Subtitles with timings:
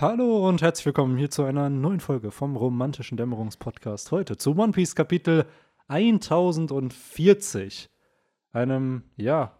[0.00, 4.10] Hallo und herzlich willkommen hier zu einer neuen Folge vom romantischen Dämmerungspodcast.
[4.12, 5.44] Heute zu One Piece Kapitel
[5.88, 7.90] 1040.
[8.50, 9.58] Einem, ja,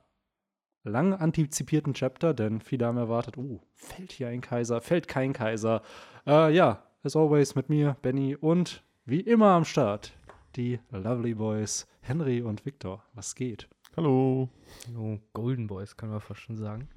[0.83, 5.83] lang antizipierten Chapter, denn viele haben erwartet, oh, fällt hier ein Kaiser, fällt kein Kaiser.
[6.27, 10.15] Äh, ja, as always mit mir, Benny und wie immer am Start
[10.57, 13.05] die Lovely Boys Henry und Victor.
[13.13, 13.69] Was geht?
[13.95, 14.49] Hallo.
[14.87, 16.89] Hallo, Golden Boys, können wir fast schon sagen.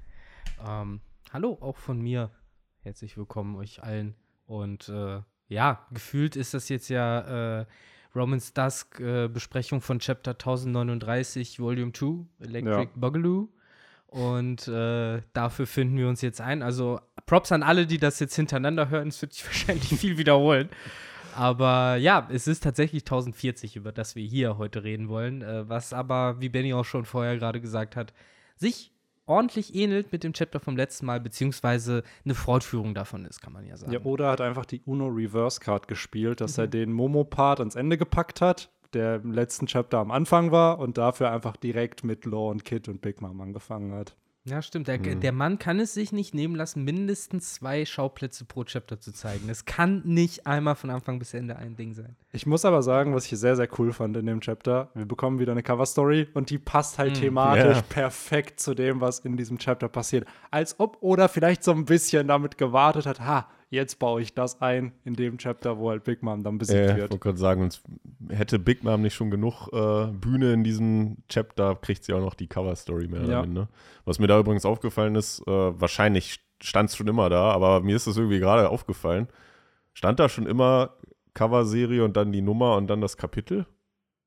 [0.66, 2.30] Ähm, hallo auch von mir.
[2.84, 4.14] Herzlich willkommen euch allen.
[4.46, 7.66] Und äh, ja, gefühlt ist das jetzt ja äh,
[8.14, 12.90] Romans Dusk äh, Besprechung von Chapter 1039, Volume 2, Electric Ja.
[12.94, 13.48] Boogaloo.
[14.08, 16.62] Und äh, dafür finden wir uns jetzt ein.
[16.62, 19.08] Also Props an alle, die das jetzt hintereinander hören.
[19.08, 20.68] Es wird sich wahrscheinlich viel wiederholen.
[21.34, 25.40] Aber ja, es ist tatsächlich 1040, über das wir hier heute reden wollen.
[25.40, 28.12] Äh, was aber, wie Benny auch schon vorher gerade gesagt hat,
[28.56, 28.93] sich
[29.26, 33.66] ordentlich ähnelt mit dem Chapter vom letzten Mal, beziehungsweise eine Fortführung davon ist, kann man
[33.66, 33.92] ja sagen.
[33.92, 37.98] Ja, Oda hat einfach die Uno Reverse Card gespielt, dass er den Momo-Part ans Ende
[37.98, 42.50] gepackt hat, der im letzten Chapter am Anfang war und dafür einfach direkt mit Law
[42.50, 44.16] und Kid und Big Mom angefangen hat.
[44.46, 44.88] Ja, stimmt.
[44.88, 45.20] Der, Mhm.
[45.20, 49.48] der Mann kann es sich nicht nehmen lassen, mindestens zwei Schauplätze pro Chapter zu zeigen.
[49.48, 52.14] Es kann nicht einmal von Anfang bis Ende ein Ding sein.
[52.30, 55.38] Ich muss aber sagen, was ich sehr, sehr cool fand in dem Chapter, wir bekommen
[55.38, 57.82] wieder eine Cover-Story und die passt halt thematisch Ja.
[57.88, 60.26] perfekt zu dem, was in diesem Chapter passiert.
[60.50, 64.60] Als ob Oda vielleicht so ein bisschen damit gewartet hat, ha, jetzt baue ich das
[64.62, 67.10] ein in dem Chapter, wo halt Big Mom dann besiegt Äh, ich wird.
[67.10, 67.82] wollte gerade sagen, uns
[68.30, 72.34] hätte Big Mom nicht schon genug äh, Bühne in diesem Chapter, kriegt sie auch noch
[72.34, 73.26] die Cover-Story mehr Ja.
[73.26, 73.68] oder minder.
[74.04, 77.96] Was mir da übrigens aufgefallen ist, äh, wahrscheinlich stand es schon immer da, aber mir
[77.96, 79.28] ist das irgendwie gerade aufgefallen.
[79.92, 80.94] Stand da schon immer
[81.34, 83.66] Cover-Serie und dann die Nummer und dann das Kapitel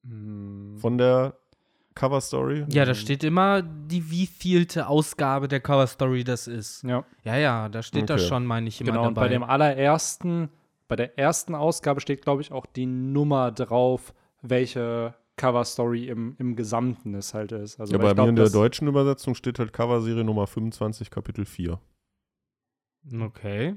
[0.07, 1.37] Hm, von der
[1.97, 2.65] Cover-Story?
[2.69, 6.83] Ja, da steht immer die wievielte Ausgabe der Cover Story das ist.
[6.83, 7.03] ja.
[7.23, 8.29] Ja, ja, da steht das Okay.
[8.29, 9.27] schon, meine ich, immer Genau, und dabei.
[9.27, 10.49] bei dem allerersten,
[10.87, 16.55] bei der ersten Ausgabe steht, glaube ich, auch die Nummer drauf, welche Cover-Story im, im
[16.55, 17.79] Gesamten es halt ist.
[17.79, 21.09] Also Ja, bei ich glaub, mir in der deutschen Übersetzung steht halt Cover-Serie Nummer 25,
[21.11, 21.79] Kapitel 4.
[23.21, 23.75] okay.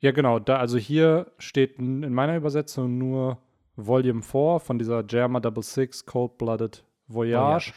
[0.00, 0.38] Ja, genau.
[0.38, 3.38] Da, also hier steht in meiner Übersetzung nur
[3.76, 7.72] Volume 4 von dieser Germa Double Six Cold-Blooded Voyage.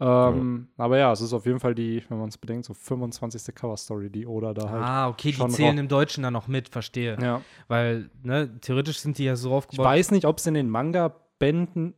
[0.00, 3.52] Ähm, Aber ja, es ist auf jeden Fall die, wenn man es bedenkt, so 25.
[3.54, 4.82] Cover-Story, die Oda da halt.
[4.84, 7.16] Ah, okay, die zählen im Deutschen dann noch mit, verstehe.
[7.20, 7.40] Ja.
[7.66, 9.86] Weil, ne, theoretisch sind die ja so Ich aufgebaut.
[9.86, 11.94] weiß nicht, ob es in den Manga-Bänden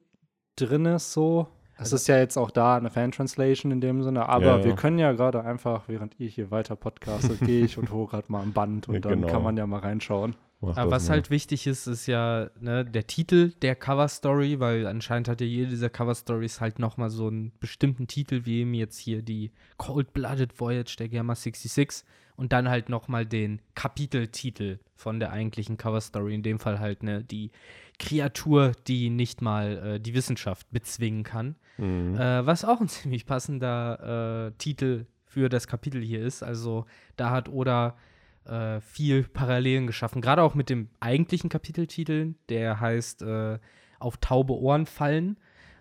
[0.57, 1.49] drin ist, so.
[1.77, 4.65] Es ist ja jetzt auch da eine Fan-Translation in dem Sinne, aber Ja, ja.
[4.65, 8.31] wir können ja gerade einfach, während ihr hier weiter podcastet, gehe ich und hole gerade
[8.33, 9.33] mal ein Band und Ja, dann genau.
[9.33, 10.37] kann man ja mal reinschauen.
[10.63, 11.15] Mach Aber was mal.
[11.15, 15.47] halt wichtig ist, ist ja ne, der Titel der Cover Story, weil anscheinend hat ja
[15.47, 19.53] jede dieser Cover Stories halt nochmal so einen bestimmten Titel, wie eben jetzt hier die
[19.79, 22.05] Cold-Blooded Voyage der Gamma 66
[22.37, 27.03] und dann halt nochmal den Kapiteltitel von der eigentlichen Cover Story, in dem Fall halt
[27.03, 27.51] ne, die
[27.99, 31.57] Kreatur, die nicht mal äh, die Wissenschaft bezwingen kann.
[31.79, 32.17] Mhm.
[32.17, 36.43] Äh, was auch ein ziemlich passender äh, Titel für das Kapitel hier ist.
[36.43, 37.97] Also da hat Oda
[38.45, 43.59] äh, viel Parallelen geschaffen, gerade auch mit dem eigentlichen Kapiteltitel, der heißt äh,
[43.99, 45.39] Auf taube Ohren fallen,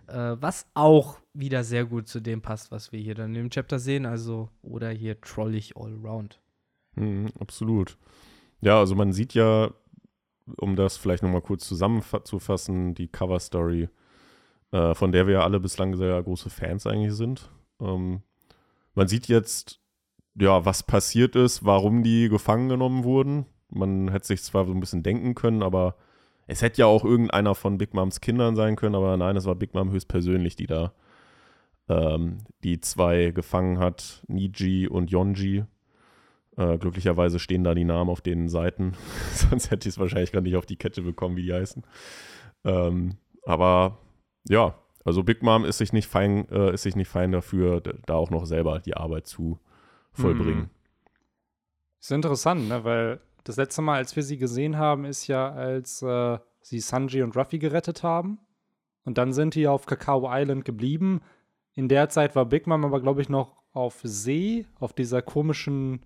[0.08, 3.80] äh, was auch wieder sehr gut zu dem passt, was wir hier dann im Chapter
[3.80, 4.06] sehen.
[4.06, 6.40] Also Oda hier trollig all around.
[6.96, 7.98] Mhm, absolut.
[8.62, 9.72] Ja, also man sieht ja,
[10.58, 13.90] um das vielleicht nochmal kurz zusammenzufassen, die Cover-Story,
[14.72, 17.50] äh, von der wir ja alle bislang sehr große Fans eigentlich sind.
[17.80, 18.22] Ähm,
[18.96, 19.79] man sieht jetzt,
[20.40, 23.46] ja, was passiert ist, warum die gefangen genommen wurden.
[23.70, 25.96] Man hätte sich zwar so ein bisschen denken können, aber
[26.48, 29.56] es hätte ja auch irgendeiner von Big Moms Kindern sein können, aber nein, es war
[29.56, 30.94] Big Mom höchstpersönlich, die da
[31.88, 35.66] ähm, die zwei gefangen hat, Niji und Yonji.
[36.58, 38.94] Äh, glücklicherweise stehen da die Namen auf den Seiten.
[39.34, 41.84] Sonst hätte ich es wahrscheinlich gar nicht auf die Kette bekommen, wie die heißen.
[42.66, 44.00] Ähm, aber
[44.48, 44.76] ja,
[45.06, 48.32] also Big Mom ist sich nicht fein, äh, ist sich nicht fein dafür, da auch
[48.32, 49.60] noch selber die Arbeit zu
[50.12, 50.70] vollbringen.
[52.00, 52.84] Ist interessant, ne?
[52.84, 57.24] weil das letzte Mal, als wir sie gesehen haben, ist ja, als äh, sie Sanji
[57.24, 58.40] und Ruffy gerettet haben.
[59.06, 61.22] Und dann sind die auf Kakao Island geblieben.
[61.74, 66.02] In der Zeit war Big Mom aber, glaube ich, noch auf See, auf dieser komischen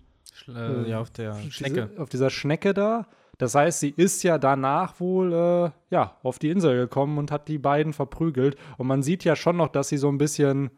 [0.48, 1.88] äh, ja, auf der Schnecke.
[1.88, 3.06] Diese, auf dieser Schnecke da.
[3.38, 7.48] Das heißt, sie ist ja danach wohl äh, ja, auf die Insel gekommen und hat
[7.48, 8.56] die beiden verprügelt.
[8.78, 10.70] Und man sieht ja schon noch, dass sie so ein bisschen.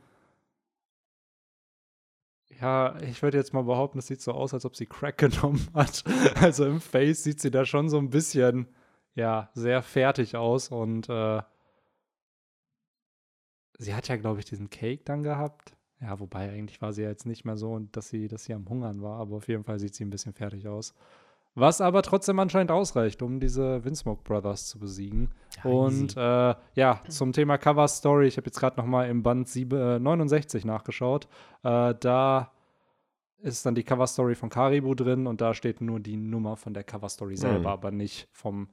[2.60, 5.66] Ja, ich würde jetzt mal behaupten, es sieht so aus, als ob sie Crack genommen
[5.74, 6.04] hat.
[6.40, 8.68] Also im Face sieht sie da schon so ein bisschen,
[9.14, 10.68] ja, sehr fertig aus.
[10.70, 11.42] Und äh,
[13.78, 15.76] sie hat ja, glaube ich, diesen Cake dann gehabt.
[16.00, 18.68] Ja, wobei eigentlich war sie ja jetzt nicht mehr so, dass sie, dass sie am
[18.68, 20.94] Hungern war, aber auf jeden Fall sieht sie ein bisschen fertig aus.
[21.58, 25.30] Was aber trotzdem anscheinend ausreicht, um diese Windsmoke Brothers zu besiegen.
[25.64, 29.22] Ja, Und äh, ja, zum Thema Cover Story, ich habe jetzt gerade noch mal im
[29.22, 31.26] Band sieben- äh, 69 nachgeschaut.
[31.64, 32.52] Äh, da
[33.38, 36.74] ist dann die Cover Story von Karibu drin und da steht nur die Nummer von
[36.74, 37.66] der Cover Story selber, Mhm.
[37.66, 38.68] aber nicht vom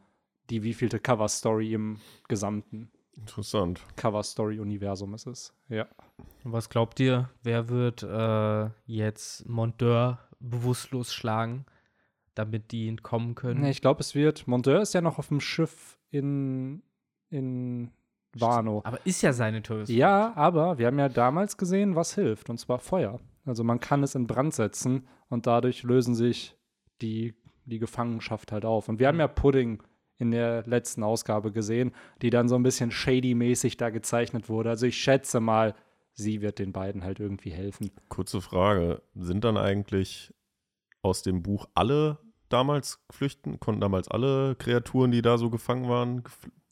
[0.50, 1.98] die wievielte Cover Story im
[2.28, 3.80] gesamten Interessant.
[3.96, 5.54] Cover Story Universum es ist.
[5.70, 5.88] Ja.
[6.44, 11.66] Was glaubt ihr, wer wird äh, jetzt Monteur bewusstlos schlagen,
[12.36, 13.62] damit die entkommen können?
[13.62, 14.48] Nee, ich glaube, es wird.
[14.48, 16.82] Monteur ist ja noch auf dem Schiff in,
[17.30, 17.92] in
[18.36, 18.82] Wano.
[18.84, 19.84] Aber ist ja seine Tour.
[19.86, 23.20] Ja, aber wir haben ja damals gesehen, was hilft, und zwar Feuer.
[23.46, 26.56] Also man kann es in Brand setzen und dadurch lösen sich
[27.02, 27.36] die,
[27.66, 28.90] die Gefangenschaft halt auf.
[28.90, 29.84] Und wir haben ja Pudding
[30.18, 31.92] in der letzten Ausgabe gesehen,
[32.22, 34.70] die dann so ein bisschen shady-mäßig da gezeichnet wurde.
[34.70, 35.76] Also ich schätze mal,
[36.14, 37.92] sie wird den beiden halt irgendwie helfen.
[38.10, 39.02] Kurze Frage.
[39.16, 40.34] Sind dann eigentlich
[41.04, 42.18] aus dem Buch alle
[42.50, 43.60] damals flüchten?
[43.60, 46.24] Konnten damals alle Kreaturen, die da so gefangen waren,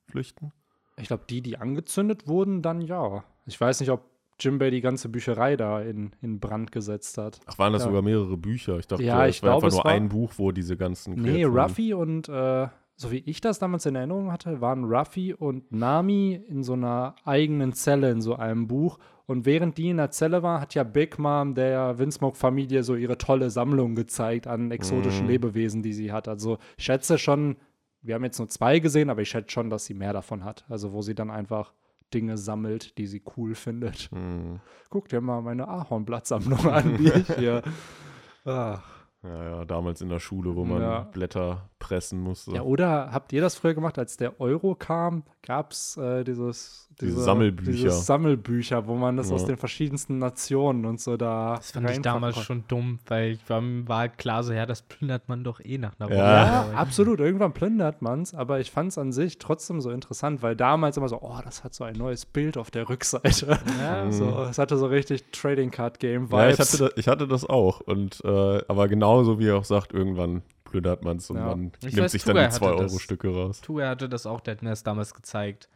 [0.07, 0.51] flüchten?
[0.97, 3.23] Ich glaube, die, die angezündet wurden, dann ja.
[3.45, 7.39] Ich weiß nicht, ob Jimbei die ganze Bücherei da in, in Brand gesetzt hat.
[7.45, 7.87] Ach, waren das Ja.
[7.89, 8.77] sogar mehrere Bücher?
[8.79, 10.77] Ich dachte, Ja, es ich war glaube, einfach es nur war- ein Buch, wo diese
[10.77, 12.67] ganzen Nee, Kreaturen- Ruffy und, äh,
[13.01, 17.15] so wie ich das damals in Erinnerung hatte, waren Ruffy und Nami in so einer
[17.25, 18.99] eigenen Zelle in so einem Buch.
[19.25, 23.17] Und während die in der Zelle war, hat ja Big Mom der Windsmoke-Familie so ihre
[23.17, 25.29] tolle Sammlung gezeigt an exotischen Mhm.
[25.31, 26.27] Lebewesen, die sie hat.
[26.27, 27.55] Also ich schätze schon,
[28.03, 30.65] wir haben jetzt nur zwei gesehen, aber ich schätze schon, dass sie mehr davon hat.
[30.69, 31.73] Also wo sie dann einfach
[32.13, 34.09] Dinge sammelt, die sie cool findet.
[34.11, 34.59] Hm.
[34.91, 37.63] Guck dir mal meine Ahornblattsammlung an, die ich hier.
[38.45, 38.83] Ach.
[39.23, 40.99] Ja, ja, damals in der Schule, wo man Ja.
[41.03, 42.51] Blätter pressen musste.
[42.53, 46.87] Ja, oder habt ihr das früher gemacht, als der Euro kam, gab es äh, dieses,
[47.01, 47.71] Diese Sammelbücher.
[47.71, 49.35] Dieses Sammelbücher, wo man das Ja.
[49.35, 51.55] aus den verschiedensten Nationen und so da.
[51.55, 52.45] Das fand ich damals konnte.
[52.45, 55.77] schon dumm, weil ich war, war halt klar so, ja, das plündert man doch eh
[55.79, 56.17] nach einer Woche.
[56.19, 56.45] Ja.
[56.71, 57.19] Ja, absolut.
[57.19, 60.95] Irgendwann plündert man es, aber ich fand es an sich trotzdem so interessant, weil damals
[60.97, 63.57] immer so, oh, das hat so ein neues Bild auf der Rückseite.
[63.81, 66.73] Ja, So, es hatte so richtig Trading Card Game Ja, ich Vibes.
[66.73, 67.81] hatte, das, ich hatte das auch.
[67.81, 71.47] Und, äh, aber genauso wie er auch sagt, irgendwann plündert man es und Ja.
[71.47, 73.61] man Ich nimmt weiß, sich dann Tugai die hatte 2-Euro-Stücke raus.
[73.61, 75.69] Tue hatte das auch, der hat mir das damals gezeigt.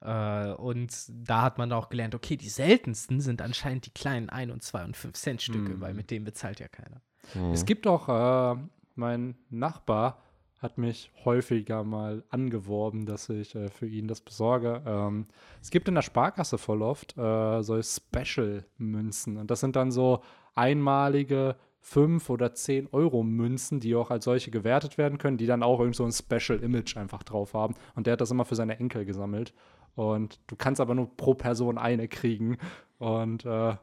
[0.00, 4.52] Äh, und da hat man auch gelernt, okay, die seltensten sind anscheinend die kleinen 1
[4.52, 5.80] und 2 und 5 Cent Stücke, Mhm.
[5.80, 7.00] weil mit denen bezahlt ja keiner.
[7.34, 7.52] Hm.
[7.52, 8.60] Es gibt auch, äh,
[8.96, 10.18] mein Nachbar
[10.58, 14.82] hat mich häufiger mal angeworben, dass ich äh, für ihn das besorge.
[14.86, 15.26] Ähm,
[15.60, 19.36] es gibt in der Sparkasse voll oft äh, so Special-Münzen.
[19.38, 20.22] Und das sind dann so
[20.54, 25.62] einmalige 5 oder 10 Euro Münzen, die auch als solche gewertet werden können, die dann
[25.62, 27.74] auch irgend so ein Special Image einfach drauf haben.
[27.94, 29.52] Und der hat das immer für seine Enkel gesammelt.
[29.94, 32.56] Und du kannst aber nur pro Person eine kriegen.
[32.98, 33.74] Und äh,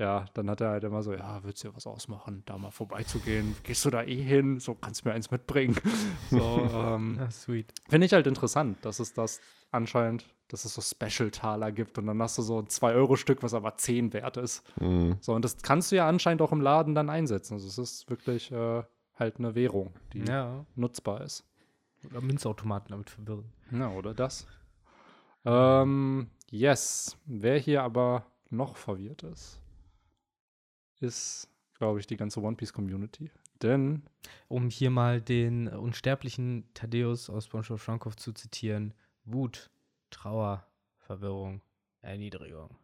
[0.00, 2.70] ja, dann hat er halt immer so, ja, willst du dir was ausmachen, da mal
[2.70, 3.54] vorbeizugehen?
[3.62, 4.58] Gehst du da eh hin?
[4.58, 5.76] So, kannst du mir eins mitbringen.
[6.30, 6.38] So,
[6.72, 7.72] ähm, Ja, sweet.
[7.88, 12.20] finde ich halt interessant, dass es das anscheinend, dass es so Special-Taler gibt und dann
[12.22, 14.64] hast du so ein 2-Euro-Stück, was aber 10 wert ist.
[14.78, 15.16] Hm.
[15.20, 17.54] So, und das kannst du ja anscheinend auch im Laden dann einsetzen.
[17.54, 18.82] Also es ist wirklich äh,
[19.16, 20.64] halt eine Währung, die Ja.
[20.76, 21.44] nutzbar ist.
[22.10, 23.52] Oder Münzautomaten damit verwirren.
[23.70, 24.46] Ja, oder das.
[25.44, 27.16] Ähm, yes.
[27.26, 29.60] Wer hier aber noch verwirrt ist,
[31.00, 33.30] ist, glaube ich, die ganze One Piece Community.
[33.62, 34.02] Denn
[34.48, 39.70] Um hier mal den unsterblichen Thaddeus aus SpongeBob Schwammkopf zu zitieren: Wut,
[40.10, 40.66] Trauer,
[40.98, 41.62] Verwirrung,
[42.00, 42.76] Erniedrigung.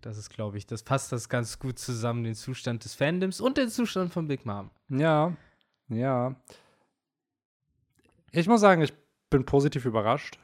[0.00, 3.56] Das ist, glaube ich, das passt das ganz gut zusammen, den Zustand des Fandoms und
[3.56, 4.70] den Zustand von Big Mom.
[4.88, 5.36] Ja,
[5.88, 6.34] ja.
[8.32, 8.92] Ich muss sagen, ich
[9.30, 10.38] bin positiv überrascht.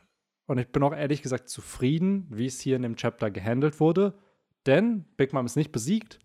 [0.46, 4.18] Und ich bin auch ehrlich gesagt zufrieden, wie es hier in dem Chapter gehandelt wurde.
[4.64, 6.18] Denn Big Mom ist nicht besiegt,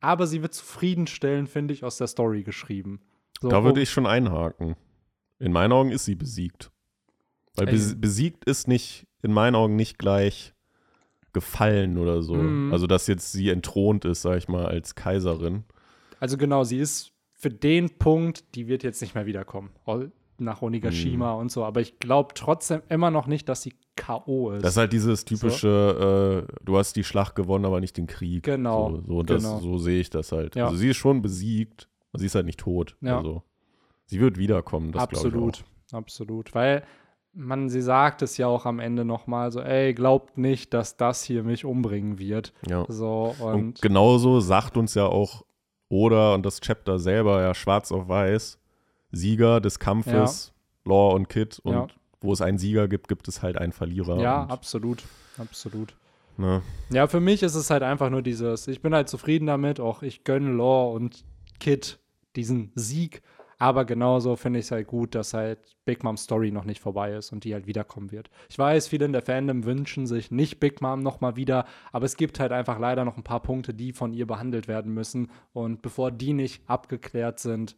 [0.00, 3.00] aber sie wird zufriedenstellend, finde ich, aus der Story geschrieben.
[3.40, 4.76] So, Da würde ich schon einhaken.
[5.38, 6.70] In meinen Augen ist sie besiegt.
[7.54, 7.74] Weil Ey.
[7.74, 10.54] bes besiegt ist nicht, in meinen Augen nicht gleich
[11.32, 12.34] gefallen oder so.
[12.34, 12.72] Mhm.
[12.72, 15.64] Also, dass jetzt sie entthront ist, sag ich mal, als Kaiserin.
[16.18, 19.70] Also genau, sie ist für den Punkt, die wird jetzt nicht mehr wiederkommen.
[20.38, 21.40] Nach Onigashima Mhm.
[21.40, 21.64] und so.
[21.64, 24.50] Aber ich glaube trotzdem immer noch nicht, dass sie K.O.
[24.52, 24.62] ist.
[24.64, 28.42] Das ist halt dieses typische, äh, du hast die Schlacht gewonnen, aber nicht den Krieg.
[28.44, 29.58] Genau, So, so, das, genau.
[29.60, 30.54] so sehe ich das halt.
[30.54, 30.66] Ja.
[30.66, 32.96] Also sie ist schon besiegt, aber sie ist halt nicht tot.
[33.00, 33.18] Ja.
[33.18, 33.42] Also,
[34.04, 35.96] sie wird wiederkommen, das glaube ich absolut, auch.
[35.98, 36.54] absolut.
[36.54, 36.82] Weil
[37.32, 41.22] man, sie sagt es ja auch am Ende nochmal so, ey, glaubt nicht, dass das
[41.24, 42.52] hier mich umbringen wird.
[42.68, 42.84] Ja.
[42.88, 45.44] So, Und, und, genauso sagt uns ja auch
[45.88, 48.58] Oda und das Chapter selber ja schwarz auf weiß,
[49.16, 50.52] Sieger des Kampfes,
[50.84, 51.86] Law und Kid und Ja.
[52.20, 54.20] wo es einen Sieger gibt, gibt es halt einen Verlierer.
[54.20, 55.02] ja, absolut,
[55.38, 55.96] absolut.
[56.36, 56.62] ne?
[56.90, 60.02] Ja, für mich ist es halt einfach nur dieses, ich bin halt zufrieden damit, auch
[60.02, 61.24] ich gönne Law und
[61.60, 61.98] Kid
[62.36, 63.22] diesen Sieg,
[63.58, 67.14] Aber genauso finde ich es halt gut, dass halt Big Moms Story noch nicht vorbei
[67.14, 68.28] ist und die halt wiederkommen wird.
[68.50, 72.18] Ich weiß, viele in der Fandom wünschen sich nicht Big Mom nochmal wieder, aber es
[72.18, 75.30] gibt halt einfach leider noch ein paar Punkte, die von ihr behandelt werden müssen.
[75.54, 77.76] Und bevor die nicht abgeklärt sind,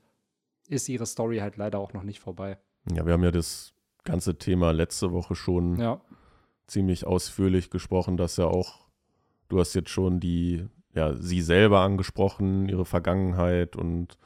[0.69, 2.59] ist ihre Story halt leider auch noch nicht vorbei.
[2.93, 3.73] Ja, wir haben ja das
[4.05, 6.01] ganze Thema letzte Woche schon Ja,
[6.67, 8.87] ziemlich ausführlich gesprochen, dass ja auch,
[9.49, 14.19] du hast jetzt schon die, ja, sie selber angesprochen, ihre Vergangenheit und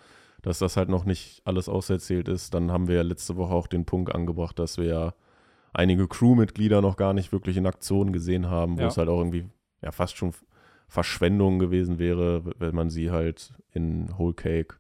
[0.43, 2.53] dass das halt noch nicht alles auserzählt ist.
[2.55, 5.15] Dann haben wir ja letzte Woche auch den Punkt angebracht, dass wir ja
[5.73, 8.89] einige Crewmitglieder noch gar nicht wirklich in Aktion gesehen haben, wo Ja.
[8.89, 9.47] es halt auch irgendwie
[9.81, 10.33] ja fast schon
[10.89, 14.77] Verschwendung gewesen wäre, wenn man sie halt in Whole Cake,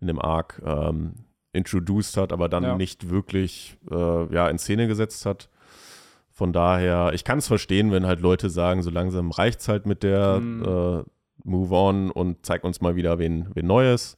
[0.00, 1.14] in dem Arc, ähm,
[1.52, 2.76] introduced hat, aber dann Ja.
[2.76, 5.48] nicht wirklich äh, ja, in Szene gesetzt hat.
[6.32, 10.02] Von daher, ich kann es verstehen, wenn halt Leute sagen, so langsam reicht's halt mit
[10.02, 10.62] der Mhm.
[10.64, 11.02] äh,
[11.44, 14.16] Move on und zeig uns mal wieder wen, wen Neues.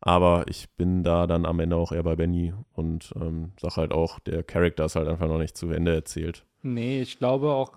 [0.00, 3.92] Aber ich bin da dann am Ende auch eher bei Benny und ähm, sag halt
[3.92, 6.44] auch, der Charakter ist halt einfach noch nicht zu Ende erzählt.
[6.62, 7.72] Nee, ich glaube auch,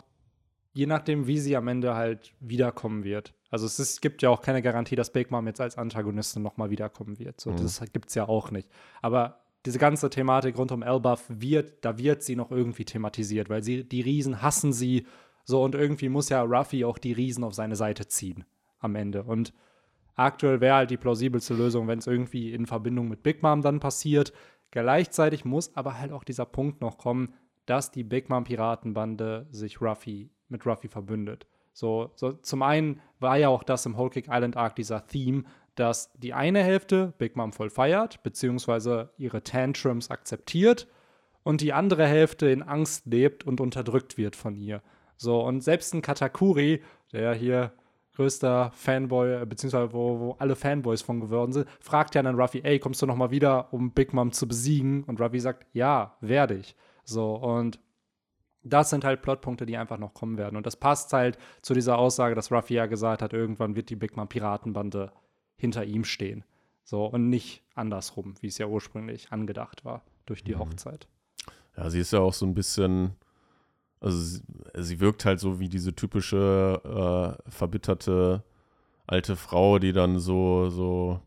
[0.74, 3.34] je nachdem, wie sie am Ende halt wiederkommen wird.
[3.50, 6.70] Also es ist, gibt ja auch keine Garantie, dass Big Mom jetzt als Antagonistin nochmal
[6.70, 7.42] wiederkommen wird.
[7.42, 7.58] So, Mhm.
[7.58, 8.70] Das gibt es ja auch nicht.
[9.02, 13.64] Aber diese ganze Thematik rund um Elbaf wird, da wird sie noch irgendwie thematisiert, weil
[13.64, 15.06] sie, die Riesen hassen sie.
[15.44, 18.46] So, und irgendwie muss ja Ruffy auch die Riesen auf seine Seite ziehen
[18.80, 19.24] am Ende.
[19.24, 19.54] Und
[20.16, 23.80] aktuell wäre halt die plausibelste Lösung, wenn es irgendwie in Verbindung mit Big Mom dann
[23.80, 24.34] passiert.
[24.72, 27.34] Gleichzeitig muss aber halt auch dieser Punkt noch kommen,
[27.66, 31.48] dass die Big Mom Piratenbande sich Ruffy mit Ruffy verbündet.
[31.74, 35.44] So, so zum einen war ja auch das im Whole Cake Island Arc dieser Theme,
[35.76, 40.88] dass die eine Hälfte Big Mom voll feiert, beziehungsweise ihre Tantrums akzeptiert
[41.44, 44.82] und die andere Hälfte in Angst lebt und unterdrückt wird von ihr.
[45.16, 47.72] So, und selbst ein Katakuri, der hier
[48.16, 52.62] größter Fanboy, äh, beziehungsweise wo, wo alle Fanboys von geworden sind, fragt ja dann Ruffy,
[52.64, 55.04] ey, kommst du noch mal wieder, um Big Mom zu besiegen?
[55.06, 56.76] Und Ruffy sagt, ja, werde ich.
[57.04, 57.80] So, und
[58.64, 60.56] das sind halt Plotpunkte, die einfach noch kommen werden.
[60.56, 63.96] Und das passt halt zu dieser Aussage, dass Ruffy ja gesagt hat, irgendwann wird die
[63.96, 65.12] Big Mom Piratenbande
[65.58, 66.44] hinter ihm stehen.
[66.84, 70.60] So, und nicht andersrum, wie es ja ursprünglich angedacht war durch die Mhm.
[70.60, 71.08] Hochzeit.
[71.78, 73.16] Ja, sie ist ja auch so ein bisschen,
[74.00, 74.42] also sie,
[74.76, 78.44] sie wirkt halt so wie diese typische äh, verbitterte
[79.08, 81.22] alte Frau, die dann so, so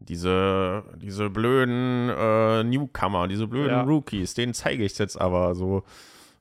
[0.00, 3.82] diese, diese blöden äh, Newcomer, diese blöden Ja.
[3.82, 5.82] Rookies, denen zeige ich jetzt aber so.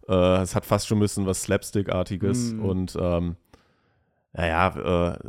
[0.08, 2.62] Äh, es hat fast schon ein bisschen was Slapstick-artiges Mm.
[2.66, 3.36] und ähm,
[4.34, 5.20] naja, äh,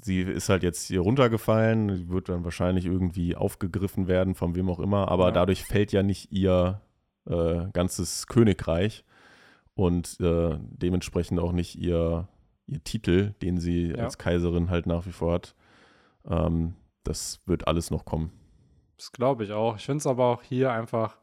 [0.00, 4.68] sie ist halt jetzt hier runtergefallen, sie wird dann wahrscheinlich irgendwie aufgegriffen werden, von wem
[4.68, 5.30] auch immer, aber Ja.
[5.32, 6.80] dadurch fällt ja nicht ihr
[7.26, 9.04] äh, ganzes Königreich
[9.74, 12.26] und äh, dementsprechend auch nicht ihr,
[12.66, 14.04] ihr Titel, den sie Ja.
[14.04, 15.54] als Kaiserin halt nach wie vor hat.
[16.28, 16.74] Ähm,
[17.08, 18.32] das wird alles noch kommen.
[18.96, 19.76] Das glaube ich auch.
[19.76, 21.16] Ich finde es aber auch hier einfach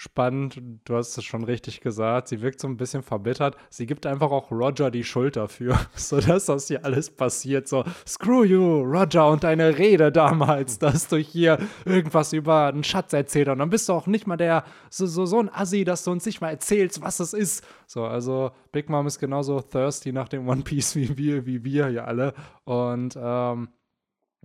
[0.00, 0.62] spannend.
[0.86, 2.28] Du hast es schon richtig gesagt.
[2.28, 3.56] Sie wirkt so ein bisschen verbittert.
[3.68, 7.68] Sie gibt einfach auch Roger die Schuld dafür, sodass das hier alles passiert.
[7.68, 13.12] So, screw you, Roger, und deine Rede damals, dass du hier irgendwas über einen Schatz
[13.12, 13.52] erzählt hast.
[13.52, 16.12] Und dann bist du auch nicht mal der, so, so, so ein Assi, dass du
[16.12, 17.62] uns nicht mal erzählst, was es ist.
[17.86, 21.88] So, also Big Mom ist genauso thirsty nach dem One Piece wie wir, wie wir
[21.88, 22.32] hier alle.
[22.64, 23.68] Und ähm,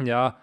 [0.01, 0.37] ja,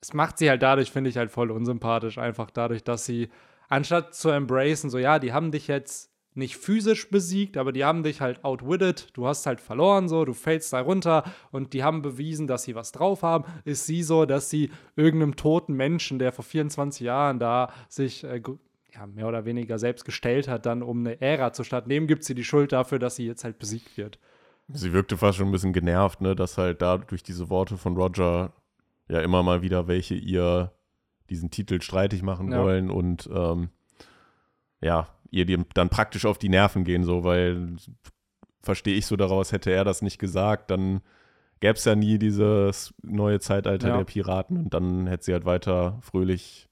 [0.00, 2.18] es macht sie halt dadurch, finde ich, halt voll unsympathisch.
[2.18, 3.28] Einfach dadurch, dass sie,
[3.68, 8.02] anstatt zu embracen, so, ja, die haben dich jetzt nicht physisch besiegt, aber die haben
[8.02, 9.08] dich halt outwitted.
[9.14, 12.74] Du hast halt verloren, so, du fällst da runter und die haben bewiesen, dass sie
[12.74, 13.44] was drauf haben.
[13.64, 18.42] Ist sie so, dass sie irgendeinem toten Menschen, der vor 24 Jahren da sich äh,
[18.94, 22.34] ja, mehr oder weniger selbst gestellt hat, dann um eine Ära zu starten, gibt sie
[22.34, 24.18] die Schuld dafür, dass sie jetzt halt besiegt wird.
[24.68, 27.96] Sie wirkte fast schon ein bisschen genervt, ne, dass halt da durch diese Worte von
[27.96, 28.52] Roger
[29.08, 30.72] ja immer mal wieder welche ihr
[31.30, 32.62] diesen Titel streitig machen Ja.
[32.62, 33.70] wollen und ähm,
[34.80, 37.76] ja, ihr die dann praktisch auf die Nerven gehen, so, weil
[38.62, 41.00] verstehe ich so daraus, hätte er das nicht gesagt, dann
[41.60, 43.96] gäbe es ja nie dieses neue Zeitalter Ja.
[43.98, 46.68] der Piraten und dann hätte sie halt weiter fröhlich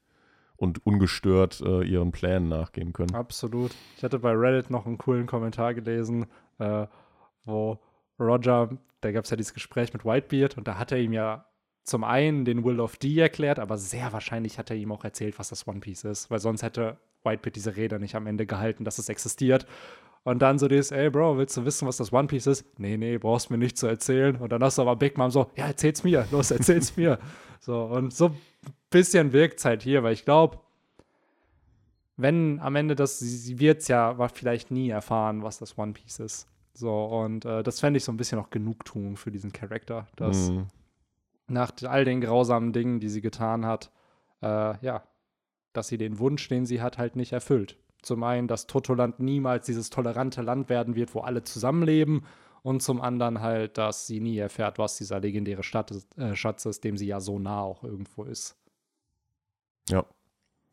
[0.57, 3.15] und ungestört äh, ihren Plänen nachgehen können.
[3.15, 3.73] Absolut.
[3.97, 6.27] Ich hatte bei Reddit noch einen coolen Kommentar gelesen,
[6.59, 6.87] äh,
[7.45, 7.79] wo
[8.21, 11.45] Roger, da gab es ja dieses Gespräch mit Whitebeard und da hat er ihm ja
[11.85, 15.39] zum einen den Will of D erklärt, aber sehr wahrscheinlich hat er ihm auch erzählt,
[15.39, 18.85] was das One Piece ist, weil sonst hätte Whitebeard diese Rede nicht am Ende gehalten,
[18.85, 19.67] dass es existiert.
[20.23, 22.79] Und dann so dieses, ey Bro, willst du wissen, was das One Piece ist?
[22.79, 24.37] Nee, nee, brauchst mir nicht zu erzählen.
[24.37, 27.19] Und dann hast du aber Big Mom so, ja, erzähl's mir, los, erzähl's mir.
[27.61, 28.37] So, und so ein
[28.89, 30.61] bisschen wirkt es halt hier, weil ich glaube,
[32.17, 35.93] wenn am Ende das, sie, sie wird es ja vielleicht nie erfahren, was das One
[35.93, 36.49] Piece ist.
[36.73, 40.51] So, und äh, das fände ich so ein bisschen auch Genugtuung für diesen Charakter, dass
[40.51, 40.67] Mhm.
[41.47, 43.91] Nach all den grausamen Dingen, die sie getan hat,
[44.43, 45.03] äh, ja,
[45.73, 47.77] dass sie den Wunsch, den sie hat, halt nicht erfüllt.
[48.03, 52.25] Zum einen, dass Totoland niemals dieses tolerante Land werden wird, wo alle zusammenleben.
[52.63, 56.65] Und zum anderen halt, dass sie nie erfährt, was dieser legendäre Stadt ist, äh, Schatz
[56.65, 58.57] ist, dem sie ja so nah auch irgendwo ist.
[59.91, 60.07] Ja.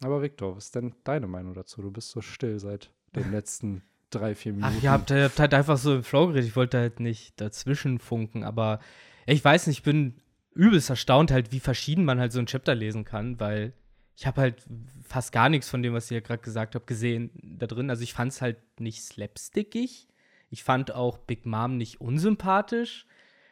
[0.01, 1.82] Aber Victor, was ist denn deine Meinung dazu?
[1.82, 4.74] Du bist so still seit den letzten drei, vier Minuten.
[4.78, 6.48] Ach, ihr habt, ihr habt halt einfach so im Flow geredet.
[6.48, 8.80] Ich wollte halt nicht dazwischen funken, aber
[9.25, 10.16] ich weiß nicht, ich bin
[10.53, 13.74] übelst erstaunt halt, wie verschieden man halt so ein Chapter lesen kann, weil
[14.15, 14.63] ich habe halt
[15.03, 17.89] fast gar nichts von dem, was ihr gerade gesagt habt, gesehen da drin.
[17.89, 20.08] Also ich fand es halt nicht slapstickig.
[20.50, 23.05] Ich fand auch Big Mom nicht unsympathisch.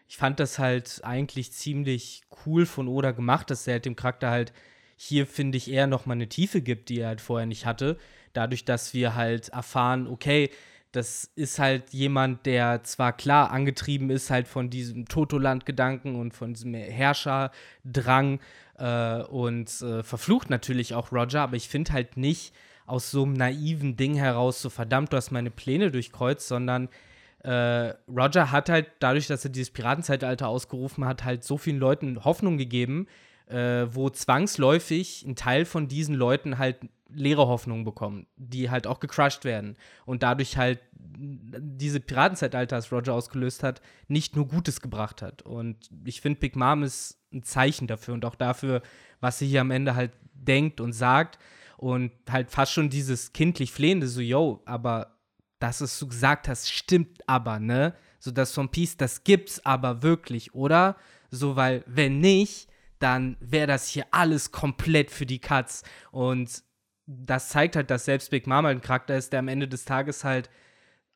[0.07, 4.29] Ich fand das halt eigentlich ziemlich cool von Oda gemacht, dass er halt dem Charakter
[4.29, 4.53] halt
[4.95, 7.97] hier, finde ich, eher noch mal eine Tiefe gibt, die er halt vorher nicht hatte.
[8.33, 10.49] Dadurch, dass wir halt erfahren, okay,
[10.91, 16.53] das ist halt jemand, der zwar klar angetrieben ist halt von diesem Totoland-Gedanken und von
[16.53, 18.39] diesem Herrscherdrang
[18.77, 22.53] äh, und äh, verflucht natürlich auch Roger, aber ich finde halt nicht
[22.87, 26.89] aus so einem naiven Ding heraus so verdammt, du hast meine Pläne durchkreuzt, sondern
[27.43, 32.23] äh, Roger hat halt dadurch, dass er dieses Piratenzeitalter ausgerufen hat, halt so vielen Leuten
[32.25, 33.07] Hoffnung gegeben,
[33.49, 36.77] äh, wo zwangsläufig ein Teil von diesen Leuten halt
[37.11, 39.75] leere Hoffnungen bekommen, die halt auch gecrushed werden
[40.05, 45.41] und dadurch halt diese Piratenzeitalter, das Roger ausgelöst hat, nicht nur Gutes gebracht hat.
[45.41, 48.81] Und ich finde, Big Mom ist ein Zeichen dafür und auch dafür,
[49.19, 51.39] was sie hier am Ende halt denkt und sagt
[51.77, 55.17] und halt fast schon dieses kindlich Flehende, so, yo, aber
[55.59, 57.93] das, was du gesagt hast, stimmt aber, ne?
[58.19, 60.95] So, das von Peace, das gibt's aber wirklich, oder?
[61.31, 65.83] So, weil, wenn nicht, dann wäre das hier alles komplett für die Katz.
[66.11, 66.63] Und
[67.05, 70.23] das zeigt halt, dass selbst Big Mama ein Charakter ist, der am Ende des Tages
[70.23, 70.49] halt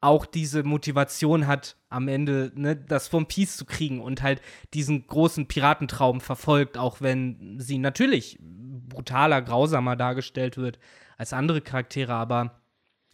[0.02, 4.42] auch diese Motivation hat, am Ende ne, das vom Peace zu kriegen und halt
[4.74, 10.78] diesen großen Piratentraum verfolgt, auch wenn sie natürlich brutaler, grausamer dargestellt wird
[11.18, 12.14] als andere Charaktere.
[12.14, 12.62] Aber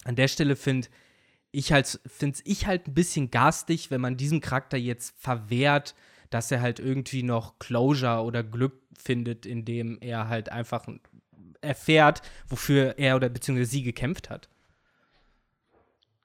[0.03, 0.87] an der Stelle finde
[1.51, 5.93] ich halt, finde ich halt ein bisschen garstig, wenn man diesem Charakter jetzt verwehrt,
[6.29, 10.87] dass er halt irgendwie noch Closure oder Glück findet, indem er halt einfach
[11.61, 14.49] erfährt, wofür er oder beziehungsweise sie gekämpft hat.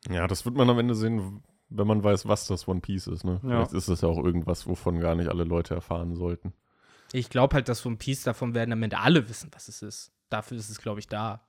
[0.08, 3.24] Ja, das wird man am Ende sehen, wenn man weiß, was das One Piece ist.
[3.24, 3.40] Ne?
[3.42, 3.48] Ja.
[3.48, 6.52] Vielleicht ist es ja auch irgendwas, wovon gar nicht alle Leute erfahren sollten.
[7.12, 10.12] Ich glaube halt, dass One Piece davon werden am Ende alle wissen, was es ist.
[10.28, 11.46] Dafür ist es, glaube ich, da.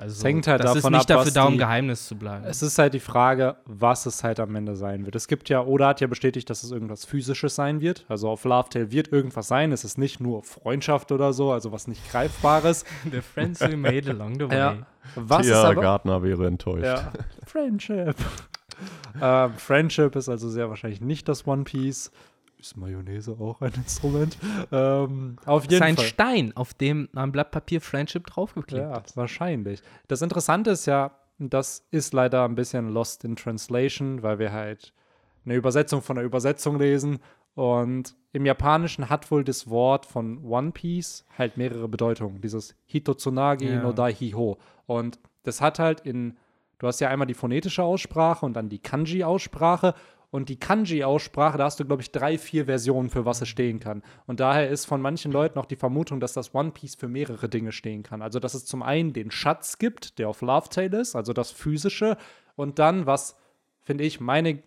[0.00, 2.14] Also, Es hängt halt das davon ist nicht ab, dafür da, um die- Geheimnis zu
[2.16, 2.44] bleiben.
[2.44, 5.16] Es ist halt die Frage, was es halt am Ende sein wird.
[5.16, 8.04] Es gibt ja, Oda hat ja bestätigt, dass es irgendwas Physisches sein wird.
[8.08, 9.72] Also auf Love Tale wird irgendwas sein.
[9.72, 12.84] Es ist nicht nur Freundschaft oder so, also was nicht Greifbares.
[13.10, 14.56] The friends we made along the way.
[14.56, 14.76] Ja.
[15.16, 16.84] Was ist aber, Gardner wäre enttäuscht.
[16.84, 17.12] Ja.
[17.46, 18.14] Friendship.
[19.20, 22.12] ähm, Friendship ist also sehr wahrscheinlich nicht das One Piece.
[22.60, 24.36] Ist Mayonnaise auch ein Instrument?
[24.72, 26.04] Ähm, auf Das ist jeden ein Fall.
[26.06, 29.16] Stein, auf dem ein Blatt Papier Friendship draufgeklebt Ja, ist.
[29.16, 29.80] wahrscheinlich.
[30.08, 34.92] Das Interessante ist ja, das ist leider ein bisschen lost in translation, weil wir halt
[35.44, 37.20] eine Übersetzung von einer Übersetzung lesen.
[37.54, 42.40] Und im Japanischen hat wohl das Wort von One Piece halt mehrere Bedeutungen.
[42.40, 43.80] Dieses Hitotsunagi Ja.
[43.82, 44.58] no Daihiho.
[44.86, 46.36] Und das hat halt in,
[46.78, 49.94] du hast ja einmal die phonetische Aussprache und dann die Kanji-Aussprache.
[50.30, 53.80] Und die Kanji-Aussprache, da hast du, glaube ich, drei, vier Versionen, für was es stehen
[53.80, 54.02] kann.
[54.26, 57.48] Und daher ist von manchen Leuten auch die Vermutung, dass das One Piece für mehrere
[57.48, 58.20] Dinge stehen kann.
[58.20, 61.50] Also, dass es zum einen den Schatz gibt, der auf Love Tale ist, also das
[61.50, 62.18] Physische.
[62.56, 63.36] Und dann, was,
[63.80, 64.62] finde ich, meine,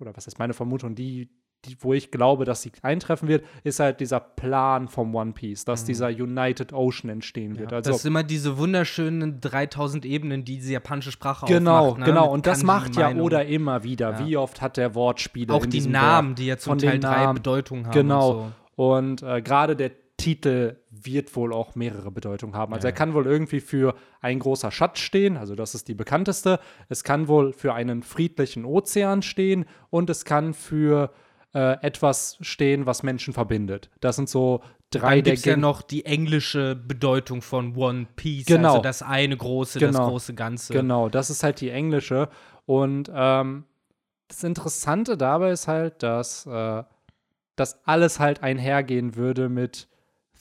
[0.00, 1.30] oder was ist meine Vermutung, die,
[1.66, 5.64] die, wo ich glaube, dass sie eintreffen wird, ist halt dieser Plan vom One Piece,
[5.64, 7.72] dass dieser United Ocean entstehen wird.
[7.72, 11.98] Also, das sind immer diese wunderschönen 3000 Ebenen, die diese japanische Sprache Genau, aufmacht.
[12.00, 12.04] ne?
[12.06, 12.22] genau.
[12.24, 13.26] Mit Und das macht ja Meinung.
[13.26, 14.12] Oda immer wieder.
[14.12, 14.26] Ja.
[14.26, 16.36] Wie oft hat der Wortspiele Auch in die Namen, Werk.
[16.36, 17.32] die ja zum Teil drei.
[17.32, 17.92] Bedeutungen haben.
[17.92, 18.50] Genau.
[18.76, 22.72] Und Und äh, gerade der Titel wird wohl auch mehrere Bedeutungen haben.
[22.72, 22.90] Also Ja.
[22.92, 26.60] er kann wohl irgendwie für ein großer Schatz stehen, also das ist die bekannteste.
[26.88, 31.10] Es kann wohl für einen friedlichen Ozean stehen und es kann für
[31.54, 33.90] äh, etwas stehen, was Menschen verbindet.
[34.00, 38.06] Das sind so drei Dann der gibt es ja noch die englische Bedeutung von One
[38.16, 38.46] Piece.
[38.46, 38.70] Genau.
[38.70, 40.08] Also das eine große, das Genau.
[40.10, 40.72] große Ganze.
[40.72, 42.28] Genau, das ist halt die englische.
[42.66, 43.64] Und ähm,
[44.28, 46.82] das Interessante dabei ist halt, dass äh,
[47.56, 49.88] das alles halt einhergehen würde mit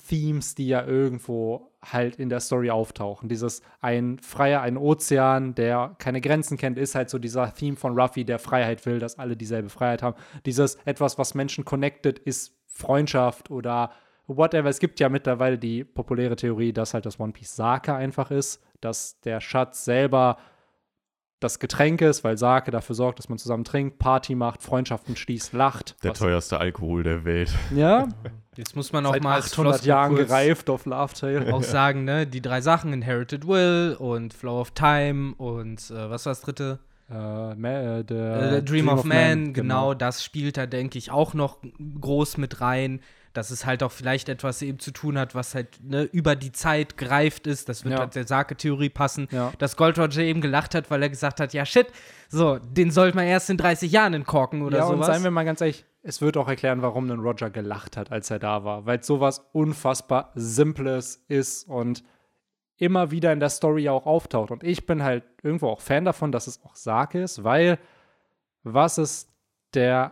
[0.07, 3.29] Themes, die ja irgendwo halt in der Story auftauchen.
[3.29, 7.99] Dieses ein freier, ein Ozean, der keine Grenzen kennt, ist halt so dieser Theme von
[7.99, 10.15] Ruffy, der Freiheit will, dass alle dieselbe Freiheit haben.
[10.45, 13.91] Dieses etwas, was Menschen connected, ist Freundschaft oder
[14.27, 14.69] whatever.
[14.69, 18.63] Es gibt ja mittlerweile die populäre Theorie, dass halt das One Piece Sake einfach ist,
[18.81, 20.37] dass der Schatz selber
[21.43, 25.53] das Getränk ist, weil Sake dafür sorgt, dass man zusammen trinkt, Party macht, Freundschaften schließt,
[25.53, 25.95] lacht.
[26.03, 27.51] Der teuerste Alkohol der Welt.
[27.75, 28.07] Ja,
[28.55, 31.51] Jetzt muss man auch seit mal als 800 Floskel Jahren gereift auf Love Tale.
[31.53, 36.25] auch sagen, ne, die drei Sachen, Inherited Will und Flow of Time und äh, was
[36.27, 36.77] war das dritte?
[37.09, 37.13] Äh,
[37.55, 41.57] Ma- äh, der Äh, Dream, of, Man, genau, das spielt da, denke ich, auch noch
[41.99, 43.01] groß mit rein.
[43.33, 46.51] Dass es halt auch vielleicht etwas eben zu tun hat, was halt ne, über die
[46.51, 47.67] Zeit gereift ist.
[47.67, 47.99] Das wird Ja.
[48.01, 49.27] halt der Sake-Theorie passen.
[49.31, 49.51] Ja.
[49.57, 51.87] Dass Gold Roger eben gelacht hat, weil er gesagt hat, ja shit,
[52.29, 55.07] so, den sollte man erst in 30 Jahren entkorken oder ja, sowas.
[55.07, 58.11] und seien wir mal ganz ehrlich, es wird auch erklären, warum denn Roger gelacht hat,
[58.11, 58.85] als er da war.
[58.85, 62.03] Weil sowas unfassbar Simples ist und
[62.77, 64.51] immer wieder in der Story auch auftaucht.
[64.51, 67.79] Und ich bin halt irgendwo auch Fan davon, dass es auch Sake ist, weil
[68.63, 69.29] was ist
[69.73, 70.11] der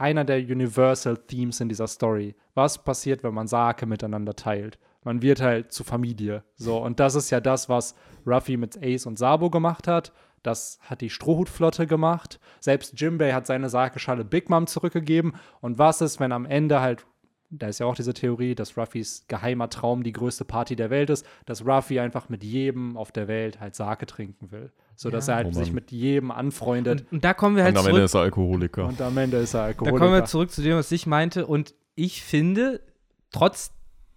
[0.00, 2.34] einer der Universal Themes in dieser Story?
[2.54, 4.78] Was passiert, wenn man Sake miteinander teilt?
[5.04, 6.42] Man wird halt zur Familie.
[6.54, 7.94] So, und das ist ja das, was
[8.26, 10.12] Ruffy mit Ace und Sabo gemacht hat.
[10.42, 12.40] Das hat die Strohhutflotte gemacht.
[12.60, 15.34] Selbst Jimbei hat seine Sake-Schale Big Mom zurückgegeben.
[15.60, 17.06] Und was ist, wenn am Ende halt,
[17.50, 21.10] da ist ja auch diese Theorie, dass Ruffys geheimer Traum die größte Party der Welt
[21.10, 24.70] ist, dass Ruffy einfach mit jedem auf der Welt halt Sake trinken will.
[24.94, 25.32] So dass Ja.
[25.34, 27.00] er halt Oh sich mit jedem anfreundet.
[27.02, 28.04] und, und da kommen wir halt Und am Ende zurück.
[28.06, 28.86] ist er Alkoholiker.
[28.86, 29.98] Und am Ende ist er Da Alkoholiker.
[29.98, 31.46] kommen wir zurück zu dem, was ich meinte.
[31.46, 32.80] Und ich finde,
[33.32, 33.72] trotz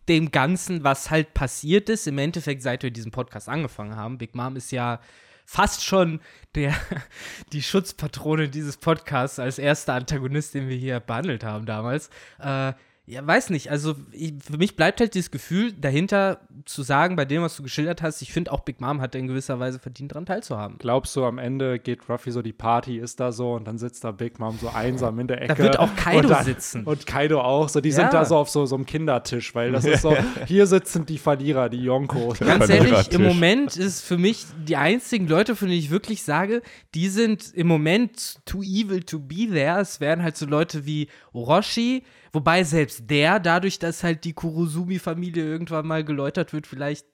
[0.09, 4.35] dem Ganzen, was halt passiert ist, im Endeffekt, seit wir diesen Podcast angefangen haben, Big
[4.35, 4.99] Mom ist ja
[5.45, 6.19] fast schon
[6.55, 6.73] der,
[7.53, 12.09] die Schutzpatrone dieses Podcasts als erster Antagonist, den wir hier behandelt haben damals.
[12.39, 12.73] Äh,
[13.05, 13.69] ja, weiß nicht.
[13.69, 17.63] Also ich, für mich bleibt halt dieses Gefühl dahinter zu sagen, bei dem, was du
[17.63, 20.77] geschildert hast, ich finde auch Big Mom hat in gewisser Weise verdient, daran teilzuhaben.
[20.79, 24.05] Glaubst du, am Ende geht Ruffy so, die Party ist da so und dann sitzt
[24.05, 25.57] da Big Mom so einsam in der Ecke.
[25.63, 26.85] wird auch Kaido und dann, sitzen.
[26.85, 27.67] Und Kaido auch.
[27.67, 27.95] So, die Ja.
[27.95, 30.15] sind da so auf so, so einem Kindertisch, weil das ist so,
[30.47, 32.35] hier sitzen die Verlierer, die Yonko.
[32.39, 36.61] Ganz ehrlich, im Moment ist für mich die einzigen Leute, von denen ich wirklich sage,
[36.95, 39.81] die sind im Moment too evil to be there.
[39.81, 45.43] Es wären halt so Leute wie Orochi, wobei selbst der, dadurch, dass halt die Kurosumi-Familie
[45.45, 47.05] irgendwann mal geläutert wird, vielleicht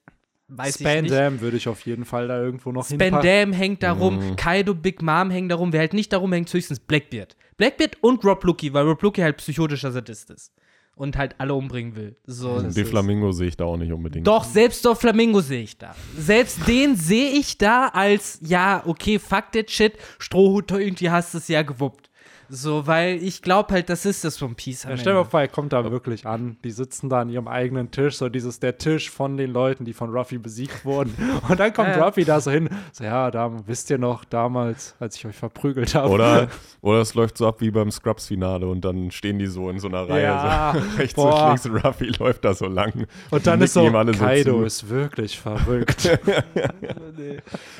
[0.48, 1.08] weiß ich nicht.
[1.10, 4.36] Spandam würde ich auf jeden Fall da irgendwo noch Spandam hängt darum, Mhm.
[4.36, 7.36] Kaido, Big Mom hängen darum, wer halt nicht darum hängt, höchstens Blackbeard.
[7.58, 10.54] Blackbeard und Rob Lucky, weil Rob Lucky halt psychotischer Sadist ist
[10.96, 12.16] und halt alle umbringen will.
[12.26, 14.26] So, Den Flamingo sehe ich da auch nicht unbedingt.
[14.26, 15.96] Doch, selbst auf Flamingo sehe ich da.
[16.18, 21.38] Selbst den sehe ich da als, ja, okay, fuck that shit, Strohhut, irgendwie hast du
[21.38, 22.09] es ja gewuppt.
[22.52, 24.86] So, weil ich glaube halt, das ist das One Piece.
[24.86, 26.58] am Ja, stell dir mal vor, er kommt da wirklich an.
[26.64, 29.94] Die sitzen da an ihrem eigenen Tisch, so dieses der Tisch von den Leuten, die
[29.94, 31.14] von Ruffy besiegt wurden.
[31.48, 32.04] Und dann kommt Ja.
[32.04, 35.94] Ruffy da so hin, so ja, da, wisst ihr noch damals, als ich euch verprügelt
[35.94, 36.10] habe.
[36.10, 36.48] Oder,
[36.82, 39.88] oder es läuft so ab wie beim Scrubs-Finale und dann stehen die so in so
[39.88, 40.24] einer Reihe.
[40.24, 41.52] Ja, so, rechts boah.
[41.52, 43.06] und links Ruffy läuft da so lang.
[43.30, 44.64] Und dann ist so, so Kaido zu.
[44.64, 46.20] ist wirklich verrückt.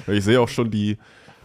[0.08, 0.98] Ich sehe auch schon die,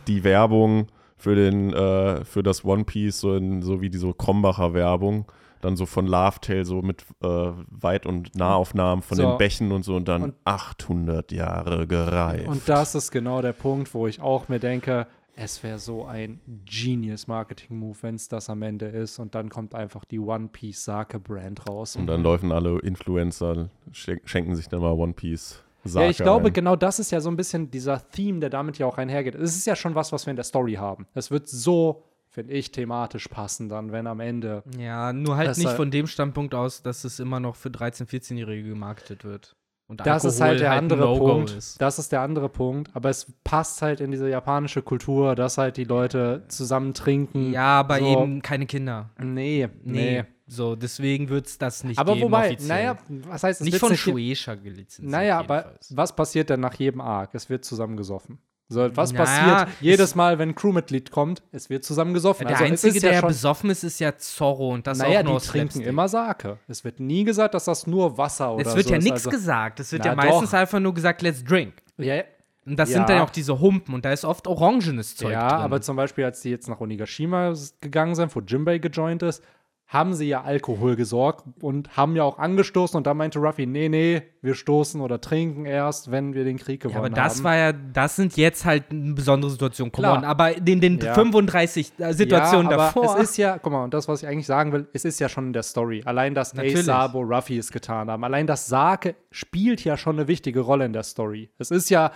[0.06, 0.88] die Werbung
[1.24, 5.24] für, den, äh, für das One Piece, so, in, so wie diese Krombacher Werbung.
[5.62, 7.26] Dann so von Love Tale, so mit äh,
[7.70, 9.22] Weit- und Nahaufnahmen von So.
[9.30, 12.46] den Bächen und so und dann Und- 800 Jahre gereift.
[12.46, 15.06] Und das ist genau der Punkt, wo ich auch mir denke,
[15.36, 19.18] es wäre so ein genius Marketing-Move, wenn es das am Ende ist.
[19.18, 21.96] Und dann kommt einfach die One Piece Sake-Brand raus.
[21.96, 25.63] Und dann laufen alle Influencer, schen- schenken sich dann mal One Piece.
[25.84, 28.86] Ja, ich glaube, genau das ist ja so ein bisschen dieser Theme, der damit ja
[28.86, 29.34] auch einhergeht.
[29.34, 31.06] Es ist ja schon was, was wir in der Story haben.
[31.14, 34.62] Es wird so, finde ich, thematisch passen, dann, wenn am Ende.
[34.78, 38.70] Ja, nur halt nicht von dem Standpunkt aus, dass es immer noch für 13-, 14-Jährige
[38.70, 39.56] gemarketet wird.
[39.86, 41.50] Und Das ist Alkohol halt der ein andere No-Go Punkt.
[41.50, 41.80] Ist.
[41.80, 42.90] Das ist der andere Punkt.
[42.94, 47.52] Aber es passt halt in diese japanische Kultur, dass halt die Leute zusammen trinken.
[47.52, 48.06] Ja, aber so.
[48.06, 49.10] eben keine Kinder.
[49.18, 50.22] Nee, Nee.
[50.22, 50.24] nee.
[50.46, 52.68] So, deswegen wird es das nicht Aber geben, wobei, offiziell.
[52.68, 55.10] naja, was heißt, es nicht von Shueisha gelizenziert.
[55.10, 55.96] Naja, aber jedenfalls.
[55.96, 57.34] was passiert denn nach jedem Arc?
[57.34, 58.38] Es wird zusammen gesoffen.
[58.68, 61.42] So, was Naja, passiert es- jedes Mal, wenn ein Crewmitglied kommt?
[61.52, 62.46] Es wird zusammen gesoffen.
[62.46, 65.20] Der also, es Einzige, ist ja der besoffen ist, ist ja Zorro und das Naja,
[65.20, 65.86] auch nur die trinken Slapstick.
[65.86, 66.58] immer Sake.
[66.68, 69.04] Es wird nie gesagt, dass das nur Wasser oder Es wird so ja ist.
[69.04, 69.80] nichts also, gesagt.
[69.80, 70.58] Es wird ja meistens doch.
[70.58, 71.74] einfach nur gesagt, let's drink.
[71.98, 72.22] Ja,
[72.66, 72.96] Und das Ja.
[72.98, 75.58] sind dann auch diese Humpen und da ist oft orangenes Zeug ja drin.
[75.58, 77.52] aber zum Beispiel, als die jetzt nach Onigashima
[77.82, 79.42] gegangen sind, wo Jimbei gejoint ist,
[79.86, 83.88] haben sie ja Alkohol gesorgt und haben ja auch angestoßen und da meinte Ruffy, nee,
[83.88, 87.12] nee, wir stoßen oder trinken erst, wenn wir den Krieg gewonnen ja, haben.
[87.12, 89.92] aber das war ja, das sind jetzt halt eine besondere Situation.
[89.92, 90.18] Come Klar.
[90.18, 91.14] on, aber in den Ja.
[91.14, 93.16] 35 äh, Situationen ja, aber davor.
[93.16, 95.28] Es ist ja, guck mal, und das, was ich eigentlich sagen will, es ist ja
[95.28, 96.02] schon in der Story.
[96.04, 96.78] Allein, dass Natürlich.
[96.78, 98.24] Ace, Sabo, Ruffy es getan haben.
[98.24, 101.50] Allein das Sake spielt ja schon eine wichtige Rolle in der Story.
[101.58, 102.10] Es ist ja,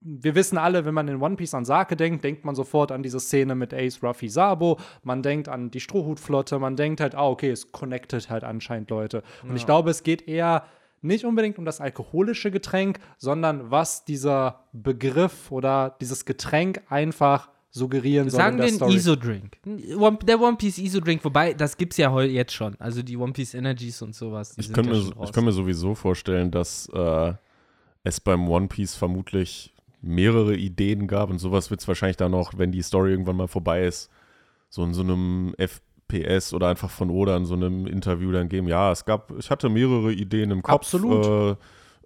[0.00, 3.02] wir wissen alle, wenn man in One Piece an Sake denkt, denkt man sofort an
[3.02, 4.78] diese Szene mit Ace, Ruffy, Sabo.
[5.02, 6.58] Man denkt an die Strohhutflotte.
[6.58, 9.22] Man denkt halt, ah, okay, es connectet halt anscheinend Leute.
[9.42, 10.64] Und ich glaube, es geht eher
[11.00, 18.30] nicht unbedingt um das alkoholische Getränk, sondern was dieser Begriff oder dieses Getränk einfach suggerieren
[18.30, 18.96] soll Sagen in der wir einen.
[18.96, 19.58] ISO-Drink.
[20.26, 22.74] Der One Piece ISO-Drink, wobei, das gibt's ja heu- jetzt schon.
[22.78, 24.54] Also die One Piece Energies und sowas.
[24.54, 27.34] Die Ich könnte ja mir, ich könnte mir sowieso vorstellen, dass äh,
[28.04, 32.52] es beim One Piece vermutlich mehrere Ideen gab und sowas wird es wahrscheinlich dann noch,
[32.56, 34.10] wenn die Story irgendwann mal vorbei ist,
[34.68, 38.68] so in so einem FPS oder einfach von Oda in so einem Interview dann geben.
[38.68, 40.74] Ja, es gab, ich hatte mehrere Ideen im Kopf.
[40.94, 41.56] Absolut.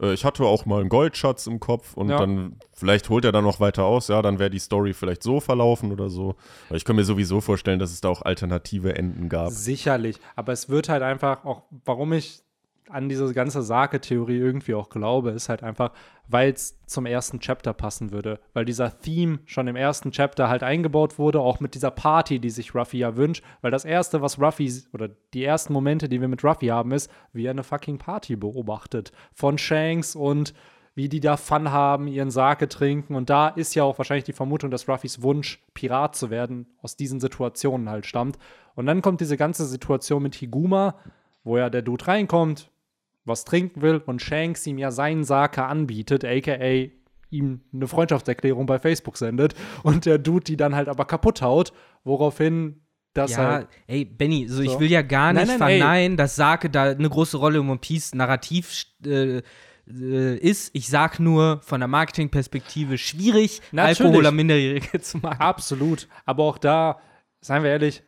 [0.03, 2.19] Äh, äh, ich hatte auch mal einen Goldschatz im Kopf und Ja.
[2.19, 5.41] dann, vielleicht holt er dann noch weiter aus, ja, dann wäre die Story vielleicht so
[5.41, 6.35] verlaufen oder so.
[6.69, 9.51] Aber ich kann mir sowieso vorstellen, dass es da auch alternative Enden gab.
[9.51, 10.19] Sicherlich.
[10.35, 12.43] Aber es wird halt einfach auch, warum ich
[12.89, 15.93] an diese ganze Sake-Theorie irgendwie auch glaube, ist halt einfach,
[16.29, 18.41] weil es zum ersten Chapter passen würde.
[18.53, 22.51] Weil dieser Theme schon im ersten Chapter halt eingebaut wurde, auch mit dieser Party, die
[22.51, 23.45] sich Ruffy ja wünscht.
[23.61, 27.11] Weil das erste, was Ruffy, oder die ersten Momente, die wir mit Ruffy haben, ist,
[27.33, 29.13] wie er eine fucking Party beobachtet.
[29.33, 30.53] Von Shanks und
[30.95, 33.15] wie die da Fun haben, ihren Sake trinken.
[33.15, 36.97] Und da ist ja auch wahrscheinlich die Vermutung, dass Ruffys Wunsch, Pirat zu werden, aus
[36.97, 38.39] diesen Situationen halt stammt.
[38.75, 40.97] Und dann kommt diese ganze Situation mit Higuma,
[41.45, 42.71] wo ja der Dude reinkommt,
[43.25, 46.89] was trinken will und Shanks ihm ja seinen Sake anbietet, aka
[47.31, 51.73] ihm eine Freundschaftserklärung bei Facebook sendet und der Dude die dann halt aber kaputt haut,
[52.05, 52.83] woraufhin
[53.15, 54.81] das ja, halt ey, Benny, so, ich So.
[54.81, 55.79] will ja gar Nein, nicht nein, ey.
[55.79, 59.43] verneinen, dass Sake da eine große Rolle im One Piece Narrativ äh,
[59.89, 60.71] äh, ist.
[60.75, 64.01] Ich sag nur von der Marketingperspektive schwierig, Natürlich.
[64.01, 65.41] Alkohol an Minderjährige zu machen.
[65.41, 67.01] absolut, aber auch da,
[67.41, 68.03] seien wir ehrlich,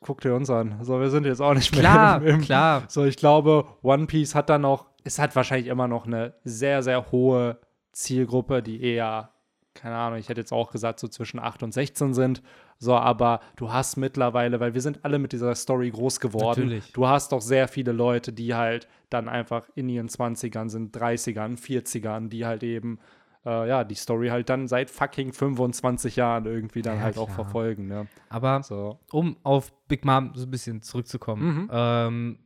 [0.00, 0.78] guckt ihr uns an.
[0.82, 2.84] So, wir sind jetzt auch nicht mehr Klar, im, im, klar.
[2.88, 6.82] So, ich glaube, One Piece hat dann noch, es hat wahrscheinlich immer noch eine sehr,
[6.82, 7.58] sehr hohe
[7.92, 9.30] Zielgruppe, die eher,
[9.74, 12.42] keine Ahnung, ich hätte jetzt auch gesagt, so zwischen 8 und 16 sind.
[12.78, 16.64] So, aber du hast mittlerweile, weil wir sind alle mit dieser Story groß geworden.
[16.64, 16.92] Natürlich.
[16.92, 21.58] Du hast doch sehr viele Leute, die halt dann einfach in ihren 20ern sind, 30ern,
[21.58, 22.98] 40ern, die halt eben,
[23.46, 27.26] äh, ja, die Story halt dann seit fucking 25 Jahren irgendwie dann Ja, halt auch
[27.26, 27.34] klar.
[27.36, 27.86] verfolgen.
[27.86, 28.06] Ne?
[28.28, 28.98] Aber So.
[29.12, 31.68] um auf Big Mom so ein bisschen zurückzukommen, Mhm.
[31.72, 32.38] ähm,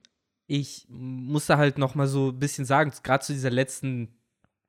[0.46, 4.08] ich musste halt noch mal so ein bisschen sagen, gerade zu dieser letzten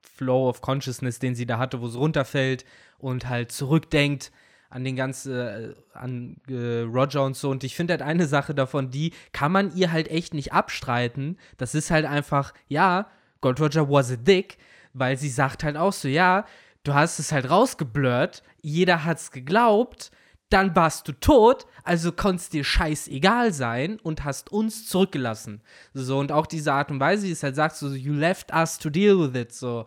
[0.01, 2.65] Flow of Consciousness, den sie da hatte, wo sie runterfällt
[2.97, 4.31] und halt zurückdenkt
[4.69, 7.49] an den ganzen, äh, an äh, Roger und so.
[7.49, 11.37] Und ich finde halt eine Sache davon, die kann man ihr halt echt nicht abstreiten.
[11.57, 13.07] Das ist halt einfach, ja,
[13.41, 14.57] Gold Roger was a dick,
[14.93, 16.45] weil sie sagt halt auch so, ja,
[16.83, 20.11] du hast es halt rausgeblurrt, jeder hat's geglaubt,
[20.53, 25.61] dann warst du tot, also konntest dir scheißegal sein und hast uns zurückgelassen.
[25.95, 28.77] So, und auch diese Art und Weise, wie es halt sagt, so, you left us
[28.77, 29.85] to deal with it, so.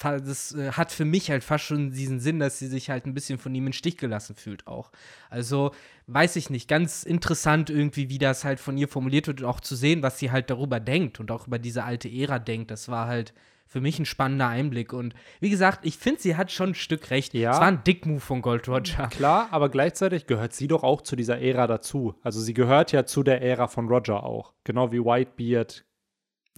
[0.00, 3.14] Das äh, hat für mich halt fast schon diesen Sinn, dass sie sich halt ein
[3.14, 4.92] bisschen von ihm in Stich gelassen fühlt auch.
[5.28, 5.72] Also,
[6.06, 9.60] weiß ich nicht, ganz interessant irgendwie, wie das halt von ihr formuliert wird und auch
[9.60, 12.70] zu sehen, was sie halt darüber denkt und auch über diese alte Ära denkt.
[12.70, 13.34] Das war halt
[13.72, 14.92] für mich ein spannender Einblick.
[14.92, 17.32] Und wie gesagt, ich finde, sie hat schon ein Stück recht.
[17.32, 17.52] Ja.
[17.52, 19.06] Es war ein Dickmove von Gold Roger.
[19.10, 22.14] Klar, aber gleichzeitig gehört sie doch auch zu dieser Ära dazu.
[22.22, 24.52] Also sie gehört ja zu der Ära von Roger auch.
[24.64, 25.86] Genau wie Whitebeard.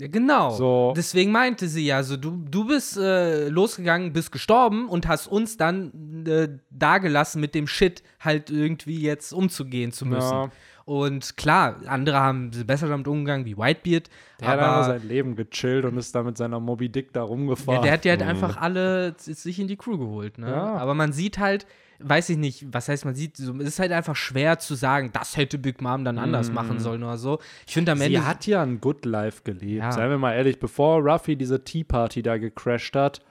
[0.00, 0.50] Ja, genau.
[0.50, 0.92] So.
[0.96, 5.56] Deswegen meinte sie ja, so du, du bist äh, losgegangen, bist gestorben und hast uns
[5.56, 10.32] dann äh, dagelassen, mit dem Shit halt irgendwie jetzt umzugehen zu müssen.
[10.32, 10.50] Ja.
[10.86, 14.10] Und klar, andere haben besser damit umgegangen, wie Whitebeard.
[14.40, 17.20] Der hat einfach aber sein Leben gechillt und ist da mit seiner Moby Dick da
[17.20, 17.82] ja, rumgefahren.
[17.82, 20.36] der hat ja halt einfach alle sich in die Crew geholt.
[20.36, 20.50] Ne?
[20.50, 20.74] Ja.
[20.76, 21.66] Aber man sieht halt,
[22.00, 25.38] weiß ich nicht, was heißt man sieht, es ist halt einfach schwer zu sagen, das
[25.38, 27.38] hätte Big Mom dann anders machen sollen oder so.
[27.66, 28.18] Ich finde am Ende.
[28.18, 29.82] Sie hat ja ein Good Life gelebt.
[29.82, 29.92] Ja.
[29.92, 33.22] Seien wir mal ehrlich, bevor Ruffy diese Tea Party da gecrashed hat,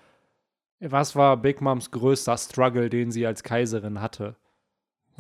[0.80, 4.36] was war Big Moms größter Struggle, den sie als Kaiserin hatte?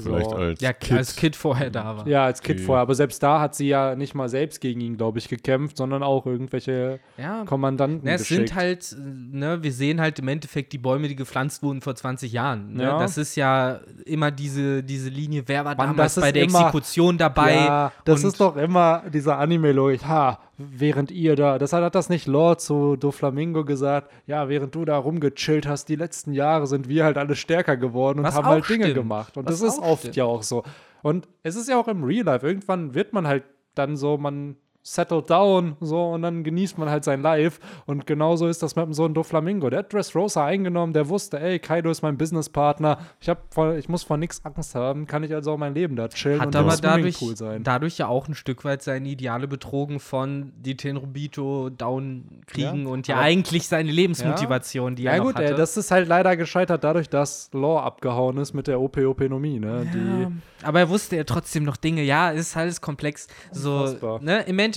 [0.03, 0.35] Vielleicht So.
[0.35, 0.97] als ja, Kind.
[0.99, 2.07] als Kid vorher da war.
[2.07, 2.65] Ja, als Kind Okay.
[2.65, 2.81] vorher.
[2.81, 6.03] Aber selbst da hat sie ja nicht mal selbst gegen ihn, glaube ich, gekämpft, sondern
[6.03, 7.43] auch irgendwelche Ja.
[7.45, 8.49] Kommandanten Na, es geschickt.
[8.49, 8.95] sind halt,
[9.31, 12.73] ne, wir sehen halt im Endeffekt die Bäume, die gepflanzt wurden vor 20 Jahren.
[12.73, 12.83] Ne?
[12.83, 12.99] Ja.
[12.99, 16.59] Das ist ja immer diese, diese Linie, wer war Mann, damals das bei der immer-
[16.59, 17.55] Exekution dabei?
[17.55, 20.05] Ja, das und- ist doch immer diese Anime-Logik.
[20.07, 24.75] Ha, während ihr da, das hat, hat das nicht Lord zu Doflamingo gesagt, ja, während
[24.75, 28.35] du da rumgechillt hast, die letzten Jahre sind wir halt alle stärker geworden und Was
[28.35, 28.95] haben halt Dinge stimmt.
[28.97, 29.35] gemacht.
[29.37, 30.63] Und Was das ist auch oft ja auch so.
[31.01, 32.45] Und es ist ja auch im Real Life.
[32.45, 33.43] Irgendwann wird man halt
[33.75, 37.59] dann so, man settled down so und dann genießt man halt sein Life.
[37.85, 39.69] Und genauso ist das mit dem Sohn Doflamingo.
[39.69, 42.99] Der hat Dressrosa eingenommen, der wusste, ey, Kaido ist mein Businesspartner.
[43.21, 46.09] Ich, hab ich muss vor nichts Angst haben, kann ich also auch mein Leben da
[46.09, 47.63] chillen Hat und aber dadurch, Swimmingpool sein.
[47.63, 52.89] dadurch ja auch ein Stück weit seine Ideale betrogen von die Tenrobito down kriegen Ja,
[52.91, 55.45] und ja eigentlich seine Lebensmotivation, die Ja er noch gut, hatte.
[55.51, 59.85] ey, das ist halt leider gescheitert dadurch, dass Law abgehauen ist mit der OP-Openomie, ne?
[59.85, 60.27] Ja, Die,
[60.65, 62.03] aber er wusste ja trotzdem noch Dinge.
[62.03, 63.27] Ja, ist alles komplex.
[63.51, 64.21] So, Unfassbar.
[64.21, 64.41] ne?
[64.43, 64.72] Im Endeffekt,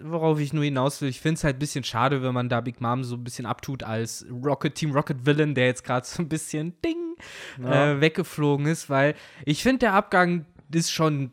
[0.00, 2.60] worauf ich nur hinaus will, ich finde es halt ein bisschen schade, wenn man da
[2.60, 6.22] Big Mom so ein bisschen abtut als Rocket Team Rocket Villain, der jetzt gerade so
[6.22, 6.96] ein bisschen Ding
[7.62, 7.92] Ja.
[7.92, 11.32] äh, weggeflogen ist, weil ich finde, der Abgang ist schon,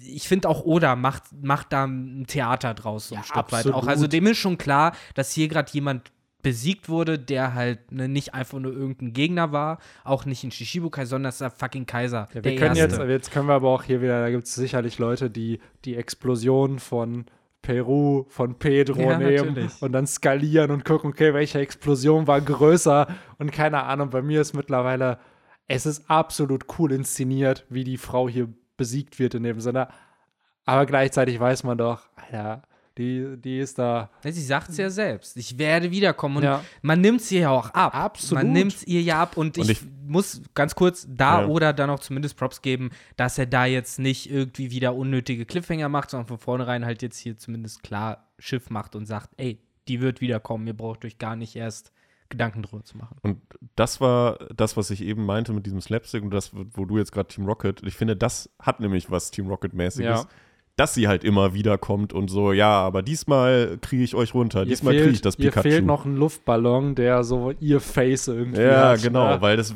[0.00, 3.66] ich finde auch Oda macht, macht da ein Theater draus, so ein Ja, Stück weit
[3.72, 3.86] auch.
[3.88, 8.32] Also dem ist schon klar, dass hier gerade jemand besiegt wurde, der halt ne, nicht
[8.32, 12.28] einfach nur irgendein Gegner war, auch nicht ein Shishibukai, sondern das ist der fucking Kaiser.
[12.32, 12.98] Ja, wir können Erste.
[12.98, 15.96] jetzt, jetzt können wir aber auch hier wieder, da gibt es sicherlich Leute, die die
[15.96, 17.24] Explosion von
[17.66, 19.82] Peru, von Pedro Ja, nehmen natürlich.
[19.82, 24.40] und dann skalieren und gucken, okay, welche Explosion war größer und keine Ahnung, bei mir
[24.40, 25.18] ist mittlerweile,
[25.66, 29.88] es ist absolut cool inszeniert, wie die Frau hier besiegt wird in dem Sinne,
[30.64, 32.62] aber gleichzeitig weiß man doch, Alter,
[32.98, 35.36] die, die ist da, Sie sagt es ja selbst.
[35.36, 36.38] Ich werde wiederkommen.
[36.38, 36.64] Und Ja.
[36.82, 37.94] man nimmt es ihr ja auch ab.
[37.94, 38.44] Absolut.
[38.44, 39.36] Man nimmt es ihr ja ab.
[39.36, 41.46] Und, Und ich, ich- muss ganz kurz da Ja.
[41.48, 45.88] oder dann auch zumindest Props geben, dass er da jetzt nicht irgendwie wieder unnötige Cliffhanger
[45.88, 50.00] macht, sondern von vornherein halt jetzt hier zumindest klar Schiff macht und sagt, ey, die
[50.00, 50.66] wird wiederkommen.
[50.66, 51.92] Ihr braucht euch gar nicht erst
[52.28, 53.16] Gedanken drüber zu machen.
[53.22, 53.40] Und
[53.76, 57.12] das war das, was ich eben meinte mit diesem Slapstick und das, wo du jetzt
[57.12, 60.22] gerade Team Rocket, ich finde, das hat nämlich was Team Rocket-mäßiges.
[60.22, 60.28] Ja.
[60.76, 64.66] Dass sie halt immer wiederkommt und so, ja, aber diesmal kriege ich euch runter, ihr
[64.66, 65.68] diesmal kriege ich das ihr Pikachu.
[65.68, 69.02] fehlt noch ein Luftballon, der so ihr Face irgendwie ja, hat.
[69.02, 69.40] genau, ne?
[69.40, 69.74] weil das,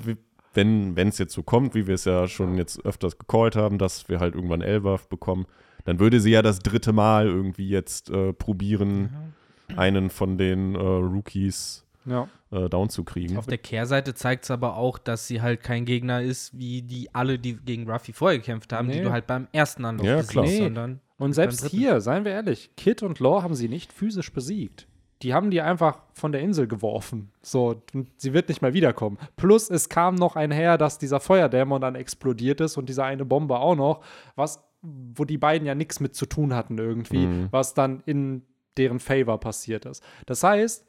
[0.53, 4.11] wenn es jetzt so kommt, wie wir es ja schon jetzt öfters gecallt haben, dass
[4.11, 5.47] wir halt irgendwann Elwaf bekommen,
[5.85, 9.33] dann würde sie ja das dritte Mal irgendwie jetzt äh, probieren,
[9.77, 12.29] einen von den äh, Rookies Ja.
[12.51, 13.37] Äh, down zu kriegen.
[13.37, 17.15] Auf der Kehrseite zeigt es aber auch, dass sie halt kein Gegner ist, wie die
[17.15, 19.05] alle, die gegen Ruffy vorher gekämpft haben, die Nee.
[19.05, 20.45] du halt beim ersten Anlauf Ja, besiegst, klar.
[20.47, 20.59] Nee.
[20.59, 24.87] sondern Und selbst hier, seien wir ehrlich, Kid und Law haben sie nicht physisch besiegt.
[25.23, 27.31] Die haben die einfach von der Insel geworfen.
[27.43, 29.19] So, und sie wird nicht mehr wiederkommen.
[29.37, 33.59] Plus, es kam noch einher, dass dieser Feuerdämon dann explodiert ist und diese eine Bombe
[33.59, 34.01] auch noch,
[34.35, 37.49] was, wo die beiden ja nichts mit zu tun hatten irgendwie, Mhm.
[37.51, 38.47] was dann in
[38.79, 40.03] deren Favor passiert ist.
[40.25, 40.87] Das heißt,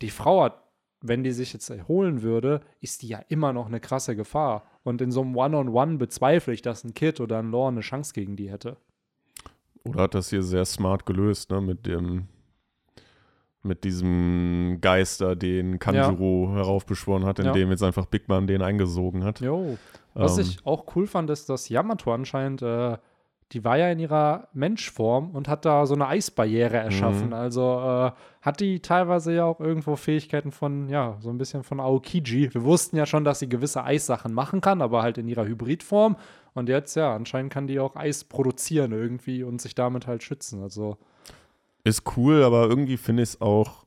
[0.00, 0.61] die Frau hat,
[1.02, 4.64] wenn die sich jetzt erholen würde, ist die ja immer noch eine krasse Gefahr.
[4.84, 8.12] Und in so einem One-on-One bezweifle ich, dass ein Kid oder ein Law eine Chance
[8.14, 8.76] gegen die hätte.
[9.84, 12.28] Oder hat das hier sehr smart gelöst, ne, mit dem
[13.64, 17.44] mit diesem Geister, den Kanjuro heraufbeschworen hat, Ja.
[17.46, 19.40] indem jetzt einfach Big Mom den eingesogen hat.
[19.40, 19.78] Jo.
[20.14, 22.98] Was Ähm, ich auch cool fand, ist, dass Yamato anscheinend, äh,
[23.52, 27.28] die war ja in ihrer Menschform und hat da so eine Eisbarriere erschaffen.
[27.28, 27.32] Mhm.
[27.34, 31.78] Also äh, hat die teilweise ja auch irgendwo Fähigkeiten von, ja, so ein bisschen von
[31.78, 32.52] Aokiji.
[32.52, 36.16] Wir wussten ja schon, dass sie gewisse Eissachen machen kann, aber halt in ihrer Hybridform.
[36.54, 40.62] Und jetzt, ja, anscheinend kann die auch Eis produzieren irgendwie und sich damit halt schützen.
[40.62, 40.96] Also,
[41.84, 43.84] Ist cool, aber irgendwie finde ich es auch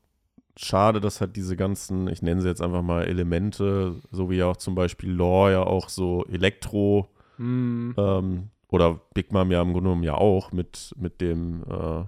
[0.58, 4.58] schade, dass halt diese ganzen, ich nenne sie jetzt einfach mal Elemente, so wie auch
[4.58, 9.90] zum Beispiel Lore ja auch so Elektro hm, ähm, oder Big Mom ja im Grunde
[9.90, 12.04] genommen ja auch mit, mit dem, äh,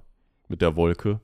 [0.47, 1.19] mit der Wolke,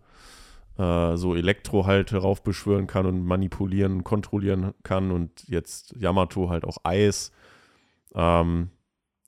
[0.78, 6.66] äh, so Elektro halt heraufbeschwören kann und manipulieren und kontrollieren kann und jetzt Yamato halt
[6.66, 7.32] auch Eis.
[8.16, 8.70] Ähm,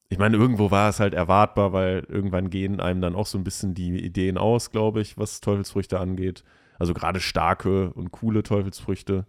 [0.10, 3.44] ich meine, irgendwo war es halt erwartbar, weil irgendwann gehen einem dann auch so ein
[3.44, 6.44] bisschen die Ideen aus, glaube ich, was Teufelsfrüchte angeht.
[6.78, 9.26] Also gerade starke und coole Teufelsfrüchte,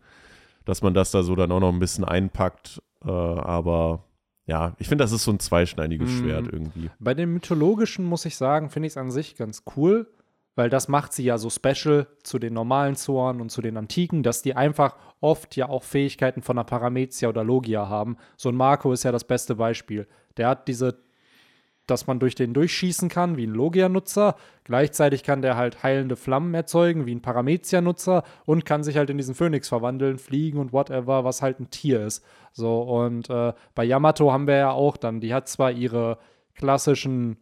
[0.64, 2.82] dass man das da so dann auch noch ein bisschen einpackt.
[3.04, 4.04] Äh, aber
[4.46, 6.18] ja, ich finde, das ist so ein zweischneidiges Mhm.
[6.18, 6.90] Schwert irgendwie.
[6.98, 10.08] Bei den mythologischen muss ich sagen, finde ich es an sich ganz cool,
[10.54, 14.22] weil das macht sie ja so special zu den normalen Zoren und zu den antiken,
[14.22, 18.16] dass die einfach oft ja auch Fähigkeiten von einer Paramezia oder Logia haben.
[18.36, 20.06] So ein Marco ist ja das beste Beispiel.
[20.36, 20.96] Der hat diese,
[21.86, 24.36] dass man durch den durchschießen kann, wie ein Logia-Nutzer.
[24.64, 29.16] Gleichzeitig kann der halt heilende Flammen erzeugen, wie ein Paramezia-Nutzer und kann sich halt in
[29.16, 32.24] diesen Phönix verwandeln, fliegen und whatever, was halt ein Tier ist.
[32.52, 36.18] So, und äh, bei Yamato haben wir ja auch dann, die hat zwar ihre
[36.54, 37.36] klassischen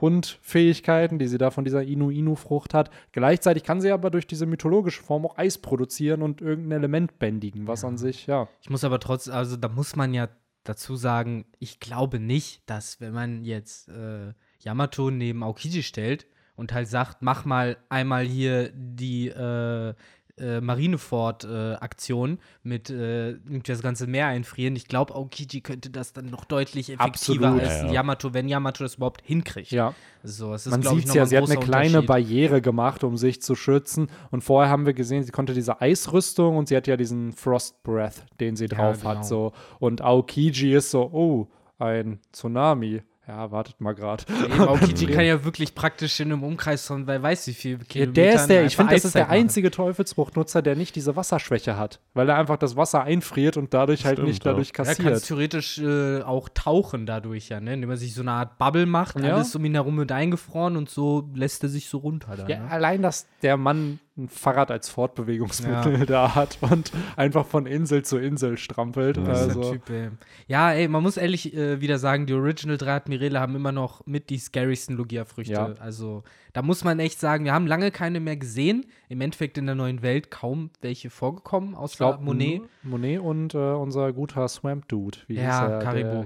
[0.00, 2.90] Hundfähigkeiten, die sie da von dieser Inu-Inu-Frucht hat.
[3.12, 7.68] Gleichzeitig kann sie aber durch diese mythologische Form auch Eis produzieren und irgendein Element bändigen,
[7.68, 8.48] was an sich, ja.
[8.60, 10.28] Ich muss aber trotz, also da muss man ja
[10.64, 16.72] dazu sagen, ich glaube nicht, dass wenn man jetzt äh, Yamato neben Aokiji stellt und
[16.72, 19.94] halt sagt, mach mal einmal hier die äh,
[20.38, 24.74] äh, Marineford-Aktion mit äh, das ganze Meer einfrieren.
[24.76, 27.60] Ich glaube, Aokiji könnte das dann noch deutlich effektiver Absolut.
[27.60, 27.92] als Ja, ja.
[27.92, 29.70] Yamato, wenn Yamato das überhaupt hinkriegt.
[29.70, 32.02] Ja, So, es ist, man sieht noch ja, sie hat eine kleine.
[32.02, 34.08] Barriere gemacht, um sich zu schützen.
[34.30, 37.82] Und vorher haben wir gesehen, sie konnte diese Eisrüstung und sie hat ja diesen Frost
[37.82, 39.10] Breath, den sie Ja, drauf genau.
[39.10, 39.26] hat.
[39.26, 39.52] So.
[39.78, 41.48] Und Aokiji ist so, oh,
[41.78, 43.02] ein Tsunami.
[43.26, 44.24] Ja, wartet mal gerade.
[44.28, 47.84] Nee, Aokiji kann ja wirklich praktisch in einem Umkreis von, wer weiß wie viel Ja,
[47.84, 51.76] Kilometern der ist der, ich finde, das ist der einzige Teufelsfruchtnutzer, der nicht diese Wasserschwäche
[51.78, 54.50] hat, weil er einfach das Wasser einfriert und dadurch halt Stimmt, nicht ja.
[54.52, 55.24] dadurch Er kann kassiert.
[55.24, 57.74] theoretisch äh, auch tauchen dadurch, ja, ne?
[57.74, 59.34] indem er sich so eine Art Bubble macht, Ja.
[59.34, 62.36] alles um ihn herum wird eingefroren und so lässt er sich so runter.
[62.36, 62.70] Dann, Ja, ne?
[62.70, 68.16] allein, dass der Mann ein Fahrrad als Fortbewegungsmittel da hat und einfach von Insel zu
[68.18, 69.16] Insel strampelt.
[69.16, 70.10] Ist Also, Typ, ey.
[70.46, 74.06] Ja, ey, man muss ehrlich äh, wieder sagen, die Original drei Admirale haben immer noch
[74.06, 75.52] mit die scarysten Logia-Früchte.
[75.52, 75.74] Ja.
[75.80, 78.86] Also, da muss man echt sagen, wir haben lange keine mehr gesehen.
[79.08, 82.62] Im Endeffekt in der neuen Welt kaum welche vorgekommen, außer glaube, Monet.
[82.84, 85.18] Monet und äh, unser guter Swamp Dude.
[85.26, 86.24] Wie Ja, Der genau.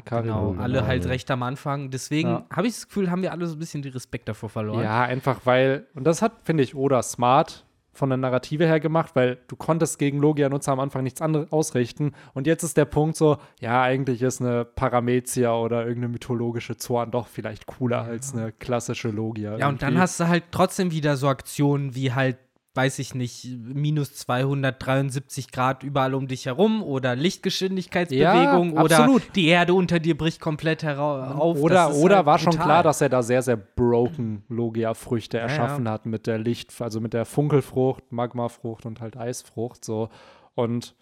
[0.51, 0.55] genau.
[0.63, 1.11] Alle halt ja.
[1.11, 1.91] recht am Anfang.
[1.91, 2.47] Deswegen Ja.
[2.55, 4.83] habe ich das Gefühl, haben wir alle so ein bisschen die Respekt davor verloren.
[4.85, 7.65] Ja, einfach weil, und das hat, finde ich, Oda smart
[7.99, 12.13] von der Narrative her gemacht, weil du konntest gegen Logia-Nutzer am Anfang nichts anderes ausrichten.
[12.33, 17.11] Und jetzt ist der Punkt so, ja, eigentlich ist eine Paramezia oder irgendeine mythologische Zorn
[17.11, 19.59] doch vielleicht cooler als eine klassische Logia.
[19.59, 20.03] Ja, und dann irgendwie.
[20.03, 22.39] hast du halt trotzdem wieder so Aktionen wie halt,
[22.79, 29.49] weiß ich nicht, minus 273 Grad überall um dich herum oder Lichtgeschwindigkeitsbewegung Ja, oder die
[29.49, 31.61] Erde unter dir bricht komplett hera- auf.
[31.61, 35.43] Oder, oder halt war schon klar, dass er da sehr, sehr broken Logia-Früchte ja.
[35.43, 40.09] erschaffen hat mit der Licht, also mit der Funkelfrucht, Magmafrucht und halt Eisfrucht so.
[40.55, 40.95] Und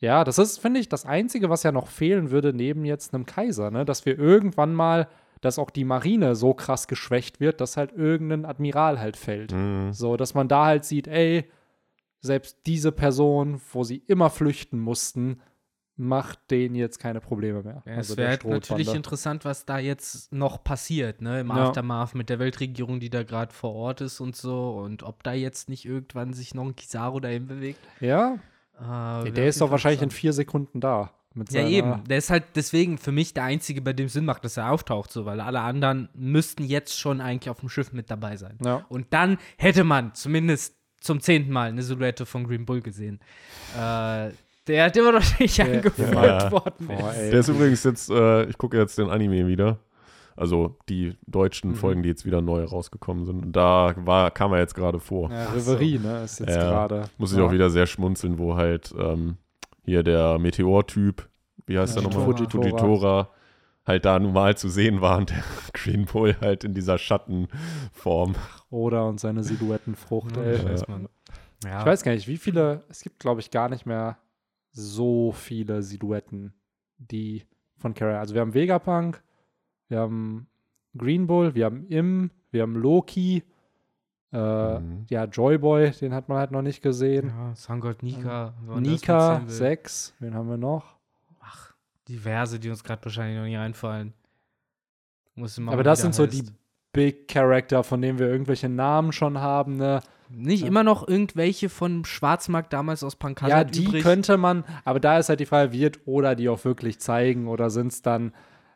[0.00, 3.24] ja, das ist, finde ich, das Einzige, was ja noch fehlen würde, neben jetzt einem
[3.24, 3.86] Kaiser, ne?
[3.86, 5.08] Dass wir irgendwann mal,
[5.42, 9.52] dass auch die Marine so krass geschwächt wird, dass halt irgendein Admiral halt fällt.
[9.52, 9.92] Mhm.
[9.92, 11.50] So, dass man da halt sieht, ey,
[12.20, 15.40] selbst diese Person, wo sie immer flüchten mussten,
[15.96, 17.82] macht denen jetzt keine Probleme mehr.
[17.84, 21.40] Ja, Also es wäre halt natürlich interessant, was da jetzt noch passiert, ne?
[21.40, 21.68] Im Ja.
[21.68, 24.70] Aftermath mit der Weltregierung, die da gerade vor Ort ist und so.
[24.78, 27.80] Und ob da jetzt nicht irgendwann sich noch ein Kizaru dahin bewegt.
[28.00, 28.38] Ja,
[28.80, 31.12] Äh, der ist doch wahrscheinlich in vier Sekunden da.
[31.34, 32.04] Mit Ja, eben.
[32.08, 35.10] Der ist halt deswegen für mich der Einzige, bei dem Sinn macht, dass er auftaucht,
[35.10, 38.58] so, weil alle anderen müssten jetzt schon eigentlich auf dem Schiff mit dabei sein.
[38.64, 38.84] Ja.
[38.88, 43.18] Und dann hätte man zumindest zum zehnten Mal eine Silhouette von Green Bull gesehen.
[43.76, 44.30] Äh,
[44.68, 46.50] der hat immer noch nicht angeführt Ja.
[46.52, 46.86] worden.
[46.86, 47.30] Boah, ey.
[47.30, 49.78] Der ist übrigens jetzt, äh, ich gucke jetzt den Anime wieder.
[50.36, 51.74] Also die deutschen Mhm.
[51.74, 53.44] Folgen, die jetzt wieder neu rausgekommen sind.
[53.46, 55.30] Und da war, kam er jetzt gerade vor.
[55.30, 55.72] ja, Ach so.
[55.72, 56.62] Reverie, ne, ist jetzt Ja.
[56.70, 57.04] gerade.
[57.18, 57.44] Muss ich ja.
[57.44, 59.36] auch wieder sehr schmunzeln, wo halt ähm,
[59.84, 61.28] hier der Meteor-Typ,
[61.66, 62.24] wie heißt der Ja, nochmal?
[62.26, 62.62] Fujitora.
[62.68, 63.28] Fujitora,
[63.84, 68.34] halt da nun mal zu sehen war und der Green Bull halt in dieser Schattenform.
[68.70, 70.56] Oder und seine Silhouettenfrucht, Ja, ey.
[70.56, 70.84] ich weiß.
[71.64, 71.80] Ja.
[71.80, 74.18] Ich weiß gar nicht, wie viele, es gibt, glaube ich, gar nicht mehr
[74.72, 76.54] so viele Silhouetten,
[76.98, 77.44] die
[77.76, 78.18] von Kara.
[78.18, 79.22] Also wir haben Vegapunk,
[79.88, 80.48] wir haben
[80.96, 83.44] Green Bull, wir haben Im, wir haben Loki,
[84.32, 85.06] äh, Mhm.
[85.10, 87.28] ja, Joyboy, den hat man halt noch nicht gesehen.
[87.28, 88.54] Ja, Sangold Nika.
[88.66, 89.54] das Nika, mitzählen will.
[89.54, 90.96] 6, wen haben wir noch?
[91.40, 91.72] Ach,
[92.08, 94.14] diverse, die uns gerade wahrscheinlich noch nie einfallen.
[95.66, 96.32] Aber das sind so heißt.
[96.34, 96.44] die
[96.92, 100.00] Big Character, von denen wir irgendwelche Namen schon haben, ne?
[100.28, 104.02] Nicht immer noch irgendwelche von Schwarzmarkt damals aus Pankasat Ja, die übrig?
[104.02, 107.68] könnte man, aber da ist halt die Frage, wird oder die auch wirklich zeigen oder
[107.68, 108.32] sind es dann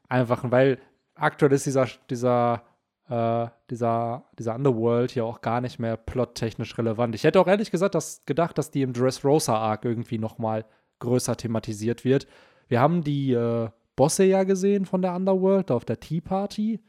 [0.09, 0.79] einfach, weil
[1.15, 2.63] aktuell ist dieser, dieser,
[3.09, 7.15] äh, dieser, dieser Underworld hier auch gar nicht mehr plottechnisch relevant.
[7.15, 10.65] Ich hätte auch ehrlich gesagt das gedacht, dass die im Dressrosa-Arc irgendwie noch mal
[10.99, 12.27] größer thematisiert wird.
[12.69, 16.81] Wir haben die äh, Bosse ja gesehen von der Underworld auf der Tea Party,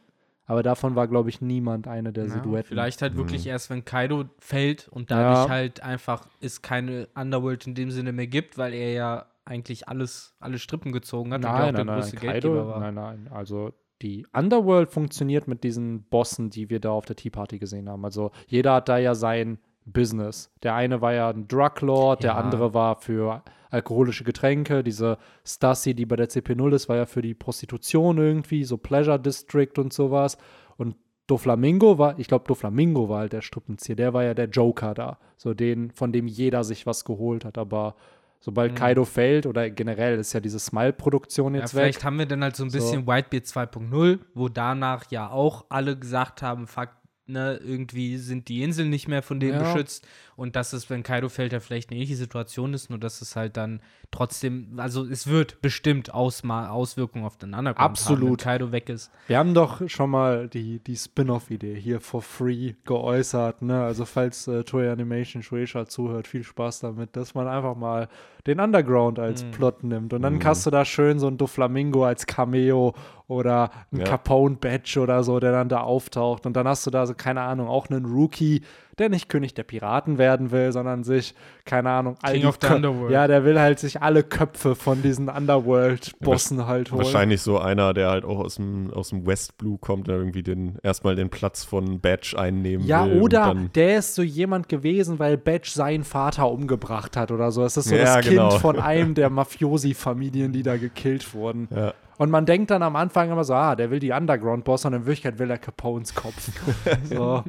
[0.46, 2.68] aber davon war, glaube ich, niemand eine der Ja, Silhouetten.
[2.70, 3.52] vielleicht halt wirklich Mhm.
[3.52, 5.50] erst, wenn Kaido fällt und dadurch Ja.
[5.50, 10.36] halt einfach es keine Underworld in dem Sinne mehr gibt, weil er ja eigentlich alles,
[10.40, 12.80] alle Strippen gezogen hat und ja auch Nein, der nein, nein, größte Kaido, Geldgeber war.
[12.80, 13.28] nein, nein.
[13.32, 17.90] Also die Underworld funktioniert mit diesen Bossen, die wir da auf der Tea Party gesehen
[17.90, 18.06] haben.
[18.06, 20.52] Also jeder hat da ja sein Business.
[20.64, 22.38] Der eine war ja ein Drug Lord, der Ja.
[22.38, 24.84] andere war für alkoholische Getränke.
[24.84, 29.20] Diese Stassi, die bei der CP0 ist, war ja für die Prostitution irgendwie, so Pleasure
[29.20, 30.38] District und sowas.
[30.78, 30.96] Und
[31.28, 33.96] Doflamingo war, ich glaube, Doflamingo war halt der Strippenzieher.
[33.96, 35.18] Der war ja der Joker da.
[35.36, 37.58] So den, von dem jeder sich was geholt hat.
[37.58, 37.96] Aber
[38.40, 38.76] sobald Mhm.
[38.76, 42.04] Kaido fällt oder generell ist ja diese Smile-Produktion Ja, jetzt vielleicht weg.
[42.06, 42.78] haben wir dann halt so ein So.
[42.80, 46.90] bisschen Whitebeard 2.0, wo danach ja auch alle gesagt haben, fuck,
[47.28, 49.64] ne, irgendwie sind die Inseln nicht mehr von denen Ja.
[49.74, 53.22] beschützt und dass es, wenn Kaido fällt, ja vielleicht eine ähnliche Situation ist, nur dass
[53.22, 58.14] es halt dann trotzdem, also es wird bestimmt Ausma Auswirkungen auf den Underground haben, wenn
[58.14, 58.42] Absolut.
[58.42, 59.12] Kaido weg ist.
[59.28, 63.62] Wir haben doch schon mal die, die Spin-off-Idee hier for free geäußert.
[63.62, 63.84] Ne?
[63.84, 68.08] Also falls äh, Toei Animation Shueisha zuhört, viel Spaß damit, dass man einfach mal
[68.48, 69.52] den Underground als Mhm.
[69.52, 70.14] Plot nimmt.
[70.14, 70.40] Und dann Mhm.
[70.40, 72.94] kannst du da schön so ein Doflamingo als Cameo
[73.28, 74.06] oder ein Ja.
[74.06, 76.46] Capone-Badge oder so, der dann da auftaucht.
[76.46, 78.62] Und dann hast du da so, keine Ahnung, auch einen Rookie,
[78.98, 81.36] der nicht König der Piraten werden will, sondern sich,
[81.66, 83.12] keine Ahnung, King of the Underworld.
[83.12, 87.04] Ja, der will halt sich alle Köpfe von diesen Underworld-Bossen halt holen.
[87.04, 90.44] Wahrscheinlich so einer, der halt auch aus dem, aus dem West Blue kommt, der irgendwie
[90.44, 93.22] den, erstmal den Platz von Badge einnehmen Ja, will.
[93.22, 97.52] oder und dann, der ist so jemand gewesen, weil Badge seinen Vater umgebracht hat oder
[97.52, 97.64] so.
[97.64, 98.50] Es ist so Ja, das genau.
[98.50, 101.68] Kind von einem der Mafiosi-Familien, die da gekillt wurden.
[101.76, 101.94] ja.
[102.20, 105.06] Und man denkt dann am Anfang immer so, ah, der will die Underground-Boss und in
[105.06, 106.50] Wirklichkeit will er Capones Kopf.
[107.04, 107.44] so.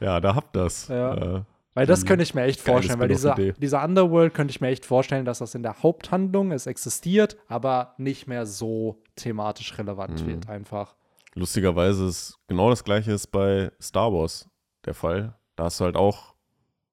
[0.00, 0.88] Ja, da habt das.
[0.88, 1.14] Ja.
[1.38, 1.42] Äh,
[1.74, 4.84] Weil das könnte ich mir echt vorstellen, weil diese, diese Underworld könnte ich mir echt
[4.84, 10.26] vorstellen, dass das in der Haupthandlung es existiert, aber nicht mehr so thematisch relevant Mhm.
[10.26, 10.96] wird einfach.
[11.34, 14.48] lustigerweise ist genau das gleiche ist bei Star Wars
[14.86, 15.34] der Fall.
[15.54, 16.34] Da hast du halt auch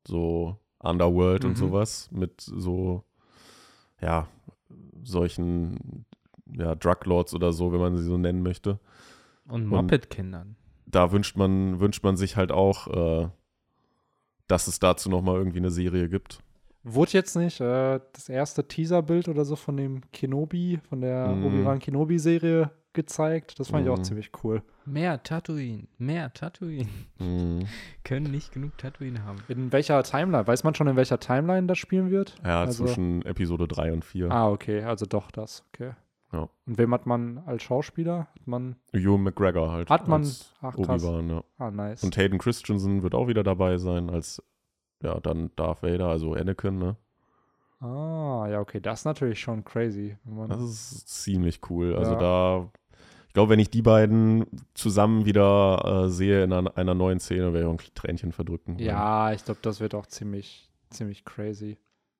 [0.07, 1.49] so Underworld Mhm.
[1.49, 3.03] und sowas mit so,
[4.01, 4.27] ja,
[5.03, 6.05] solchen
[6.53, 8.79] ja, Druglords oder so, wenn man sie so nennen möchte.
[9.47, 10.55] Und Moped-Kindern.
[10.87, 12.87] Da wünscht man, wünscht man sich halt auch,
[13.23, 13.29] äh,
[14.47, 16.39] dass es dazu nochmal irgendwie eine Serie gibt.
[16.83, 21.45] Wurde jetzt nicht äh, das erste Teaserbild oder so von dem Kenobi, von der Mhm.
[21.47, 23.59] Obi-Wan Kenobi-Serie gezeigt?
[23.59, 24.03] Das fand ich auch Mhm.
[24.03, 24.61] ziemlich cool.
[24.85, 26.87] Mehr Tatooine, mehr Tatooine.
[27.17, 27.65] Mhm.
[28.03, 29.39] Können nicht genug Tatooine haben.
[29.47, 30.45] In welcher Timeline?
[30.45, 32.35] Weiß man schon, in welcher Timeline das spielen wird?
[32.43, 34.29] Ja, Also- zwischen Episode 3 und 4.
[34.29, 35.93] Ah, okay, also doch das, okay.
[36.33, 36.49] Ja.
[36.65, 38.27] Und wem hat man als Schauspieler?
[38.35, 39.89] Hat man, Ewan McGregor halt.
[39.89, 40.29] hat man,
[40.61, 41.43] ach krass, ja.
[41.57, 42.03] ah nice.
[42.03, 44.41] Und Hayden Christensen wird auch wieder dabei sein als,
[45.01, 46.97] ja, dann Darth Vader, also Anakin, ne?
[47.79, 50.17] Ah, ja, okay, das ist natürlich schon crazy.
[50.47, 51.95] Das ist ziemlich cool.
[51.95, 52.19] Also Ja.
[52.19, 52.71] da,
[53.27, 57.53] ich glaube, wenn ich die beiden zusammen wieder äh, sehe in einer, einer neuen Szene,
[57.53, 58.79] werde ich ein Tränchen verdrücken.
[58.79, 61.77] ja, ich glaube, das wird auch ziemlich, ziemlich crazy.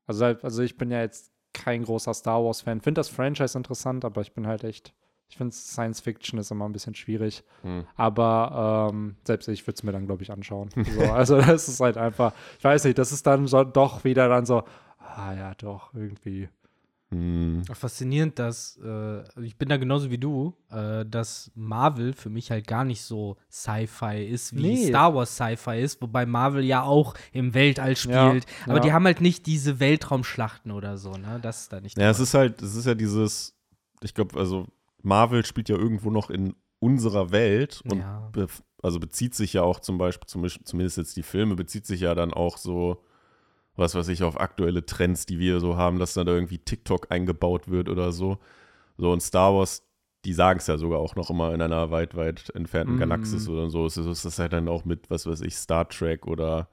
[0.08, 2.82] Also, also ich bin ja jetzt kein großer Star Wars-Fan.
[2.82, 4.94] Finde das Franchise interessant, aber ich bin halt echt,
[5.30, 7.44] ich finde Science Fiction ist immer ein bisschen schwierig.
[7.64, 7.88] Hm.
[7.96, 10.70] Aber ähm, selbst ich würde es mir dann, glaube ich, anschauen.
[10.86, 14.28] So, also das ist halt einfach, ich weiß nicht, das ist dann so, doch wieder
[14.30, 14.64] dann so,
[15.00, 16.50] ah ja, doch, irgendwie.
[17.16, 17.64] Hm.
[17.74, 22.68] Faszinierend, dass äh, ich bin da genauso wie du, äh, dass Marvel für mich halt
[22.68, 24.88] gar nicht so Sci-Fi ist, wie Nee.
[24.88, 28.46] Star Wars Sci-Fi ist, wobei Marvel ja auch im Weltall spielt.
[28.46, 28.80] Ja, aber ja.
[28.82, 31.40] die haben halt nicht diese Weltraumschlachten oder so, ne?
[31.42, 31.98] Das ist da nicht.
[31.98, 33.56] Ja, es ist halt, es ist ja dieses,
[34.02, 34.68] ich glaube, also
[35.02, 38.30] Marvel spielt ja irgendwo noch in unserer Welt und ja.
[38.34, 38.48] be
[38.84, 42.14] also bezieht sich ja auch zum Beispiel, zum, zumindest jetzt die Filme, bezieht sich ja
[42.14, 43.02] dann auch so,
[43.76, 47.12] was weiß ich, auf aktuelle Trends, die wir so haben, dass dann da irgendwie TikTok
[47.12, 48.38] eingebaut wird oder so.
[48.98, 49.84] So und Star Wars,
[50.24, 53.00] die sagen es ja sogar auch noch immer in einer weit, weit entfernten Mhm.
[53.00, 53.86] Galaxis oder so.
[53.86, 56.68] Es ist, ist halt dann auch mit, was weiß ich, Star Trek oder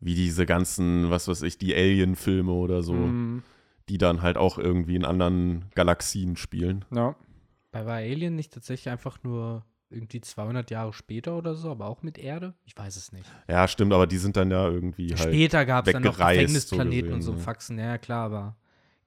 [0.00, 3.38] wie diese ganzen, was weiß ich, die Alien-Filme oder so, Mm,
[3.88, 6.84] die dann halt auch irgendwie in anderen Galaxien spielen.
[6.90, 7.16] ja.
[7.72, 12.02] Bei war Alien nicht tatsächlich einfach nur irgendwie 200 Jahre später oder so, aber auch
[12.02, 12.54] mit Erde?
[12.64, 13.30] Ich weiß es nicht.
[13.48, 15.20] Ja, stimmt, aber die sind dann ja irgendwie halt.
[15.20, 17.44] Später gab es dann noch Gefängnisplaneten so und so gesehen, ne?
[17.44, 18.56] Faxen, ja klar, aber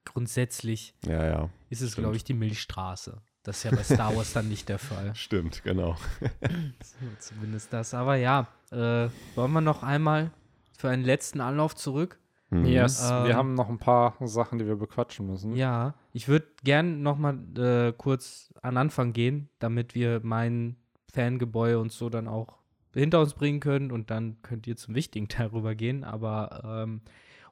[0.06, 1.50] grundsätzlich Ja, ja.
[1.70, 3.22] ist es, glaube ich, die Milchstraße.
[3.44, 5.12] Das ist ja bei Star Wars dann nicht der Fall.
[5.16, 5.96] Stimmt, genau.
[6.84, 7.94] So, zumindest das.
[7.94, 10.32] Aber ja, äh, wollen wir noch einmal
[10.78, 12.20] für einen letzten Anlauf zurück?
[12.50, 12.66] Mhm.
[12.66, 15.56] Yes, Ähm, wir haben noch ein paar Sachen, die wir bequatschen müssen.
[15.56, 20.78] Ja, ich würde gern noch mal äh, kurz an Anfang gehen, damit wir mein
[21.14, 22.58] Fangebäude und so dann auch
[22.94, 26.04] hinter uns bringen können und dann könnt ihr zum wichtigen Teil rübergehen.
[26.04, 27.02] Aber ähm,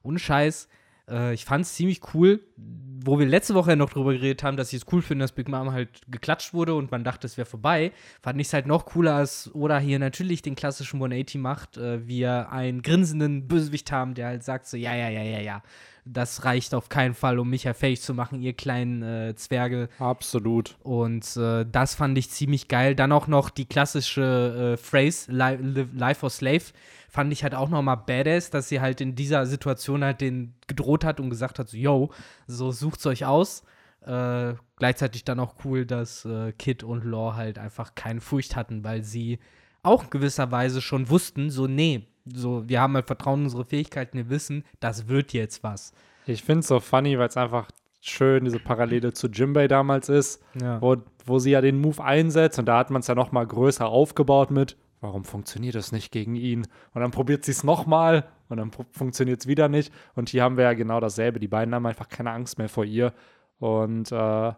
[0.02, 0.68] ohne Scheiß,
[1.08, 4.72] äh, ich fand es ziemlich cool, wo wir letzte Woche noch drüber geredet haben, dass
[4.72, 7.46] ich es cool finde, dass Big Mom halt geklatscht wurde und man dachte, es wäre
[7.46, 7.92] vorbei.
[8.22, 12.06] Fand ich es halt noch cooler, als Oda hier natürlich den klassischen 180 macht, äh,
[12.06, 15.62] wir einen grinsenden Bösewicht haben, der halt sagt so, ja, ja, ja, ja, ja.
[16.08, 19.88] Das reicht auf keinen Fall, um mich ja fähig zu machen, ihr kleinen äh, Zwerge.
[19.98, 20.76] Absolut.
[20.84, 22.94] Und äh, das fand ich ziemlich geil.
[22.94, 26.62] Dann auch noch die klassische äh, Phrase, li Life for Slave,
[27.08, 30.54] fand ich halt auch noch mal badass, dass sie halt in dieser Situation halt den
[30.68, 32.10] gedroht hat und gesagt hat, so, yo,
[32.46, 33.64] so sucht's euch aus.
[34.02, 38.84] Äh, gleichzeitig dann auch cool, dass äh, Kid und Law halt einfach keine Furcht hatten,
[38.84, 39.40] weil sie
[39.82, 44.30] auch gewisserweise schon wussten, so, nee, so, wir haben halt Vertrauen in unsere Fähigkeiten, wir
[44.30, 45.92] wissen, das wird jetzt was.
[46.26, 47.68] Ich finde es so funny, weil es einfach
[48.00, 50.80] schön diese Parallele zu Jimbei damals ist, Ja.
[50.80, 53.46] wo, wo sie ja den Move einsetzt und da hat man es ja noch mal
[53.46, 56.66] größer aufgebaut mit, warum funktioniert das nicht gegen ihn?
[56.94, 59.92] Und dann probiert sie es noch mal und dann funktioniert es wieder nicht.
[60.14, 61.38] Und hier haben wir ja genau dasselbe.
[61.40, 63.12] Die beiden haben einfach keine Angst mehr vor ihr.
[63.58, 64.52] Und äh,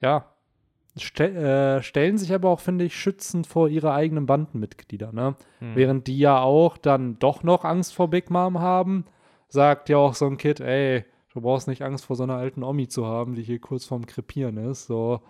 [0.00, 0.26] ja,
[0.96, 5.12] Ste äh, stellen sich aber auch, finde ich, schützend vor ihre eigenen Bandenmitglieder.
[5.12, 5.36] Ne?
[5.60, 5.74] Hm.
[5.74, 9.06] Während die ja auch dann doch noch Angst vor Big Mom haben,
[9.48, 12.62] sagt ja auch so ein Kid, ey, du brauchst nicht Angst vor so einer alten
[12.62, 14.86] Omi zu haben, die hier kurz vorm Krepieren ist.
[14.86, 15.22] So.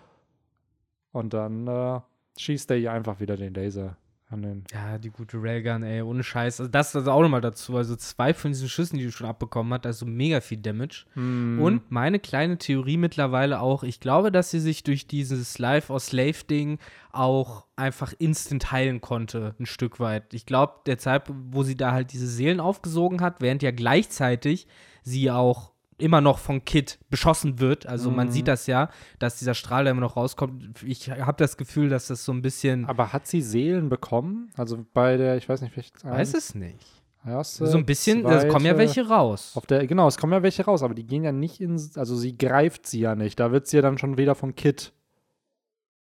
[1.13, 2.01] Und dann äh,
[2.37, 3.97] schießt er ihr einfach wieder den Laser
[4.33, 4.63] an den.
[4.73, 6.59] Ja, die gute Railgun, ey, ohne Scheiß.
[6.59, 7.77] Also das also auch nochmal dazu.
[7.77, 11.05] Also zwei von diesen Schüssen, die du schon abbekommen hast, also mega viel Damage.
[11.15, 11.61] Mhm.
[11.61, 15.99] Und meine kleine Theorie mittlerweile auch, ich glaube, dass sie sich durch dieses Life or
[15.99, 16.79] Slave-Ding
[17.11, 20.33] auch einfach instant heilen konnte, ein Stück weit.
[20.33, 24.67] Ich glaube, der Zeit, wo sie da halt diese Seelen aufgesogen hat, während ja gleichzeitig
[25.03, 25.72] sie auch
[26.03, 27.85] immer noch von Kid beschossen wird.
[27.87, 28.31] Also man Mhm.
[28.31, 28.89] sieht das ja,
[29.19, 30.83] dass dieser Strahl da immer noch rauskommt.
[30.83, 32.85] Ich habe das Gefühl, dass das so ein bisschen.
[32.85, 34.51] Aber hat sie Seelen bekommen?
[34.55, 36.77] Also bei der, ich weiß nicht, welche weiß es nicht.
[37.25, 39.53] erste, So ein bisschen, es kommen ja welche raus.
[39.55, 42.15] Auf der, genau, es kommen ja welche raus, aber die gehen ja nicht ins, also
[42.17, 43.39] sie greift sie ja nicht.
[43.39, 44.91] Da wird sie ja dann schon wieder von Kit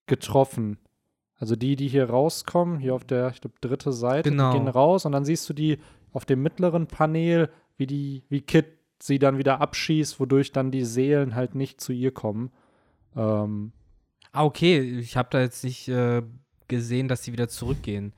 [0.07, 0.79] getroffen.
[1.37, 4.53] Also die, die hier rauskommen, hier auf der, ich glaube, dritte Seite, Genau.
[4.53, 5.79] die gehen raus und dann siehst du die
[6.13, 8.67] auf dem mittleren Panel, wie die, wie Kit
[9.03, 12.51] sie dann wieder abschießt, wodurch dann die Seelen halt nicht zu ihr kommen.
[13.17, 13.73] Ähm,
[14.33, 14.79] Ah, okay.
[15.01, 16.23] Ich habe da jetzt nicht äh,
[16.69, 18.13] gesehen, dass sie wieder zurückgehen.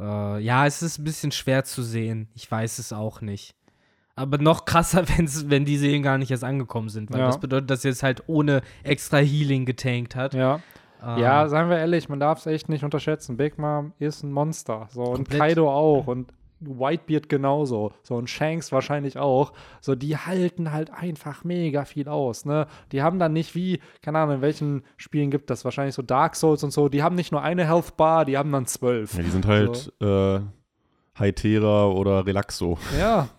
[0.00, 2.28] Äh, ja, es ist ein bisschen schwer zu sehen.
[2.34, 3.54] Ich weiß es auch nicht.
[4.16, 7.12] Aber noch krasser, wenn's, wenn die Seelen gar nicht erst angekommen sind.
[7.12, 7.26] Weil Ja.
[7.26, 10.34] das bedeutet, dass sie jetzt halt ohne extra Healing getankt hat.
[10.34, 10.60] ja.
[11.02, 13.36] Ähm, Ja, seien wir ehrlich, man darf es echt nicht unterschätzen.
[13.36, 14.88] Big Mom ist ein Monster.
[14.90, 15.28] So, und.
[15.30, 16.06] Kaido auch.
[16.08, 17.92] Und Whitebeard genauso.
[18.02, 19.52] So, und Shanks wahrscheinlich auch.
[19.80, 22.66] So, die halten halt einfach mega viel aus, ne?
[22.92, 25.64] Die haben dann nicht wie, keine Ahnung, in welchen Spielen gibt das?
[25.64, 26.88] Wahrscheinlich so Dark Souls und so.
[26.88, 29.14] Die haben nicht nur eine Health Bar, die haben dann zwölf.
[29.16, 30.40] Ja, die sind halt äh,
[31.14, 32.78] Hytera oder Relaxo.
[32.98, 33.28] Ja.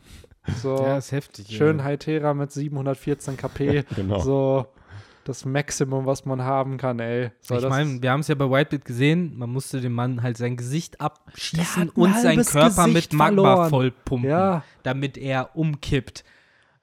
[0.61, 1.49] So, ja, ist heftig.
[1.49, 1.91] schön ey.
[1.91, 3.84] Hytera mit 714 KP.
[3.97, 4.20] Genau.
[4.20, 4.68] So,
[5.28, 7.32] das Maximum, was man haben kann, ey.
[7.42, 10.38] So, ich meine, wir haben es ja bei Whitebeard gesehen, man musste dem Mann halt
[10.38, 13.70] sein Gesicht abschießen und sein halbes Körper Gesicht mit Magma verloren.
[13.70, 14.64] vollpumpen, Ja.
[14.84, 16.24] damit er umkippt.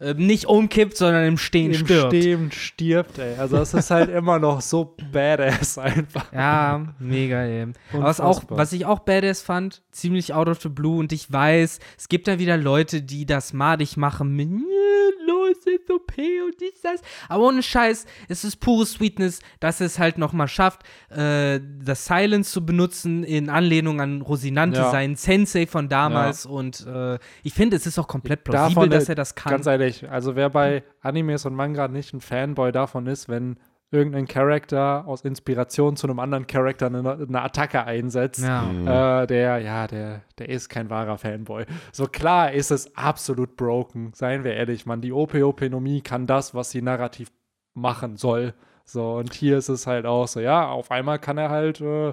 [0.05, 2.15] Ähm, nicht umkippt, sondern im Stehen im stirbt.
[2.15, 3.37] Stehen stirbt, ey.
[3.39, 6.33] Also es ist halt immer noch so badass einfach.
[6.33, 7.67] Ja, mega, ey.
[7.93, 11.33] Aber was, auch, was ich auch badass fand, ziemlich out of the blue und ich
[11.33, 16.13] weiß, es gibt da wieder Leute, die das madig machen mit "Ja, los, ist OP
[16.19, 17.01] und dies, das.
[17.29, 22.51] Aber ohne Scheiß, es ist pure Sweetness, dass es halt nochmal schafft, äh, das Silence
[22.51, 24.91] zu benutzen in Anlehnung an Rosinante, Ja.
[24.91, 29.09] seinen Sensei von damals und äh, ich finde, es ist auch komplett plausibel, Davon, dass
[29.09, 29.51] äh, er das kann.
[29.53, 33.59] Ganz ehrlich, also wer bei Animes und Manga nicht ein Fanboy davon ist, wenn
[33.95, 38.63] irgendein Charakter aus Inspiration zu einem anderen Charakter eine, eine Attacke einsetzt, ja.
[38.63, 38.89] Mhm.
[38.89, 41.65] äh, der, ja, der, der ist kein wahrer Fanboy.
[41.93, 45.01] So klar ist es absolut broken, seien wir ehrlich, man.
[45.01, 47.31] Die OP-Openomie kann das, was sie narrativ
[47.75, 48.55] machen soll.
[48.85, 52.13] So, und hier ist es halt auch so, ja, auf einmal kann er halt äh,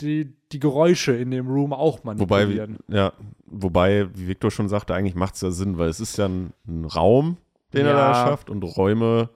[0.00, 2.14] die, die Geräusche in dem Room auch Wobei,
[2.46, 2.78] manipulieren.
[2.88, 3.12] ja,
[3.46, 6.52] wobei, wie Victor schon sagte, eigentlich macht es ja Sinn, weil es ist ja ein,
[6.66, 7.36] ein Raum,
[7.72, 8.08] den er Ja.
[8.08, 9.30] da schafft und Räume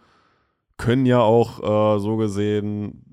[0.77, 3.05] können ja auch äh, so gesehen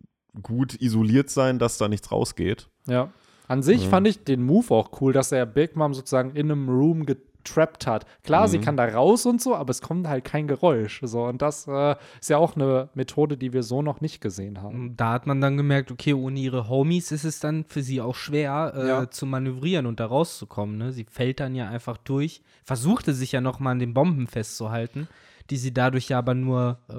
[0.42, 2.70] gut isoliert sein, dass da nichts rausgeht.
[2.88, 3.10] Ja.
[3.48, 3.90] An sich Mhm.
[3.90, 7.06] fand ich den Move auch cool, dass er Big Mom sozusagen in einem Room
[7.46, 8.06] getrappt hat.
[8.24, 8.64] Klar, sie Mhm.
[8.64, 11.00] kann da raus und so, aber es kommt halt kein Geräusch.
[11.04, 14.62] So, und das äh, ist ja auch eine Methode, die wir so noch nicht gesehen
[14.62, 14.96] haben.
[14.98, 18.16] Da hat man dann gemerkt, okay, ohne ihre Homies ist es dann für sie auch
[18.16, 19.10] schwer äh, Ja.
[19.10, 20.78] zu manövrieren und da rauszukommen.
[20.78, 20.92] Ne?
[20.92, 25.08] Sie fällt dann ja einfach durch, versuchte sich ja noch mal an den Bomben festzuhalten,
[25.50, 26.94] die sie dadurch ja aber nur äh,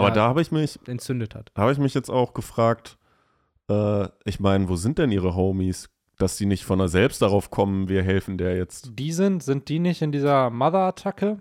[0.00, 1.50] Aber ja, da habe ich mich, entzündet hat.
[1.56, 2.96] habe ich mich jetzt auch gefragt,
[3.68, 5.88] äh, ich meine, wo sind denn ihre Homies?
[6.18, 8.90] Dass die nicht von der selbst darauf kommen, wir helfen der jetzt.
[8.98, 11.38] Die sind, sind die nicht in dieser Mother-Attacke?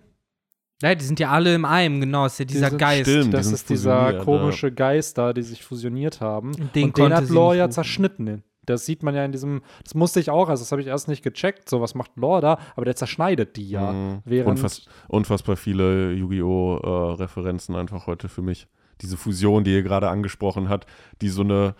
[0.83, 3.09] Ja, die sind ja alle im Einem, genau, ist ja dieser sind- Geist.
[3.09, 3.25] Stimmt.
[3.27, 6.53] die Das sind ist dieser komische Geist da, die sich fusioniert haben.
[6.53, 8.43] Und den und den hat Lore nicht ja zerschnitten.
[8.67, 11.07] Das sieht man ja in diesem, das musste ich auch, also das habe ich erst
[11.07, 13.93] nicht gecheckt, so was macht Lore da, aber der zerschneidet die ja.
[13.93, 14.21] Mhm.
[14.25, 16.77] Während, Unfass, unfassbar viele Yu-Gi-Oh!
[16.83, 18.67] Äh, Referenzen einfach heute für mich.
[19.01, 20.85] Diese Fusion, die ihr gerade angesprochen hat,
[21.21, 21.75] die so eine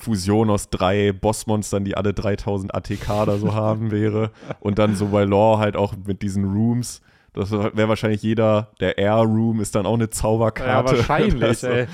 [0.00, 4.30] Fusion aus drei Bossmonstern, die alle 3000 ATK oder so haben wäre.
[4.60, 7.02] Und dann so bei Lore halt auch mit diesen Rooms.
[7.32, 10.96] Das wäre wahrscheinlich jeder, der Air Room ist dann auch eine ja, Zauberkarte.
[10.98, 11.86] wahrscheinlich, das, ey.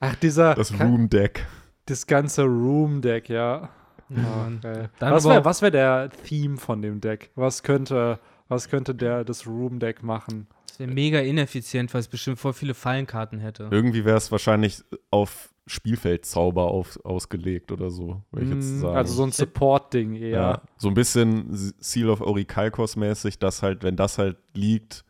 [0.00, 1.46] Ach, dieser, Das Room Deck.
[1.86, 3.68] das ganze Room-Deck, ja.
[4.08, 4.48] Ja.
[4.58, 4.88] Okay.
[4.98, 7.30] Dann Was aber wäre was wär der Theme von dem Deck?
[7.36, 8.18] Was könnte,
[8.48, 10.46] was könnte der, das Room-Deck machen?
[10.74, 13.68] Das wäre mega ineffizient, weil es bestimmt voll viele Fallenkarten hätte.
[13.70, 18.96] Irgendwie wäre es wahrscheinlich auf Spielfeldzauber auf, ausgelegt oder so, würde ich jetzt Mm, sagen.
[18.96, 20.30] Also so ein Support-Ding eher.
[20.30, 25.04] Ja, so ein bisschen Seal of Orikalkos mäßig, dass halt, wenn das halt liegt,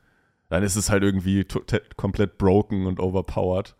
[0.50, 1.46] dann ist es halt irgendwie
[1.96, 3.74] komplett broken und overpowered.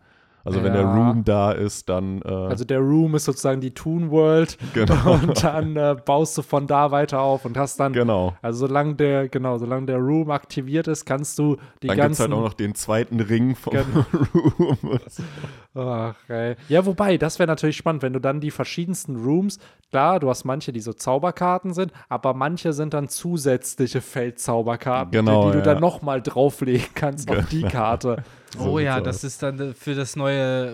[0.45, 0.93] Also wenn der Ja.
[0.93, 5.13] Room da ist, dann äh, Also der Room ist sozusagen die Toon World genau.
[5.15, 8.33] und dann äh, baust du von da weiter auf und hast dann, genau.
[8.43, 12.17] also solange der, genau, solange der Room aktiviert ist, kannst du die Dann gibt es
[12.19, 12.21] ganzen.
[12.21, 14.05] halt auch noch den zweiten Ring vom Genau.
[14.59, 14.99] Room.
[15.77, 16.55] Ach, ey.
[16.69, 20.45] Ja, wobei, das wäre natürlich spannend, wenn du dann die verschiedensten Rooms, klar, du hast
[20.45, 25.67] manche, die so Zauberkarten sind, aber manche sind dann zusätzliche Feldzauberkarten, Genau, die, die du
[25.67, 25.73] ja.
[25.73, 28.23] dann nochmal drauflegen kannst auf die Karte.
[28.57, 29.23] So oh ja, das aus.
[29.25, 30.73] ist dann äh, für das neue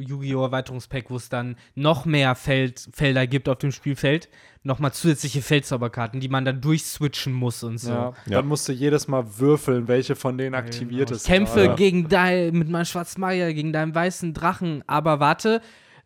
[0.00, 0.42] Yu-Gi-Oh!
[0.44, 4.28] Erweiterungspack, wo es dann noch mehr Feld, Felder gibt auf dem Spielfeld,
[4.62, 7.90] nochmal zusätzliche Feldzauberkarten, die man dann durchswitchen muss und so.
[7.90, 8.12] Ja.
[8.26, 8.36] Ja.
[8.38, 11.16] Dann musst du jedes Mal würfeln, welche von denen aktiviert Genau.
[11.16, 11.22] ist.
[11.22, 11.74] Ich kämpfe gerade.
[11.76, 15.60] gegen dein, mit meinem schwarzen Magier gegen deinen weißen Drachen, aber warte,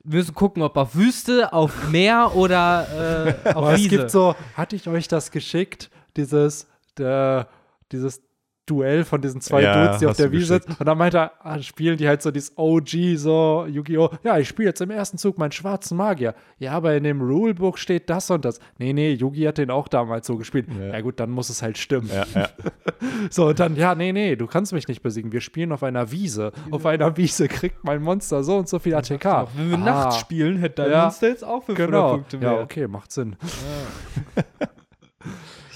[0.06, 3.88] wir müssen gucken, ob auf Wüste, auf Meer oder äh, auf Aber es Wiese.
[3.88, 6.68] gibt so, hatte ich euch das geschickt, dieses,
[6.98, 7.48] der,
[7.90, 8.20] dieses
[8.66, 10.74] Duell von diesen zwei Ja, Dudes, die auf der Wiese sitzen.
[10.78, 14.08] Und dann meinte er, ah, spielen die halt so dieses OG, so Yu-Gi-Oh!
[14.22, 16.34] Ja, ich spiele jetzt im ersten Zug meinen schwarzen Magier.
[16.58, 18.60] Ja, aber in dem Rulebook steht das und das.
[18.78, 20.66] Nee, nee, Yugi hat den auch damals so gespielt.
[20.78, 20.94] Ja.
[20.94, 22.08] Ja, gut, dann muss es halt stimmen.
[22.12, 22.48] Ja, ja.
[23.30, 25.30] So, und dann, ja, nee, nee, du kannst mich nicht besiegen.
[25.30, 26.52] Wir spielen auf einer Wiese.
[26.70, 29.26] Auf einer Wiese kriegt mein Monster so und so viel ATK.
[29.26, 31.02] Auch wenn wir Ah, nachts spielen, hätte dein Ja.
[31.04, 32.10] Monster jetzt auch 500 Genau.
[32.12, 32.52] Punkte mehr.
[32.52, 33.36] Ja, okay, macht Sinn.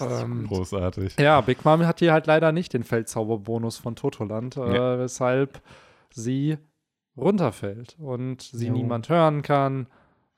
[0.00, 1.16] ähm, Großartig.
[1.18, 4.98] ja, Big Mom hat hier halt leider nicht den Feldzauberbonus von Totoland, äh, Ja.
[4.98, 5.60] weshalb
[6.10, 6.58] sie
[7.16, 8.72] runterfällt und sie Jo.
[8.74, 9.86] niemand hören kann.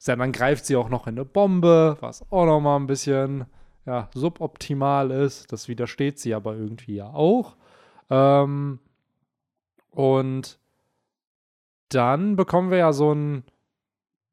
[0.02, 3.44] Ja, dann greift sie auch noch in eine Bombe, was auch noch mal ein bisschen
[3.86, 5.52] ja, suboptimal ist.
[5.52, 7.56] Das widersteht sie aber irgendwie ja auch.
[8.08, 8.78] Ähm,
[9.90, 10.58] und
[11.90, 13.44] dann bekommen wir ja so einen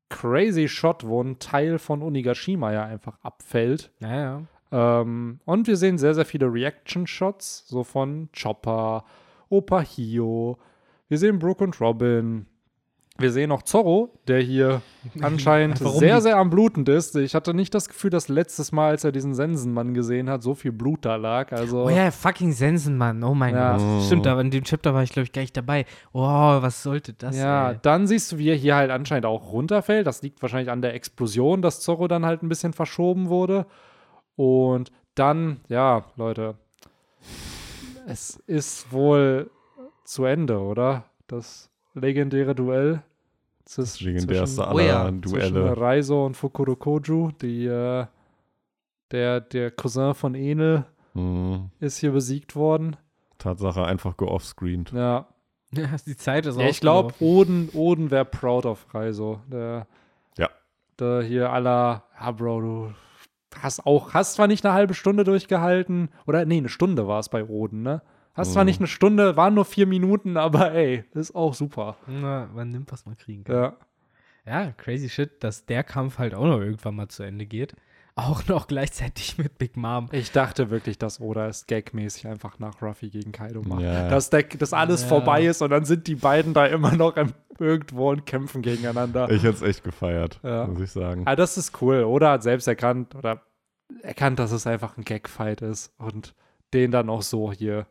[0.10, 3.92] crazy Shot, wo ein Teil von Onigashima ja einfach abfällt.
[4.00, 4.44] Naja.
[4.72, 9.04] Ähm, und wir sehen sehr, sehr viele Reaction-Shots, so von Chopper,
[9.50, 10.58] Opa Hio.
[11.08, 12.46] Wir sehen Brooke und Robin.
[13.20, 14.84] Wir sehen auch Zorro, der hier
[15.22, 17.16] anscheinend sehr, sehr am Blutend ist.
[17.16, 20.54] Ich hatte nicht das Gefühl, dass letztes Mal, als er diesen Sensenmann gesehen hat, so
[20.54, 21.52] viel Blut da lag.
[21.52, 23.24] Also, Oh ja, fucking Sensenmann.
[23.24, 23.78] Oh mein Ja.
[23.78, 24.04] Gott.
[24.06, 25.86] Stimmt, aber in dem Chapter war ich, glaube ich, gar nicht dabei.
[26.14, 27.80] Oh, was sollte das ja, ey?
[27.82, 30.06] dann siehst du, wie er hier halt anscheinend auch runterfällt.
[30.06, 33.66] Das liegt wahrscheinlich an der Explosion, dass Zorro dann halt ein bisschen verschoben wurde.
[34.38, 36.56] Und dann, ja, Leute,
[38.06, 39.50] es ist wohl
[40.06, 41.04] zu Ende, oder?
[41.28, 43.02] Das legendäre Duell.
[43.66, 45.78] Das ist Das legendärste zwischen, Oh ja, aller zwischen Duelle.
[45.78, 48.06] Raizo und Fukuro Koju, die, äh,
[49.12, 51.72] der, der Cousin von Enel Mhm.
[51.80, 52.96] ist hier besiegt worden.
[53.40, 54.92] Tatsache einfach geoffscreened.
[54.94, 55.28] Ja,
[55.72, 57.14] Ja, die Zeit ist Ja, ich glaube.
[57.20, 59.42] Oden, Oden wäre proud of Reiso.
[59.52, 59.88] Der,
[60.38, 60.48] Ja.
[61.00, 62.94] Der hier aller, ja, Bro, du
[63.62, 67.30] hast auch, hast zwar nicht eine halbe Stunde durchgehalten, oder nee, eine Stunde war es
[67.30, 68.02] bei Oden, ne?
[68.34, 68.68] Hast zwar Mhm.
[68.68, 71.98] nicht eine Stunde, waren nur vier Minuten, aber ey, ist auch super.
[72.08, 73.56] Na, man nimmt, was man kriegen kann.
[73.56, 73.78] Ja.
[74.46, 77.76] Ja, crazy shit, dass der Kampf halt auch noch irgendwann mal zu Ende geht.
[78.20, 80.10] Auch noch gleichzeitig mit Big Mom.
[80.12, 83.82] Ich dachte wirklich, dass Oda es gagmäßig einfach nach Ruffy gegen Kaido macht.
[83.82, 84.10] Ja.
[84.10, 85.08] Dass, der, dass alles Ja.
[85.08, 89.30] vorbei ist und dann sind die beiden da immer noch im, irgendwo und kämpfen gegeneinander.
[89.30, 90.66] Ich hätte es echt gefeiert, Ja.
[90.66, 91.24] muss ich sagen.
[91.26, 92.04] Ah, das ist cool.
[92.06, 93.44] Oder hat selbst erkannt oder
[94.02, 96.34] erkannt, dass es einfach ein Gag-Fight ist und
[96.74, 97.86] den dann auch so hier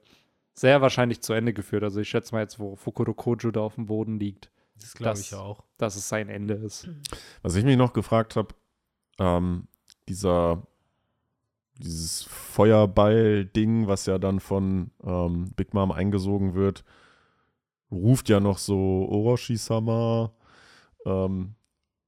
[0.54, 1.84] sehr wahrscheinlich zu Ende geführt.
[1.84, 4.50] Also ich schätze mal jetzt, wo Fukuro Kojo da auf dem Boden liegt,
[4.80, 5.62] Das glaube Das- ich auch.
[5.78, 6.88] dass es sein Ende ist.
[7.42, 8.48] Was ich mich noch gefragt habe,
[9.20, 9.68] ähm,
[10.08, 10.62] dieser
[11.78, 16.84] dieses Feuerball-Ding, was ja dann von ähm, Big Mom eingesogen wird,
[17.90, 20.32] ruft ja noch so Orochi-sama.
[21.04, 21.54] Ähm,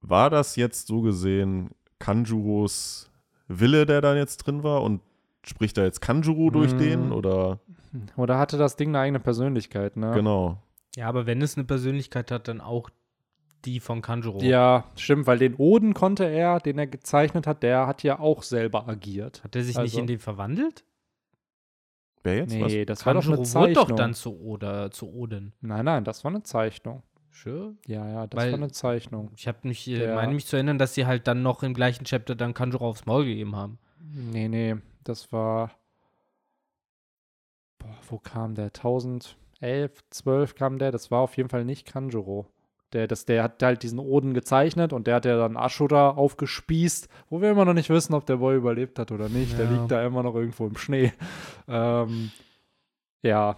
[0.01, 1.69] war das jetzt so gesehen
[1.99, 3.11] Kanjuros
[3.47, 5.01] Wille, der da jetzt drin war und
[5.43, 6.77] spricht da jetzt Kanjuro durch Mm.
[6.77, 7.59] den oder
[8.15, 10.11] Oder hatte das Ding eine eigene Persönlichkeit, ne?
[10.13, 10.57] genau.
[10.95, 12.89] Ja, aber wenn es eine Persönlichkeit hat, dann auch
[13.65, 14.41] die von Kanjuro.
[14.41, 18.43] Ja, stimmt, weil den Oden konnte er, den er gezeichnet hat, der hat ja auch
[18.43, 19.43] selber agiert.
[19.43, 20.83] Hat er sich Also- nicht in den verwandelt?
[22.23, 22.53] Wer jetzt?
[22.53, 23.87] Nee, das war doch eine Kanjuro wurde Zeichnung.
[23.87, 25.53] doch dann zu, Oda, zu Odin.
[25.61, 27.03] nein, nein, das war eine Zeichnung.
[27.31, 27.75] Sure.
[27.85, 29.31] Ja, ja, das Weil- war eine Zeichnung.
[29.35, 31.73] Ich habe mich, äh, Der- meine mich zu erinnern, dass sie halt dann noch im
[31.73, 33.77] gleichen Chapter dann Kanjuro aufs Maul gegeben haben.
[34.01, 35.71] Nee, nee, das war.
[37.77, 38.71] Boah, wo kam der?
[38.73, 40.91] 1011, 12 kam der.
[40.91, 42.47] Das war auf jeden Fall nicht Kanjuro.
[42.93, 47.07] Der, das, der hat halt diesen Oden gezeichnet und der hat ja dann Ashura aufgespießt,
[47.29, 49.57] wo wir immer noch nicht wissen, ob der Boy überlebt hat oder nicht.
[49.59, 49.71] Der Ja.
[49.71, 51.13] liegt da immer noch irgendwo im Schnee.
[51.71, 52.31] Ähm,
[53.21, 53.55] ja,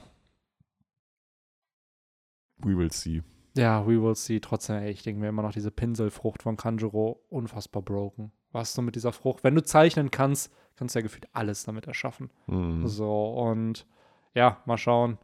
[2.63, 3.23] We will see.
[3.55, 4.39] ja, we will see.
[4.39, 8.31] Trotzdem, ey, ich denke mir immer noch diese Pinselfrucht von Kanjuro unfassbar broken.
[8.51, 11.87] Was du mit dieser Frucht, wenn du zeichnen kannst, kannst du ja gefühlt alles damit
[11.87, 12.29] erschaffen.
[12.47, 12.85] Mhm.
[12.87, 13.87] So, und
[14.35, 15.17] ja, mal schauen,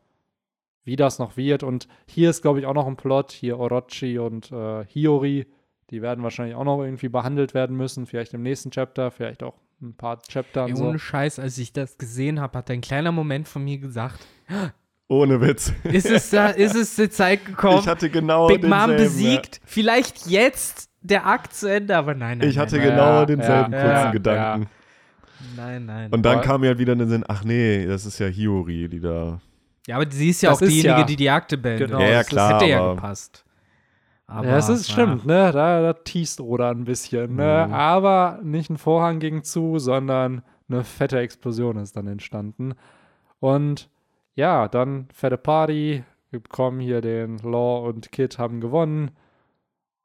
[0.88, 1.61] wie das noch wird.
[1.61, 3.31] Und hier ist, glaube ich, auch noch ein Plot.
[3.31, 5.45] Hier Orochi und äh, Hiyori,
[5.91, 8.05] die werden wahrscheinlich auch noch irgendwie behandelt werden müssen.
[8.07, 10.85] Vielleicht im nächsten Chapter, vielleicht auch ein paar Chapter Ey, und so.
[10.88, 14.25] ohne Scheiß, als ich das gesehen habe, hat ein kleiner Moment von mir gesagt,
[15.09, 15.71] Ohne Witz.
[15.83, 17.79] ist es da, ist es die Zeit gekommen?
[17.79, 22.39] Ich hatte genau Big Mom denselben, besiegt, vielleicht jetzt der Akt zu Ende, aber nein,
[22.39, 22.45] Ja.
[22.45, 24.69] nein, Ich hatte nein, genau Ja, denselben ja, kurzen ja, Gedanken.
[25.55, 26.11] nein, nein.
[26.11, 28.27] Und dann Aber- kam mir halt wieder in den Sinn, ach nee, das ist ja
[28.27, 29.39] Hiyori, die da.
[29.88, 31.88] Ja, aber sie ist ja Das auch ist diejenige, ja- die die Akte beendet.
[31.89, 33.43] Genau, ja, ja, das ist- klar, hätte ja gepasst.
[34.27, 35.51] Aber, ja, es ist stimmt, ne?
[35.53, 37.65] Da, da teast Oda ein bisschen, ne?
[37.67, 37.73] Mhm.
[37.73, 42.73] Aber nicht ein Vorhang ging zu, sondern eine fette Explosion ist dann entstanden.
[43.39, 43.89] Und
[44.35, 46.03] ja, dann fette Party.
[46.29, 49.11] Wir bekommen hier den Law und Kid haben gewonnen.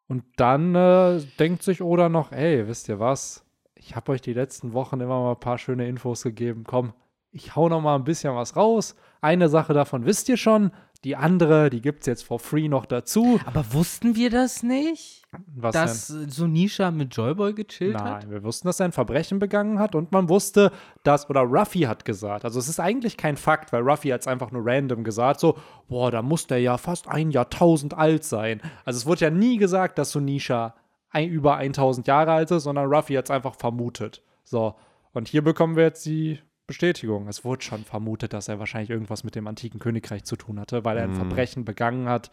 [0.06, 3.44] Und dann äh, denkt sich Oda noch, ey, wisst ihr was?
[3.74, 6.62] Ich habe euch die letzten Wochen immer mal ein paar schöne Infos gegeben.
[6.64, 6.92] Komm,
[7.32, 8.94] ich hau noch mal ein bisschen was raus.
[9.20, 10.70] Eine Sache davon wisst ihr schon.
[11.04, 13.40] Die andere, die gibt's jetzt for free noch dazu.
[13.44, 15.22] Aber wussten wir das nicht?
[15.52, 18.30] Was dass äh, Sonisha mit Joyboy gechillt Nein, hat?
[18.30, 20.70] wir wussten, dass er ein Verbrechen begangen hat und man wusste,
[21.02, 24.28] dass, oder Ruffy hat gesagt, also es ist eigentlich kein Fakt, weil Ruffy hat es
[24.28, 25.58] einfach nur random gesagt, so,
[25.88, 28.60] boah, da muss der ja fast ein Jahrtausend alt sein.
[28.84, 30.76] Also es wurde ja nie gesagt, dass Sonisha
[31.10, 34.22] ein, über 1000 Jahre alt ist, sondern Ruffy hat es einfach vermutet.
[34.44, 34.76] So,
[35.12, 37.28] und hier bekommen wir jetzt die Bestätigung.
[37.28, 40.84] Es wurde schon vermutet, dass er wahrscheinlich irgendwas mit dem antiken Königreich zu tun hatte,
[40.84, 41.16] weil er ein Mhm.
[41.16, 42.30] Verbrechen begangen hat.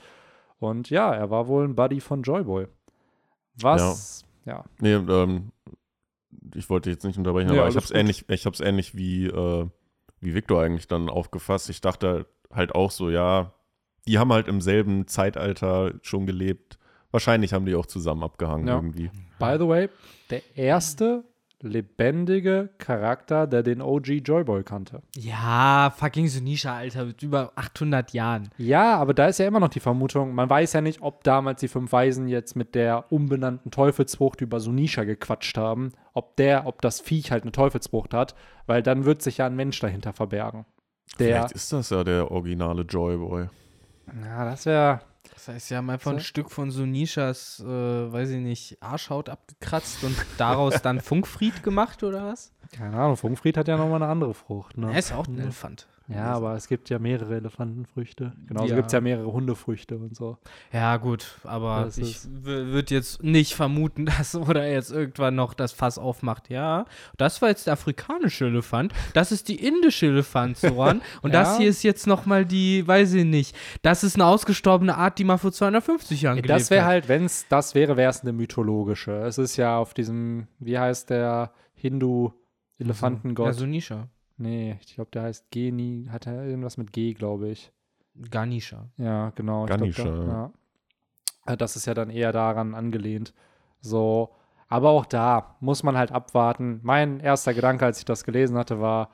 [0.59, 2.67] Und ja, er war wohl ein Buddy von Joyboy.
[3.55, 4.63] Was, ja.
[4.79, 5.51] Nee, ähm,
[6.55, 7.97] ich wollte jetzt nicht unterbrechen, Ja, aber ich hab's gut.
[7.97, 9.67] ähnlich, ich hab's ähnlich wie, äh,
[10.21, 11.69] wie Victor eigentlich dann aufgefasst.
[11.69, 13.53] Ich dachte halt auch so, ja,
[14.07, 16.77] die haben halt im selben Zeitalter schon gelebt.
[17.11, 18.75] Wahrscheinlich haben die auch zusammen abgehangen Ja.
[18.75, 19.09] irgendwie.
[19.39, 19.89] By the way,
[20.29, 21.23] der erste
[21.61, 25.01] lebendige Charakter, der den OG Joyboy kannte.
[25.15, 28.49] Ja, fucking Sonisha, Alter, mit über 800 Jahren.
[28.57, 31.59] Ja, aber da ist ja immer noch die Vermutung, man weiß ja nicht, ob damals
[31.59, 36.81] die fünf Weisen jetzt mit der umbenannten Teufelsfrucht über Sunisha gequatscht haben, ob der, ob
[36.81, 38.35] das Viech halt eine Teufelsfrucht hat,
[38.65, 40.65] weil dann wird sich ja ein Mensch dahinter verbergen.
[41.19, 43.47] Der, Vielleicht ist das ja der originale Joyboy.
[44.23, 45.01] ja, das wäre,
[45.39, 46.17] Das heißt, sie haben einfach So.
[46.17, 52.03] ein Stück von Sonishas, äh, weiß ich nicht, Arschhaut abgekratzt und daraus dann Funkfried gemacht
[52.03, 52.51] oder was?
[52.73, 54.91] keine Ahnung, Funkfried hat ja nochmal eine andere Frucht, ne?
[54.91, 55.87] Er ist auch ein Elefant.
[56.11, 58.33] Ja, aber es gibt ja mehrere Elefantenfrüchte.
[58.47, 58.75] Genauso Ja.
[58.77, 60.37] gibt es ja mehrere Hundefrüchte und so.
[60.73, 65.71] Ja, gut, aber Das ich würde jetzt nicht vermuten, dass oder jetzt irgendwann noch das
[65.71, 66.49] Fass aufmacht.
[66.49, 66.85] Ja,
[67.17, 71.41] das war jetzt der afrikanische Elefant, das ist die indische Elefantsohren und Ja.
[71.43, 75.23] das hier ist jetzt nochmal die, weiß ich nicht, das ist eine ausgestorbene Art, die
[75.23, 76.89] mal vor 250 Jahren gelebt Das wäre hat.
[76.89, 79.11] halt, wenn es das wäre, wäre es eine mythologische.
[79.25, 83.45] Es ist ja auf diesem, wie heißt der Hindu-Elefantengott?
[83.47, 84.07] Ja, Sonisha.
[84.39, 87.71] Nee, ich glaube, der heißt Geni, hat er irgendwas mit G, glaube ich.
[88.29, 88.89] Ganisha.
[88.97, 89.63] Ja, genau.
[89.63, 91.53] ich glaub, Ganesha, da, ja.
[91.53, 93.33] Äh, Das ist ja dann eher daran angelehnt.
[93.81, 94.29] So,
[94.67, 96.79] aber auch da muss man halt abwarten.
[96.83, 99.09] Mein erster Gedanke, als ich das gelesen hatte, war,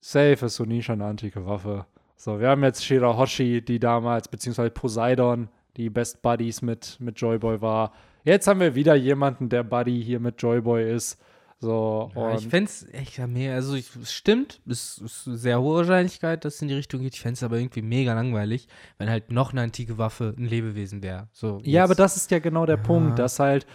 [0.00, 1.86] safe ist Sonisha eine antike Waffe.
[2.16, 7.60] So, wir haben jetzt Shirahoshi, die damals, beziehungsweise Poseidon, die Best Buddies mit, mit Joyboy
[7.60, 7.92] war.
[8.24, 11.20] Jetzt haben wir wieder jemanden, der Buddy hier mit Joyboy ist.
[11.60, 15.78] So, Ja, ich fände es echt mehr, also ich, es stimmt, es ist sehr hohe
[15.78, 17.14] Wahrscheinlichkeit, dass es in die Richtung geht.
[17.14, 21.02] Ich fände es aber irgendwie mega langweilig, wenn halt noch eine antike Waffe ein Lebewesen
[21.02, 21.28] wäre.
[21.32, 23.66] So, Ja, aber das ist ja genau der Punkt, dass halt,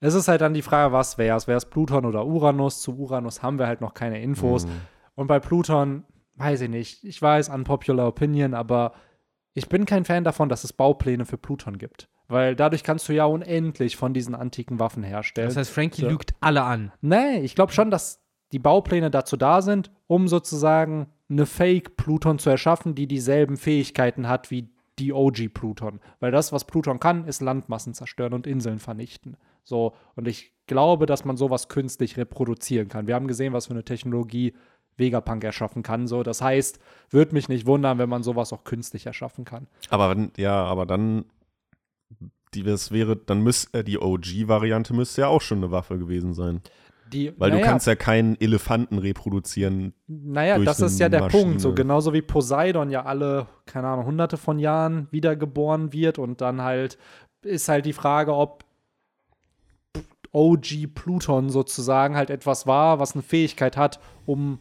[0.00, 1.46] es ist halt dann die Frage, was wäre es?
[1.46, 2.80] Wäre es Pluton oder Uranus?
[2.80, 4.64] Zu Uranus haben wir halt noch keine Infos.
[4.66, 4.80] Mhm.
[5.14, 6.04] Und bei Pluton,
[6.36, 8.92] weiß ich nicht, ich weiß, unpopular opinion, aber
[9.52, 12.08] ich bin kein Fan davon, dass es Baupläne für Pluton gibt.
[12.28, 15.48] Weil dadurch kannst du ja unendlich von diesen antiken Waffen herstellen.
[15.48, 16.08] Das heißt, Frankie So.
[16.08, 16.92] lügt alle an.
[17.00, 18.22] Nee, ich glaube schon, dass
[18.52, 24.50] die Baupläne dazu da sind, um sozusagen eine Fake-Pluton zu erschaffen, die dieselben Fähigkeiten hat
[24.50, 24.68] wie
[24.98, 26.00] die OG-Pluton.
[26.20, 29.36] Weil das, was Pluton kann, ist Landmassen zerstören und Inseln vernichten.
[29.62, 33.06] So, und ich glaube, dass man sowas künstlich reproduzieren kann.
[33.06, 34.54] Wir haben gesehen, was für eine Technologie
[34.96, 36.06] Vegapunk erschaffen kann.
[36.06, 36.78] So, das heißt,
[37.10, 39.66] würde mich nicht wundern, wenn man sowas auch künstlich erschaffen kann.
[39.90, 41.26] Aber wenn, ja, aber dann,
[42.54, 46.62] die, das wäre, dann müsste die OG-Variante müsste ja auch schon eine Waffe gewesen sein.
[47.12, 49.94] Die, Weil naja, du kannst ja keinen Elefanten reproduzieren.
[50.08, 51.42] Naja, das ist ja der Maschine.
[51.44, 51.60] Punkt.
[51.60, 56.62] So genauso wie Poseidon ja alle, keine Ahnung, hunderte von Jahren wiedergeboren wird und dann
[56.62, 56.98] halt
[57.42, 58.64] ist halt die Frage, ob
[60.32, 64.58] OG Pluton sozusagen halt etwas war, was eine Fähigkeit hat, um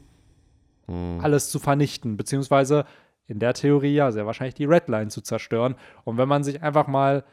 [0.88, 1.20] Hm.
[1.22, 2.86] alles zu vernichten, beziehungsweise
[3.28, 5.76] in der Theorie ja sehr wahrscheinlich die Redline zu zerstören.
[6.04, 7.24] Und wenn man sich einfach mal,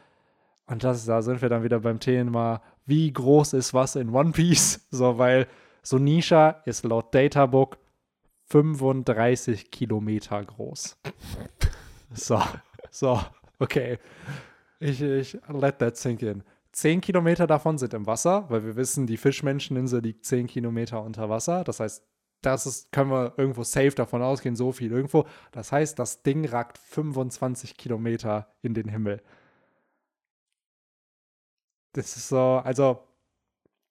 [0.65, 4.31] und das, da sind wir dann wieder beim Thema, wie groß ist was in One
[4.31, 4.85] Piece?
[4.91, 5.47] So, weil
[5.81, 7.77] Sonisha ist laut Databook
[8.45, 10.97] 35 Kilometer groß.
[12.15, 12.39] So,
[12.91, 13.19] so,
[13.57, 13.97] okay.
[14.79, 16.43] Ich, ich let that sink in.
[16.71, 21.29] Zehn Kilometer davon sind im Wasser, weil wir wissen, die Fischmenscheninsel liegt zehn Kilometer unter
[21.29, 21.63] Wasser.
[21.63, 22.03] Das heißt,
[22.45, 25.25] das ist, können wir irgendwo safe davon ausgehen, so viel irgendwo.
[25.51, 29.21] Das heißt, das Ding ragt 25 Kilometer in den Himmel.
[31.93, 32.99] Das ist so, also,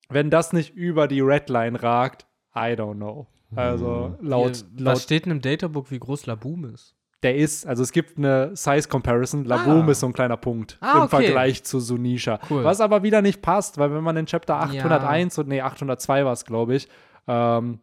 [0.09, 3.27] wenn das nicht über die Redline ragt, I don't know.
[3.55, 6.97] Also, laut, Hier, laut was steht denn im Databook, wie groß Laboom ist?
[7.23, 9.45] der ist, also es gibt eine Size Comparison.
[9.45, 9.93] Laboom Ah.
[9.93, 11.09] ist so ein kleiner Punkt Ah, im okay.
[11.23, 12.41] Vergleich zu Sunisha.
[12.51, 12.65] Cool.
[12.65, 16.33] Was aber wieder nicht passt, weil wenn man in Chapter 801 und nee, 802 war
[16.33, 16.89] es, glaube ich,
[17.29, 17.79] ähm,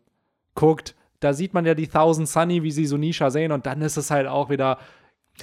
[0.56, 3.98] guckt, da sieht man ja die Thousand Sunny, wie sie Sunisha sehen und dann ist
[3.98, 4.78] es halt auch wieder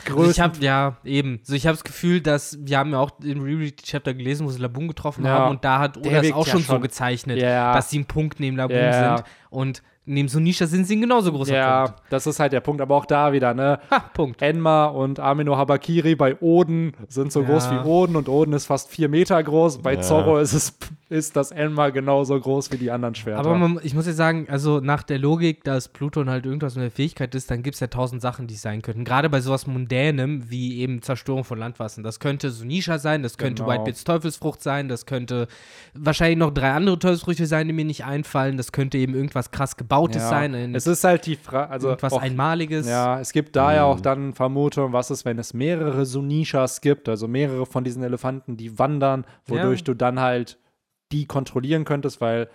[0.04, 0.30] Also größer.
[0.30, 3.40] ich habe ja eben, so ich habe das Gefühl, dass wir haben ja auch den
[3.42, 5.32] Reread Chapter gelesen, wo sie Laboon getroffen Ja.
[5.38, 7.72] haben und da hat Oda es auch ja schon so gezeichnet, Ja.
[7.74, 9.16] dass sie ein Punkt neben Laboon Ja.
[9.18, 12.02] sind und neben Sunisha sind sie ein genauso großer ja, Punkt.
[12.10, 13.78] das ist halt der Punkt, aber auch da wieder, ne?
[13.90, 14.40] Ha, Punkt.
[14.40, 17.48] Enma und Amino Habakiri bei Oden sind so Ja.
[17.48, 19.78] groß wie Oden und Oden ist fast vier Meter groß.
[19.78, 20.00] Bei Ja.
[20.00, 20.78] Zorro ist es
[21.08, 23.38] ist das Enma genauso groß wie die anderen Schwerter.
[23.38, 26.82] Aber man, ich muss jetzt sagen, also nach der Logik, dass Pluton halt irgendwas mit
[26.82, 29.04] der Fähigkeit ist, dann gibt es ja tausend Sachen, die es sein könnten.
[29.04, 32.02] Gerade bei sowas Mundänem wie eben Zerstörung von Landwassern.
[32.02, 33.72] Das könnte Sunisha sein, das könnte Genau.
[33.72, 35.46] Whitebeards Teufelsfrucht sein, das könnte
[35.94, 38.56] wahrscheinlich noch drei andere Teufelsfrüchte sein, die mir nicht einfallen.
[38.56, 40.28] Das könnte eben irgendwas krass Gebautes Ja.
[40.30, 42.86] sein, ein, Es ist halt die Frage, also auch, Einmaliges.
[42.88, 43.92] ja, es gibt da ja Mhm.
[43.92, 48.56] auch dann Vermutungen, was ist, wenn es mehrere Sunishas gibt, also mehrere von diesen Elefanten,
[48.56, 49.84] die wandern, wodurch Ja.
[49.86, 50.58] du dann halt
[51.12, 52.48] die kontrollieren könntest, weil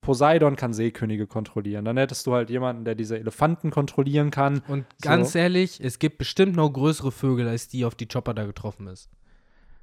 [0.00, 1.84] Poseidon kann Seekönige kontrollieren.
[1.84, 4.62] Dann hättest du halt jemanden, der diese Elefanten kontrollieren kann.
[4.66, 5.38] Und ganz So.
[5.38, 9.10] ehrlich, es gibt bestimmt noch größere Vögel, als die, auf die Chopper da getroffen ist.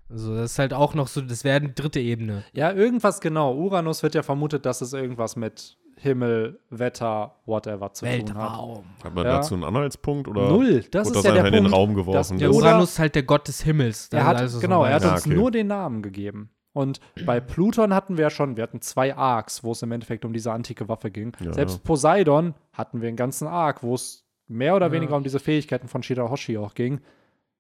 [0.10, 2.44] Also das ist halt auch noch so, das wäre eine dritte Ebene.
[2.54, 3.54] Ja, irgendwas genau.
[3.56, 8.18] Uranus wird ja vermutet, dass es irgendwas mit Himmel, Wetter, whatever zu tun hat.
[8.28, 8.84] Weltraum.
[9.04, 9.32] Hat man Ja.
[9.38, 10.28] dazu einen Anhaltspunkt?
[10.28, 10.84] Oder Null.
[10.92, 11.76] Das ist ja der einfach in den Punkt.
[11.78, 12.38] Raum geworfen?
[12.40, 14.10] Ja, Oder- Uranus ist halt der Gott des Himmels.
[14.12, 15.04] Er hat, Also so genau, er hat.
[15.04, 15.36] Ja, uns okay.
[15.36, 16.50] nur den Namen gegeben.
[16.74, 20.24] Und bei Pluton hatten wir ja schon, wir hatten zwei Arcs, wo es im Endeffekt
[20.26, 21.32] um diese antike Waffe ging.
[21.40, 21.82] Ja, Selbst ja.
[21.84, 24.92] Poseidon hatten wir einen ganzen Arc, wo es mehr oder Ja.
[24.92, 27.02] weniger um diese Fähigkeiten von Shirahoshi auch ging.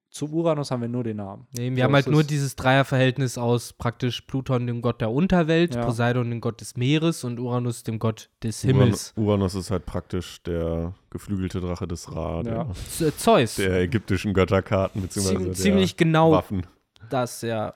[0.10, 1.48] Zu Uranus haben wir nur den Namen.
[1.52, 5.76] Nee, wir So, haben halt nur dieses Dreierverhältnis aus praktisch Pluton, dem Gott der Unterwelt,
[5.76, 5.84] Ja.
[5.86, 9.14] Poseidon, dem Gott des Meeres und Uranus, dem Gott des Uran Himmels.
[9.18, 12.68] Uranus ist halt praktisch der geflügelte Drache des Ra, der, Ja.
[12.90, 13.56] Z- Zeus.
[13.56, 16.66] der ägyptischen Götterkarten, beziehungsweise Ziem der ziemlich genau Waffen.
[17.10, 17.74] das, ja.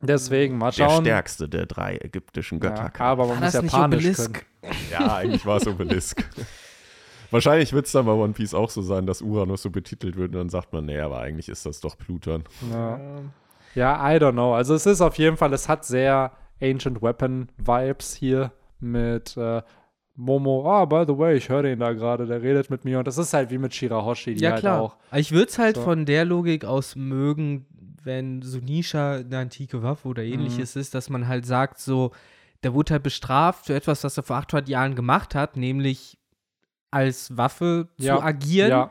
[0.00, 1.04] Deswegen, mal Der schauen.
[1.04, 3.02] stärkste der drei ägyptischen Ja, Götterkarten.
[3.02, 4.46] aber man War muss das nicht japanisch Obelisk?
[4.62, 4.74] können.
[4.92, 6.24] Ja, eigentlich war es Obelisk.
[7.30, 10.28] Wahrscheinlich wird es dann bei One Piece auch so sein, dass Uranus so betitelt wird
[10.32, 12.44] und dann sagt man, nee, aber eigentlich ist das doch Pluton.
[12.70, 13.00] Ja.
[13.74, 14.54] ja, I don't know.
[14.54, 19.62] Also es ist auf jeden Fall, es hat sehr Ancient Weapon Vibes hier mit äh,
[20.16, 20.68] Momo.
[20.68, 22.98] Ah, by the way, ich höre den da gerade, der redet mit mir.
[22.98, 24.80] Und das ist halt wie mit Shirahoshi, die Ja, halt klar.
[24.80, 24.96] auch.
[25.14, 25.82] Ich würde es halt So.
[25.82, 27.66] von der Logik aus mögen,
[28.02, 30.32] wenn Sunisha eine antike Waffe oder Mhm.
[30.32, 32.10] ähnliches ist, dass man halt sagt, so,
[32.64, 36.17] der wurde halt bestraft für etwas, was er vor 800 Jahren gemacht hat, nämlich
[36.90, 38.70] als Waffe Ja, zu agieren.
[38.70, 38.90] Ja,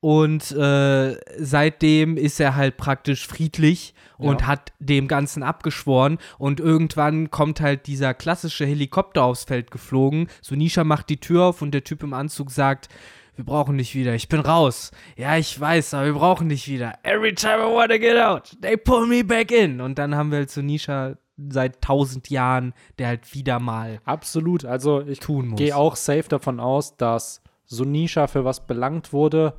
[0.00, 4.46] Und äh, seitdem ist er halt praktisch friedlich und Ja.
[4.46, 6.18] hat dem Ganzen abgeschworen.
[6.38, 10.28] Und irgendwann kommt halt dieser klassische Helikopter aufs Feld geflogen.
[10.40, 12.88] Sunisha macht die Tür auf und der Typ im Anzug sagt,
[13.34, 14.90] wir brauchen dich wieder, ich bin raus.
[15.16, 16.94] Ja, ich weiß, aber wir brauchen dich wieder.
[17.04, 19.80] Every time I wanna get out, they pull me back in.
[19.80, 21.16] Und dann haben wir halt Sunisha
[21.48, 24.64] seit tausend Jahren, der halt wieder mal absolut.
[24.64, 25.58] Also ich tun muss.
[25.58, 29.54] gehe auch safe davon aus, dass Sunisha für was belangt wurde,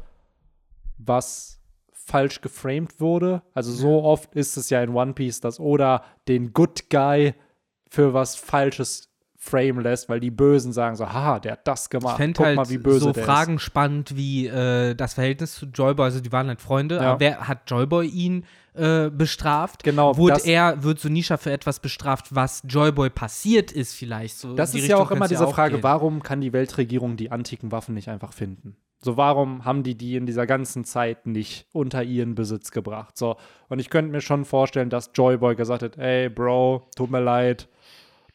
[0.98, 1.62] was
[1.94, 3.44] falsch geframed wurde.
[3.54, 7.36] Also so oft ist es ja in One Piece, dass Oda den Good Guy
[7.90, 9.09] für was Falsches
[9.50, 12.18] frame lässt, weil die Bösen sagen so, haha, der hat das Ich gemacht.
[12.18, 16.06] fände Guck halt mal, wie böse so Fragen spannend wie äh, das Verhältnis zu Joyboy,
[16.06, 17.02] also die waren halt Freunde, Ja.
[17.12, 18.46] aber wer hat Joyboy ihn
[18.76, 19.84] äh, bestraft?
[19.84, 24.38] Genau, Wurde er, wird Sunisha für etwas bestraft, was Joyboy passiert ist vielleicht?
[24.38, 24.60] So ist.
[24.60, 25.84] Das ist die ja Richtung auch immer diese ja Frage, gehen.
[25.84, 28.76] warum kann die Weltregierung die antiken Waffen nicht einfach finden?
[29.02, 33.18] So, warum haben die die in dieser ganzen Zeit nicht unter ihren Besitz gebracht?
[33.18, 33.38] So,
[33.70, 37.70] und ich könnte mir schon vorstellen, dass Joyboy gesagt hat, ey, Bro, tut mir leid,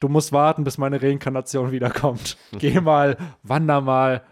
[0.00, 2.36] du musst warten, bis meine Reinkarnation wiederkommt.
[2.58, 4.22] Geh mal, wander mal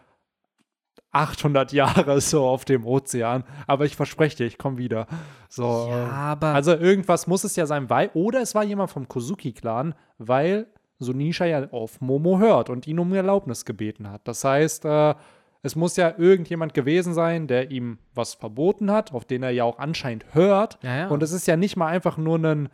[1.12, 5.06] 800 Jahre so auf dem Ozean, aber ich verspreche dir, ich komme wieder.
[5.48, 8.90] So, Ja, ähm, aber also irgendwas muss es ja sein, weil, oder es war jemand
[8.90, 10.66] vom Kozuki-Clan, weil
[10.98, 14.26] Sunisha ja auf Momo hört und ihn um Erlaubnis gebeten hat.
[14.26, 15.14] Das heißt, äh,
[15.62, 19.64] es muss ja irgendjemand gewesen sein, der ihm was verboten hat, auf den er ja
[19.64, 20.78] auch anscheinend hört.
[20.82, 21.08] Ja, ja.
[21.08, 22.68] Und es ist ja nicht mal einfach nur ein,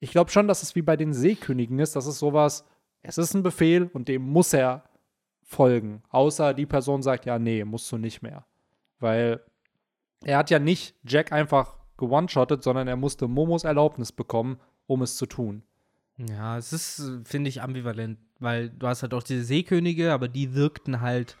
[0.00, 2.64] ich glaube schon, dass es wie bei den Seekönigen ist, das ist sowas,
[3.02, 4.84] es ist ein Befehl und dem muss er
[5.42, 6.02] folgen.
[6.10, 8.44] Außer die Person sagt, ja, nee, musst du nicht mehr.
[8.98, 9.40] Weil
[10.24, 15.16] er hat ja nicht Jack einfach gewone-shottet, sondern er musste Momos Erlaubnis bekommen, um es
[15.16, 15.62] zu tun.
[16.18, 20.54] Ja, es ist, finde ich, ambivalent, weil du hast halt auch diese Seekönige, aber die
[20.54, 21.36] wirkten halt,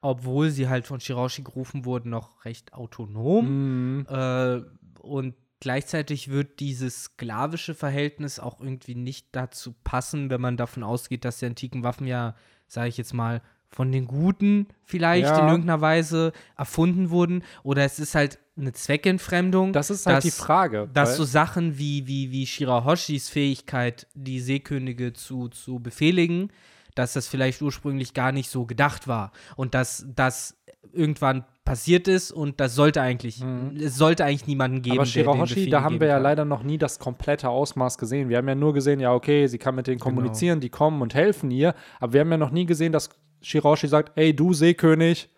[0.00, 3.98] obwohl sie halt von Shirashi gerufen wurden, noch recht autonom.
[3.98, 4.06] Mhm.
[4.08, 4.60] Äh,
[5.00, 11.24] und gleichzeitig wird dieses sklavische Verhältnis auch irgendwie nicht dazu passen, wenn man davon ausgeht,
[11.24, 12.34] dass die antiken Waffen ja,
[12.66, 15.40] sage ich jetzt mal, von den Guten vielleicht Ja.
[15.40, 17.42] in irgendeiner Weise erfunden wurden.
[17.62, 19.72] Oder es ist halt eine Zweckentfremdung.
[19.74, 20.88] Das ist halt dass- die Frage.
[20.94, 26.50] dass so Sachen wie, wie, wie Shirahoshis Fähigkeit, die Seekönige zu, zu befehligen,
[26.94, 29.32] dass das vielleicht ursprünglich gar nicht so gedacht war.
[29.54, 30.56] Und dass das
[30.92, 33.42] irgendwann passiert ist und das sollte eigentlich,
[33.78, 35.00] es sollte eigentlich niemanden geben, Mhm.
[35.00, 36.22] Aber Shirahoshi, da haben wir ja kann.
[36.22, 38.28] leider noch nie das komplette Ausmaß gesehen.
[38.28, 39.92] Wir haben ja nur gesehen, ja, okay, sie kann mit Genau.
[39.92, 41.74] denen kommunizieren, die kommen und helfen ihr.
[42.00, 43.10] Aber wir haben ja noch nie gesehen, dass
[43.42, 45.28] Shirahoshi sagt, ey, du Seekönig,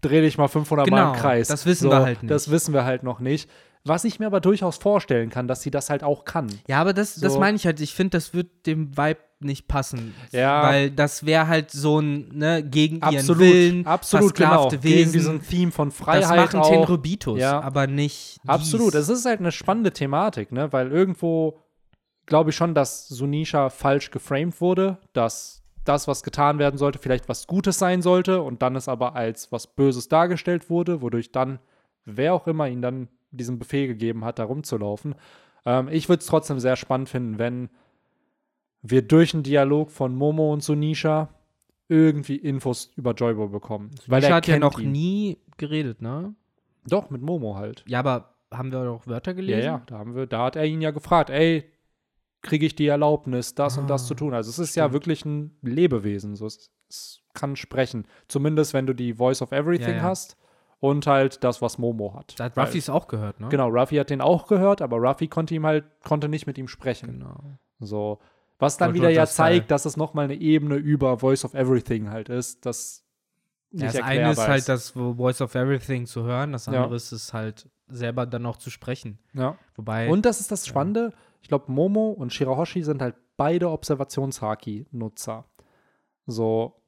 [0.00, 1.48] dreh dich mal 500 Mal Genau, im Kreis.
[1.48, 2.30] das wissen wir halt nicht.
[2.30, 3.48] Das wissen wir halt noch nicht.
[3.84, 6.46] Was ich mir aber durchaus vorstellen kann, dass sie das halt auch kann.
[6.68, 7.40] Ja, aber das, das So.
[7.40, 7.80] meine ich halt.
[7.80, 10.14] Ich finde, das wird dem Vibe nicht passen.
[10.30, 10.62] Ja.
[10.62, 14.48] Weil das wäre halt so ein, ne, gegen ihren Absolut, Willen, absolut, genau.
[14.50, 15.12] versklavte Gegen Wesen.
[15.12, 16.68] diesen Theme von Freiheit das machen auch.
[16.70, 17.60] Tenryubitos, Ja.
[17.60, 20.72] aber nicht Absolut, es ist halt eine spannende Thematik, ne?
[20.72, 21.58] Weil irgendwo
[22.26, 27.28] glaube ich schon, dass Sunisha falsch geframed wurde, dass das, was getan werden sollte, vielleicht
[27.28, 31.58] was Gutes sein sollte und dann es aber als was Böses dargestellt wurde, wodurch dann
[32.04, 35.14] wer auch immer ihn dann diesen Befehl gegeben hat, da rumzulaufen.
[35.66, 37.68] Ähm, ich würde es trotzdem sehr spannend finden, wenn
[38.82, 41.28] wir durch einen Dialog von Momo und Sunisha
[41.88, 43.90] irgendwie Infos über Joyboy bekommen.
[44.06, 44.92] Weil Nisha er hat ja noch ihn.
[44.92, 46.34] nie geredet, ne?
[46.88, 47.84] Doch, mit Momo halt.
[47.86, 49.64] Ja, aber haben wir doch Wörter Ja, gelesen?
[49.64, 51.64] ja, da haben wir, da hat er ihn ja gefragt, ey,
[52.42, 54.34] kriege ich die Erlaubnis, das und das Ah, zu tun.
[54.34, 54.94] Also es ist ja stimmt.
[54.94, 58.04] wirklich ein Lebewesen, so es, es kann sprechen.
[58.26, 60.02] Zumindest wenn du die Voice of Everything Ja, ja.
[60.02, 60.36] hast
[60.82, 62.34] und halt das, was Momo hat.
[62.40, 63.48] Da hat Ruffy es auch gehört, ne?
[63.50, 66.66] Genau, Ruffy hat den auch gehört, aber Ruffy konnte ihm halt, konnte nicht mit ihm
[66.66, 67.20] sprechen.
[67.20, 67.38] Genau.
[67.78, 68.18] So.
[68.58, 72.10] Was dann Dort wieder ja zeigt, dass es nochmal eine Ebene über Voice of Everything
[72.10, 73.04] halt ist, das
[73.70, 76.72] Ja, das eine ist erklärbar halt das Voice of Everything zu hören, das Ja.
[76.72, 79.20] andere ist es halt selber dann noch zu sprechen.
[79.34, 79.56] Ja.
[79.76, 81.12] Wobei, Und das ist das Spannende.
[81.42, 85.44] Ich glaube, Momo und Shirahoshi sind halt beide Observationshaki-Nutzer.
[86.26, 86.82] So.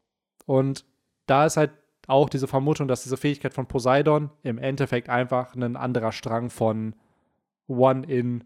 [0.47, 0.85] Und
[1.27, 1.71] da ist halt
[2.07, 6.95] auch diese Vermutung, dass diese Fähigkeit von Poseidon im Endeffekt einfach ein anderer Strang von
[7.67, 8.45] One in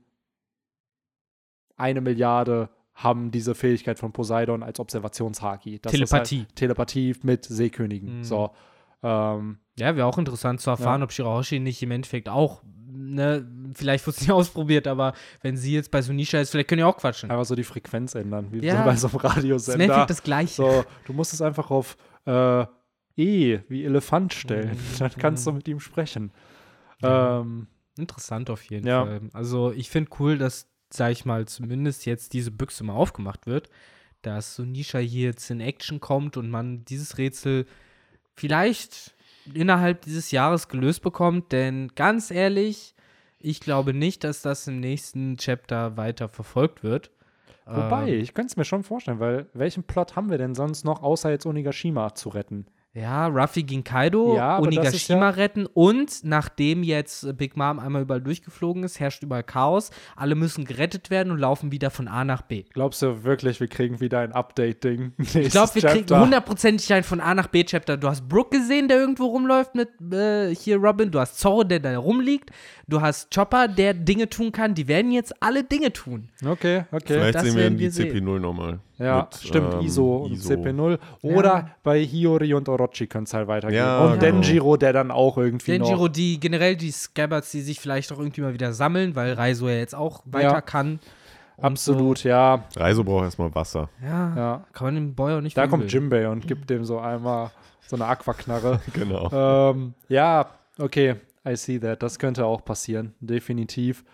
[1.77, 5.79] eine Milliarde haben diese Fähigkeit von Poseidon als Observationshaki.
[5.81, 6.39] Das ist Telepathie.
[6.41, 8.19] Halt Telepathie mit Seekönigen.
[8.19, 8.25] Mhm.
[8.25, 8.51] So.
[9.03, 14.05] Ähm, ja, wäre auch interessant zu erfahren, ob Shirahoshi nicht im Endeffekt auch, ne, vielleicht
[14.05, 16.97] wurde es nicht ausprobiert, aber wenn sie jetzt bei Sunisha ist, vielleicht können die auch
[16.97, 17.31] quatschen.
[17.31, 18.79] einfach so die Frequenz ändern, wie Ja.
[18.79, 19.85] so bei so einem Das ist im Radiosender.
[19.85, 20.55] Endeffekt das Gleiche.
[20.55, 22.67] So, du musst es einfach auf äh,
[23.19, 24.71] E wie Elefant stellen.
[24.71, 24.79] Mhm.
[24.99, 26.31] Dann kannst du mit ihm sprechen.
[27.03, 27.41] Ja.
[27.41, 27.67] Ähm,
[27.99, 29.05] Interessant auf jeden Ja.
[29.05, 29.21] Fall.
[29.33, 33.69] Also ich finde cool, dass, sag ich mal, zumindest jetzt diese Büchse mal aufgemacht wird,
[34.23, 37.67] dass Sunisha hier jetzt in Action kommt und man dieses Rätsel
[38.37, 39.15] vielleicht
[39.53, 42.95] innerhalb dieses Jahres gelöst bekommt, denn ganz ehrlich,
[43.41, 47.11] ich glaube nicht, dass das im nächsten Chapter weiter verfolgt wird.
[47.67, 50.85] wobei, Ähm, ich könnte es mir schon vorstellen, weil welchen Plot haben wir denn sonst
[50.85, 52.67] noch, außer jetzt Onigashima zu retten?
[52.95, 58.23] Ja, Ruffy gegen Kaido, Ja, Onigashima ja- retten und nachdem jetzt Big Mom einmal überall
[58.23, 59.91] durchgeflogen ist, herrscht überall Chaos.
[60.17, 62.65] Alle müssen gerettet werden und laufen wieder von A nach B.
[62.73, 65.13] Glaubst du wirklich, wir kriegen wieder ein Update-Ding?
[65.35, 67.97] Ich glaube, wir kriegen hundertprozentig einen von A nach B Chapter.
[67.97, 71.11] Du hast Brooke gesehen, der irgendwo rumläuft mit äh, hier Robin.
[71.11, 72.51] Du hast Zorro, der da rumliegt.
[72.89, 74.75] Du hast Chopper, der Dinge tun kann.
[74.75, 76.31] Die werden jetzt alle Dinge tun.
[76.45, 77.03] Okay, okay.
[77.07, 78.27] Vielleicht das sehen wir dann die wir sehen.
[78.27, 78.81] CP0 nochmal.
[78.99, 80.53] Ja, Mit, stimmt, ähm, ISO und ISO.
[80.55, 80.99] CP0.
[81.23, 83.79] Oder bei Hiyori und Orochi könnte es halt weitergehen.
[83.79, 84.21] Ja, und genau.
[84.21, 88.19] Denjiro, der dann auch irgendwie Denjiro, noch die generell die Scabbards, die sich vielleicht auch
[88.19, 90.61] irgendwie mal wieder sammeln, weil Raizo ja jetzt auch weiter Ja.
[90.61, 90.99] kann.
[91.61, 93.89] Absolut, ja, Reiso braucht erstmal Wasser.
[94.01, 94.65] So, ja, ja.
[94.73, 95.81] kann man dem Boy auch nicht Da verübeln.
[95.81, 97.51] kommt Jimbei und gibt dem so einmal
[97.87, 98.81] so eine Aquaknarre.
[98.93, 99.29] Genau.
[99.73, 102.03] ähm, ja, okay, I see that.
[102.03, 104.05] Das könnte auch passieren, definitiv.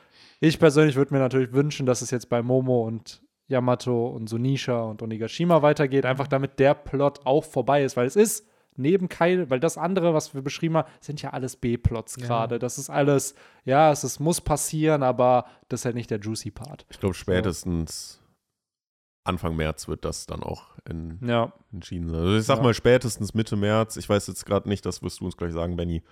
[0.41, 4.83] Ich persönlich würde mir natürlich wünschen, dass es jetzt bei Momo und Yamato und Sunisha
[4.83, 9.49] und Onigashima weitergeht, einfach damit der Plot auch vorbei ist, weil es ist neben Kyle,
[9.51, 12.27] weil das andere, was wir beschrieben haben, sind ja alles B-Plots Ja.
[12.27, 12.59] gerade.
[12.59, 13.35] Das ist alles,
[13.65, 16.85] ja, es ist, muss passieren, aber das ist halt nicht der juicy Part.
[16.91, 18.21] Ich glaube, spätestens
[19.27, 22.19] Anfang März wird das dann auch in, Ja, entschieden sein.
[22.21, 22.63] Also ich sag Ja.
[22.65, 23.97] mal spätestens Mitte März.
[23.97, 26.03] Ich weiß jetzt gerade nicht, das wirst du uns gleich sagen, Benny,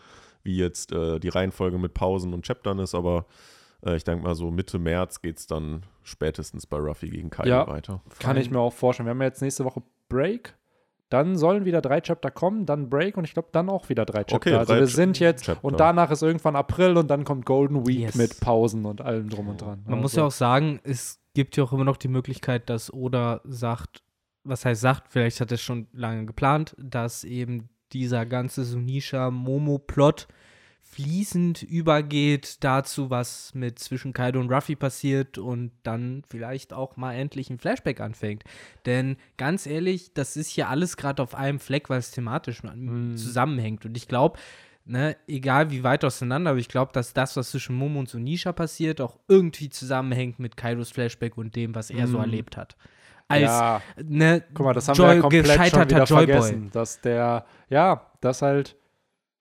[0.45, 3.27] wie jetzt äh, die Reihenfolge mit Pausen und Chaptern ist, aber
[3.85, 7.49] äh, ich denke mal so Mitte März geht es dann spätestens bei Ruffy gegen Kaido
[7.51, 7.67] Ja.
[7.69, 8.01] weiter.
[8.19, 9.07] kann ich mir auch vorstellen.
[9.07, 10.57] Wir haben ja jetzt nächste Woche Break.
[11.09, 14.21] Dann sollen wieder drei Chapter kommen, dann Break und ich glaube dann auch wieder drei
[14.25, 14.37] Chapter.
[14.37, 15.63] Okay, also drei wir sind jetzt Chapter.
[15.63, 18.15] und danach ist irgendwann April und dann kommt Golden Week Yes.
[18.15, 19.83] mit Pausen und allem drum und dran.
[19.87, 22.91] Man muss Also, ja auch sagen, es gibt ja auch immer noch die Möglichkeit, dass
[22.93, 24.03] Oda sagt,
[24.45, 30.29] was heißt sagt, vielleicht hat er es schon lange geplant, dass eben dieser ganze Sunisha-Momo-Plot
[30.93, 37.15] fließend übergeht dazu, was mit zwischen Kaido und Ruffy passiert und dann vielleicht auch mal
[37.15, 38.45] endlich ein Flashback anfängt.
[38.85, 43.17] Denn ganz ehrlich, das ist hier alles gerade auf einem Fleck, weil es thematisch Mhm.
[43.17, 43.87] zusammenhängt.
[43.87, 44.39] Und ich glaube,
[44.85, 48.53] ne, egal wie weit auseinander, aber ich glaube, dass das, was zwischen Momo und Sunisha
[48.53, 52.25] passiert, auch irgendwie zusammenhängt mit Kaidos Flashback und dem, was er so Mhm.
[52.25, 52.77] erlebt hat.
[53.29, 57.01] Als ja, ne, guck mal, das haben Joy- wir ja komplett schon wieder vergessen, dass
[57.01, 58.77] der, ja, dass halt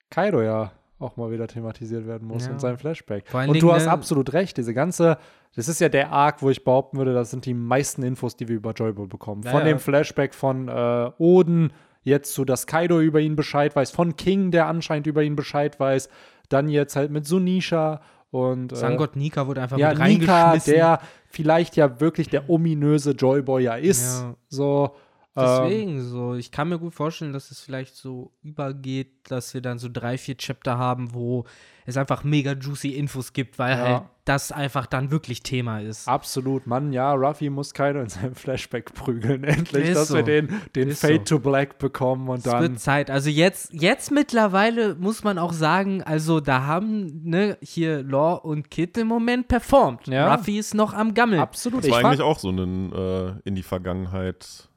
[0.10, 0.72] Kaido ja
[1.02, 2.52] auch mal wieder thematisiert werden muss Ja.
[2.52, 3.26] und sein Flashback.
[3.34, 5.18] Und du Dingen, hast ne- absolut recht, diese ganze,
[5.56, 8.48] das ist ja der Arc, wo ich behaupten würde, das sind die meisten Infos, die
[8.48, 9.42] wir über Joyboy bekommen.
[9.44, 11.74] Ja, von dem Flashback von äh, Oden,
[12.04, 15.80] jetzt zu, dass Kaido über ihn Bescheid weiß, von King, der anscheinend über ihn Bescheid
[15.80, 16.10] weiß,
[16.50, 18.02] dann jetzt halt mit Sunisha
[18.32, 20.74] und äh, Sangott Nika wurde einfach ja, mit Nika, reingeschmissen.
[20.74, 24.22] der vielleicht ja wirklich der ominöse Joyboy ja ist.
[24.24, 24.36] Ja.
[24.48, 24.96] So,
[25.36, 29.62] ähm, Deswegen so, ich kann mir gut vorstellen, dass es vielleicht so übergeht, dass wir
[29.62, 31.46] dann so drei, vier Chapter haben, wo
[31.86, 33.84] es einfach mega juicy Infos gibt, weil Ja.
[33.84, 36.08] halt das einfach dann wirklich Thema ist.
[36.08, 40.26] Absolut, Mann, ja, Ruffy muss Kaido in seinem Flashback prügeln, endlich, Ist dass wir so.
[40.26, 41.38] den, den Ist Fade so.
[41.38, 42.62] to Black bekommen und Es dann.
[42.62, 43.10] wird Zeit.
[43.10, 48.70] Also jetzt, jetzt mittlerweile muss man auch sagen, also da haben ne, hier Law und
[48.70, 50.08] Kid im Moment performt.
[50.08, 50.34] Ja.
[50.36, 51.42] Ruffy ist noch am Gammeln.
[51.42, 54.68] Absolut, Das ich war frag, eigentlich auch so ein äh, in die Vergangenheit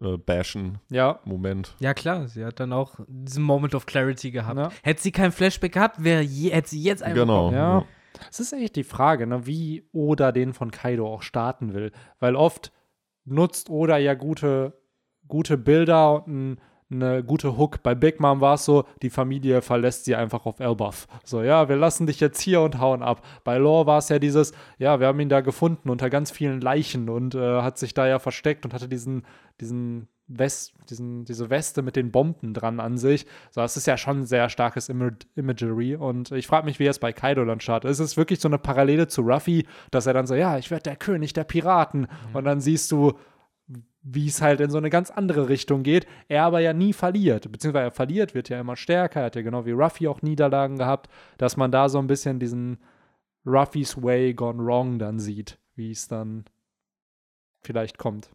[0.00, 1.74] äh, bashen Ja, Moment.
[1.78, 4.58] Ja, klar, sie hat dann auch diesen Moment of Clarity gehabt.
[4.58, 4.70] Ja.
[4.82, 7.22] Hätte sie kein Flashback gehabt, wäre je, hätte sie jetzt einfach.
[7.22, 7.52] Genau.
[7.52, 7.84] ja.
[8.30, 11.92] Es ist echt die Frage, ne, wie Oda den von Kaido auch starten will.
[12.18, 12.72] Weil oft
[13.24, 14.80] nutzt Oda ja gute,
[15.28, 16.60] gute Bilder und ein,
[16.90, 17.82] eine gute Hook.
[17.82, 21.08] Bei Big Mom war es so, die Familie verlässt sie einfach auf Elbaf.
[21.24, 23.24] So, ja, wir lassen dich jetzt hier und hauen ab.
[23.44, 26.60] Bei Law war es ja dieses, ja, wir haben ihn da gefunden unter ganz vielen
[26.60, 29.24] Leichen und äh, hat sich da ja versteckt und hatte diesen,
[29.60, 33.26] diesen West, diesen, diese Weste mit den Bomben dran an sich.
[33.50, 35.96] So, das ist ja schon ein sehr starkes Ima Imagery.
[35.96, 37.90] Und ich frage mich, wie es bei Kaido dann startet.
[37.90, 40.84] Ist es wirklich so eine Parallele zu Ruffy, dass er dann so, ja, ich werde
[40.84, 42.08] der König der Piraten.
[42.32, 43.14] Und dann siehst du,
[44.02, 46.06] wie es halt in so eine ganz andere Richtung geht.
[46.28, 47.50] Er aber ja nie verliert.
[47.50, 49.20] Beziehungsweise er verliert, wird ja immer stärker.
[49.20, 52.38] Er hat ja genau wie Ruffy auch Niederlagen gehabt, dass man da so ein bisschen
[52.38, 52.78] diesen
[53.44, 56.44] Ruffys Way gone wrong dann sieht, wie es dann
[57.62, 58.30] vielleicht kommt.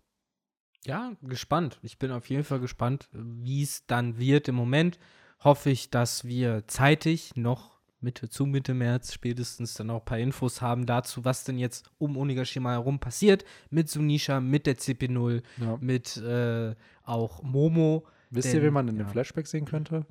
[0.86, 1.80] Ja, gespannt.
[1.84, 4.48] Ich bin auf jeden Fall gespannt, wie es dann wird.
[4.48, 5.00] Im Moment
[5.44, 10.18] hoffe ich, dass wir zeitig noch Mitte zu Mitte März spätestens dann auch ein paar
[10.20, 13.46] Infos haben dazu, was denn jetzt um Onigashima herum passiert.
[13.70, 15.78] Mit Sunisha, mit der CP0, Ja.
[15.80, 18.06] mit äh, auch Momo.
[18.30, 19.04] Wisst Denn- ihr, wen man in ja.
[19.04, 20.06] dem Flashback sehen könnte?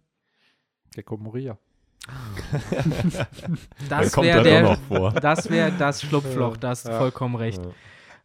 [0.94, 1.58] Gecko Moria.
[3.88, 5.12] Das kommt wäre der, auch noch vor.
[5.20, 6.98] das wäre das Schlupfloch, da hast du Ja.
[6.98, 7.62] vollkommen recht.
[7.64, 7.70] Ja.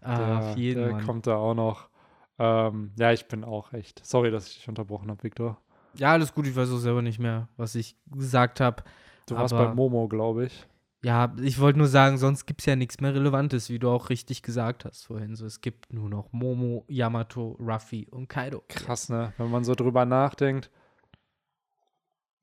[0.02, 1.04] Ah, der, auf jeden der Fall.
[1.04, 1.90] kommt da auch noch.
[2.38, 4.06] Ähm, ja, ich bin auch echt.
[4.06, 5.60] Sorry, dass ich dich unterbrochen habe, Victor.
[5.98, 8.84] Ja, alles gut, ich weiß auch selber nicht mehr, was ich gesagt habe.
[9.26, 10.68] Du warst bei Momo, glaube ich.
[11.04, 14.10] Ja, ich wollte nur sagen, sonst gibt es ja nichts mehr Relevantes, wie du auch
[14.10, 15.36] richtig gesagt hast vorhin.
[15.36, 18.64] So, es gibt nur noch Momo, Yamato, Ruffy und Kaido.
[18.68, 19.34] Krass, ne?
[19.38, 20.72] Wenn man so drüber nachdenkt.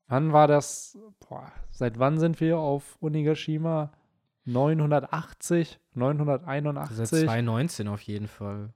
[0.07, 0.97] Wann war das?
[1.27, 3.91] Boah, seit wann sind wir auf Onigashima?
[4.45, 5.69] 980?
[5.69, 7.19] Seit 981?
[7.19, 8.73] 2019 auf jeden Fall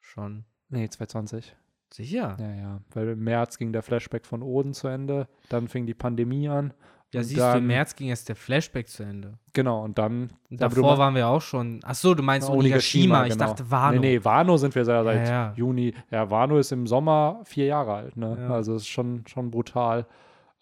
[0.00, 0.44] schon.
[0.68, 1.56] Nee, 220.
[1.92, 2.36] Sicher.
[2.40, 2.80] Ja, ja.
[2.92, 5.28] Weil im März ging der Flashback von Oden zu Ende.
[5.48, 6.74] Dann fing die Pandemie an.
[7.14, 9.38] Ja, Und siehst du, dann- im März ging erst der Flashback zu Ende.
[9.52, 10.22] Genau, und dann.
[10.22, 11.80] Und du davor waren wir auch schon.
[11.84, 13.24] Ach so, du meinst Ja, Onigashima.
[13.26, 13.46] Ich genau.
[13.46, 14.00] dachte Wano.
[14.00, 15.52] Nee, nee, Wano sind wir ja seit Ja, ja.
[15.56, 15.94] Juni.
[16.10, 18.36] Ja, Wano ist im Sommer vier Jahre alt, ne?
[18.40, 18.50] Ja.
[18.50, 20.06] Also ist schon, schon brutal.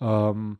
[0.00, 0.58] Ähm,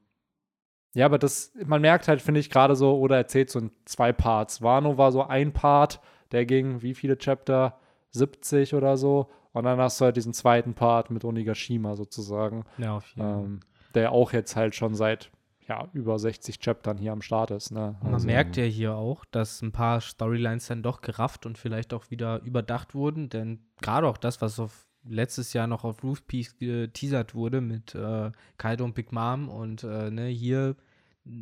[0.95, 4.13] ja, aber das, man merkt halt, finde ich, gerade so, oder erzählt so in zwei
[4.13, 4.61] Parts.
[4.63, 6.01] Wano war so ein Part,
[6.33, 7.79] der ging, wie viele Chapter?
[8.15, 9.31] 70 oder so.
[9.53, 13.45] Und dann hast du halt diesen zweiten Part mit Onigashima sozusagen, Ja, auf jeden Fall.
[13.45, 13.61] ähm,
[13.95, 15.31] der auch jetzt halt schon seit
[15.69, 17.71] ja, über 60 Chaptern hier am Start ist.
[17.71, 17.97] Ne?
[18.03, 21.95] Man Also, merkt ja hier auch, dass ein paar Storylines dann doch gerafft und vielleicht
[21.95, 26.27] auch wieder überdacht wurden, denn gerade auch das, was auf letztes Jahr noch auf Roof
[26.27, 30.77] Peaks geteasert wurde mit äh, Kaido und Big Mom und äh, ne, hier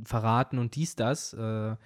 [0.04, 1.32] verraten und dies, das.
[1.32, 1.76] Äh,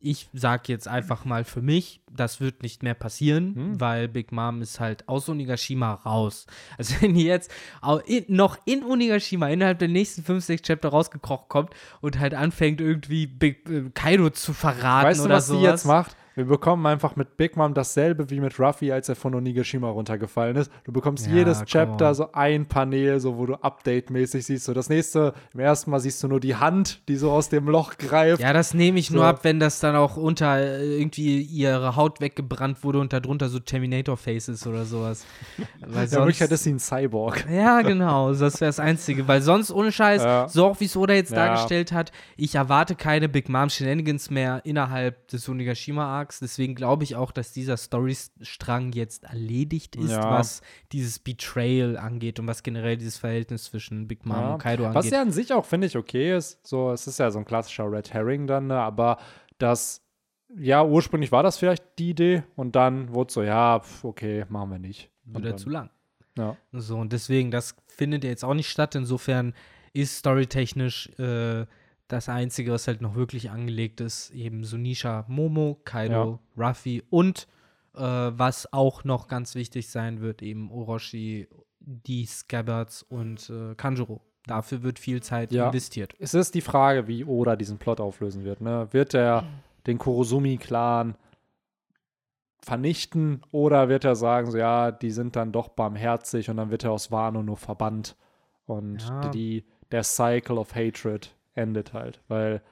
[0.00, 3.80] ich sag jetzt einfach mal für mich, das wird nicht mehr passieren, Hm.
[3.80, 6.46] weil Big Mom ist halt aus Onigashima raus.
[6.78, 7.50] Also wenn die jetzt
[8.06, 11.70] in, noch in Onigashima innerhalb der nächsten 5, 6 Chapter rausgekrochen kommt
[12.00, 15.60] und halt anfängt irgendwie Big, äh, Kaido zu verraten Weißt du, oder was sowas.
[15.60, 16.16] sie jetzt macht?
[16.38, 20.54] Wir bekommen einfach mit Big Mom dasselbe wie mit Ruffy, als er von Onigashima runtergefallen
[20.54, 20.70] ist.
[20.84, 22.14] Du bekommst Ja, jedes Chapter on.
[22.14, 24.66] so ein Panel, so wo du update-mäßig siehst.
[24.66, 27.66] So das nächste, im ersten Mal siehst du nur die Hand, die so aus dem
[27.68, 28.40] Loch greift.
[28.40, 29.28] Ja, das nehme ich nur So.
[29.28, 33.58] ab, wenn das dann auch unter äh, irgendwie ihre Haut weggebrannt wurde und darunter so
[33.58, 35.26] Terminator-Face ist oder sowas.
[35.80, 37.46] Weil In Wirklichkeit sonst, ist sie ein Cyborg.
[37.50, 39.26] ja, genau, das wäre das Einzige.
[39.26, 40.46] Weil sonst, ohne Scheiß, Ja.
[40.48, 41.46] so auch wie es Oda jetzt Ja.
[41.46, 46.27] dargestellt hat, ich erwarte keine Big Mom Shenanigans mehr innerhalb des Onigashima-Arcs.
[46.40, 50.30] Deswegen glaube ich auch, dass dieser Storystrang jetzt erledigt ist, Ja.
[50.30, 54.52] was dieses Betrayal angeht und was generell dieses Verhältnis zwischen Big Mom Ja.
[54.54, 54.94] und Kaido angeht.
[54.96, 56.58] Was ja an sich auch, finde ich, okay ist.
[56.66, 58.78] So, es ist ja so ein klassischer Red Herring dann, ne?
[58.78, 59.18] aber
[59.58, 60.02] das,
[60.56, 64.70] ja, ursprünglich war das vielleicht die Idee und dann wurde so, ja, pf, okay, machen
[64.70, 65.10] wir nicht.
[65.26, 65.90] Und Wieder dann, zu lang.
[66.38, 66.56] Ja.
[66.72, 68.94] So, und deswegen, das findet ja jetzt auch nicht statt.
[68.94, 69.54] Insofern
[69.92, 71.66] ist storytechnisch äh,
[72.08, 77.46] das Einzige, was halt noch wirklich angelegt ist, eben Sunisha Momo, Kaido, Ruffy und
[77.94, 81.48] äh, was auch noch ganz wichtig sein wird, eben Orochi,
[81.80, 84.20] die Scabbards und äh, Kanjuro.
[84.46, 85.66] Dafür wird viel Zeit Ja.
[85.66, 86.14] investiert.
[86.18, 88.60] Es ist die Frage, wie Oda diesen Plot auflösen wird.
[88.62, 88.88] Ne?
[88.92, 89.44] Wird er
[89.86, 91.14] den Kurosumi-Clan
[92.60, 96.84] vernichten oder wird er sagen, so, ja, die sind dann doch barmherzig und dann wird
[96.84, 98.16] er aus Wano nur verbannt
[98.66, 99.28] und Ja.
[99.28, 102.62] die, der Cycle of Hatred endet halt, weil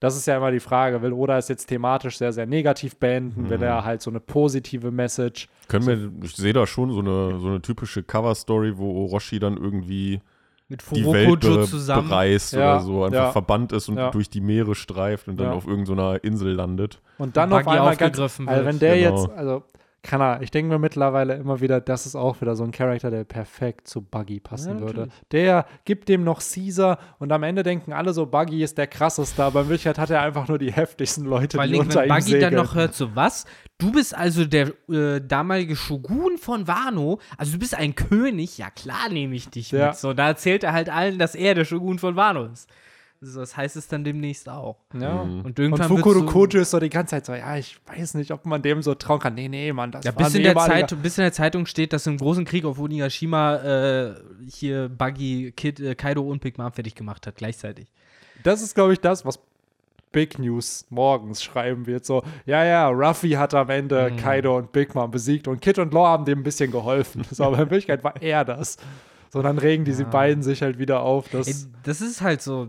[0.00, 3.50] das ist ja immer die Frage, will Oda es jetzt thematisch sehr, sehr negativ beenden,
[3.50, 3.64] will Mhm.
[3.64, 7.48] er halt so eine positive Message Können wir, ich sehe da schon so eine, so
[7.48, 10.20] eine typische Cover-Story, wo Orochi dann irgendwie
[10.68, 12.08] Mit die Welt Furokojo be zusammen.
[12.08, 13.32] bereist Ja, oder so, einfach ja.
[13.32, 14.10] verbannt ist und Ja.
[14.10, 15.52] durch die Meere streift und dann Ja.
[15.52, 17.00] auf irgendeiner Insel landet.
[17.18, 18.64] und dann Buggy auf einmal ganz, also wird.
[18.64, 19.22] wenn der Genau.
[19.26, 19.64] jetzt, also
[20.02, 23.10] kann er, ich denke mir mittlerweile immer wieder, das ist auch wieder so ein Charakter,
[23.10, 25.08] der perfekt zu Buggy passen Ja, würde.
[25.30, 29.42] Der gibt dem noch Caesar und am Ende denken alle so, Buggy ist der krasseste,
[29.44, 32.04] aber in Wirklichkeit hat er einfach nur die heftigsten Leute, Vor die allem, unter wenn
[32.06, 32.40] ihm Buggy segeln.
[32.54, 33.44] dann noch hört, so was?
[33.78, 38.70] Du bist also der äh, damalige Shogun von Wano, also du bist ein König, ja
[38.70, 39.88] klar nehme ich dich Ja.
[39.88, 39.96] mit.
[39.96, 42.68] So, da erzählt er halt allen, dass er der Shogun von Wano ist.
[43.22, 44.76] Also, das heißt es dann demnächst auch.
[44.98, 45.24] ja.
[45.24, 45.38] Mhm.
[45.40, 48.14] Und Und irgendwann Fukuro wird's Kojo ist so die ganze Zeit so, ja, ich weiß
[48.14, 49.34] nicht, ob man dem so trauen kann.
[49.34, 51.66] Nee, nee, Mann, das ja, war bis ein in, der Zeit, bis in der Zeitung
[51.66, 54.14] steht, dass im großen Krieg auf Onigashima äh,
[54.50, 57.88] hier Buggy, Kid, äh, Kaido und Big Mom fertig gemacht hat, gleichzeitig.
[58.42, 59.38] Das ist, glaube ich, das, was
[60.12, 62.06] Big News morgens schreiben wird.
[62.06, 64.16] So, ja, ja, Ruffy hat am Ende Mhm.
[64.16, 67.22] Kaido und Big Mom besiegt und Kid und Law haben dem ein bisschen geholfen.
[67.30, 68.78] So, aber in Wirklichkeit war er das.
[69.32, 70.08] So, dann regen diese Ja.
[70.08, 71.28] beiden sich halt wieder auf.
[71.28, 72.66] Dass, Ey, das ist halt so,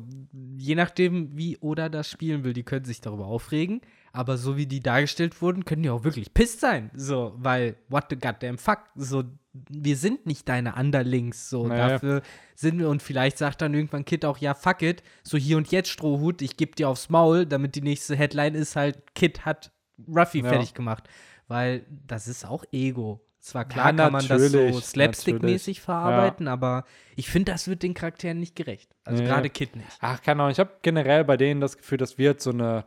[0.61, 3.81] je nachdem, wie Oda das spielen will, die können sich darüber aufregen,
[4.13, 6.91] aber so wie die dargestellt wurden, können die auch wirklich pisst sein.
[6.93, 8.79] So, weil, what the goddamn fuck?
[8.95, 9.23] So,
[9.53, 11.87] wir sind nicht deine Underlings, so, Naja.
[11.89, 12.21] dafür
[12.55, 15.71] sind wir, und vielleicht sagt dann irgendwann Kid auch, ja, fuck it, so hier und
[15.71, 19.71] jetzt Strohhut, ich geb dir aufs Maul, damit die nächste Headline ist halt, Kid hat
[20.07, 20.49] Ruffy Ja.
[20.49, 21.07] fertig gemacht.
[21.47, 23.19] Weil das ist auch Ego.
[23.41, 26.85] Zwar klar Ja, kann man das so slapstick-mäßig verarbeiten, aber
[27.15, 28.95] ich finde, das wird den Charakteren nicht gerecht.
[29.03, 29.27] Also Nee.
[29.29, 29.87] gerade Kid nicht.
[29.99, 32.85] ach, keine Ahnung, ich habe generell bei denen das Gefühl, das wird so eine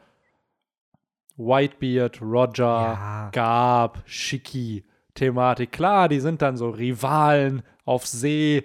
[1.37, 3.31] Whitebeard, Roger, Ja.
[3.33, 5.73] Gab, Shiki Thematik.
[5.73, 8.65] Klar, die sind dann so Rivalen auf See,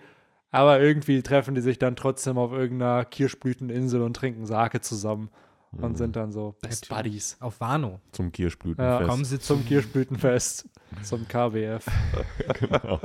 [0.52, 5.30] aber irgendwie treffen die sich dann trotzdem auf irgendeiner Kirschblüteninsel und trinken Sake zusammen
[5.72, 6.90] und sind dann so Best.
[6.90, 7.38] Buddies.
[7.40, 8.00] Auf Wano.
[8.12, 9.10] Zum Ja, Kirschblütenfest.
[9.10, 10.68] Kommen sie Zum zum Kirschblütenfest,
[11.04, 11.86] zum KBF.
[12.60, 13.00] genau.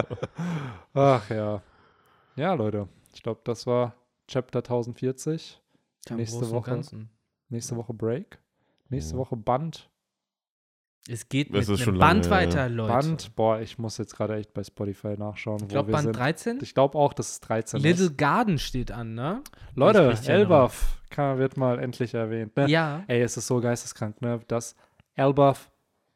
[0.94, 1.62] Ach ja.
[2.36, 3.94] Ja, Leute, ich glaube, das war
[4.28, 5.60] Chapter 1040.
[6.10, 6.70] im nächste Woche.
[6.70, 7.10] Ganzen.
[7.48, 8.38] Nächste Woche Break.
[8.88, 9.18] Nächste Mhm.
[9.18, 9.90] Woche Band.
[11.06, 12.30] Es geht Das mit einem schon lange, Band ja.
[12.30, 12.92] weiter, Leute.
[12.92, 16.16] Band, boah, ich muss jetzt gerade echt bei Spotify nachschauen, ich glaube, Band sind.
[16.16, 16.58] 13.
[16.62, 18.16] Ich glaube auch, dass es 13 Little ist.
[18.18, 19.42] Garden steht an, ne?
[19.74, 22.56] Leute, ja Elbaf kann, wird mal endlich erwähnt.
[22.56, 22.68] Ne?
[22.70, 23.04] Ja.
[23.06, 24.40] Ey, es ist so geisteskrank, ne?
[24.48, 24.76] dass
[25.14, 25.70] Elbaf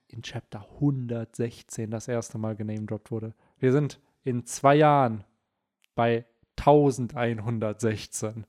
[0.09, 3.35] in Chapter 116 das erste Mal genamedroppt wurde.
[3.59, 5.25] Wir sind in zwei Jahren
[5.95, 6.25] bei
[6.57, 8.47] 1116.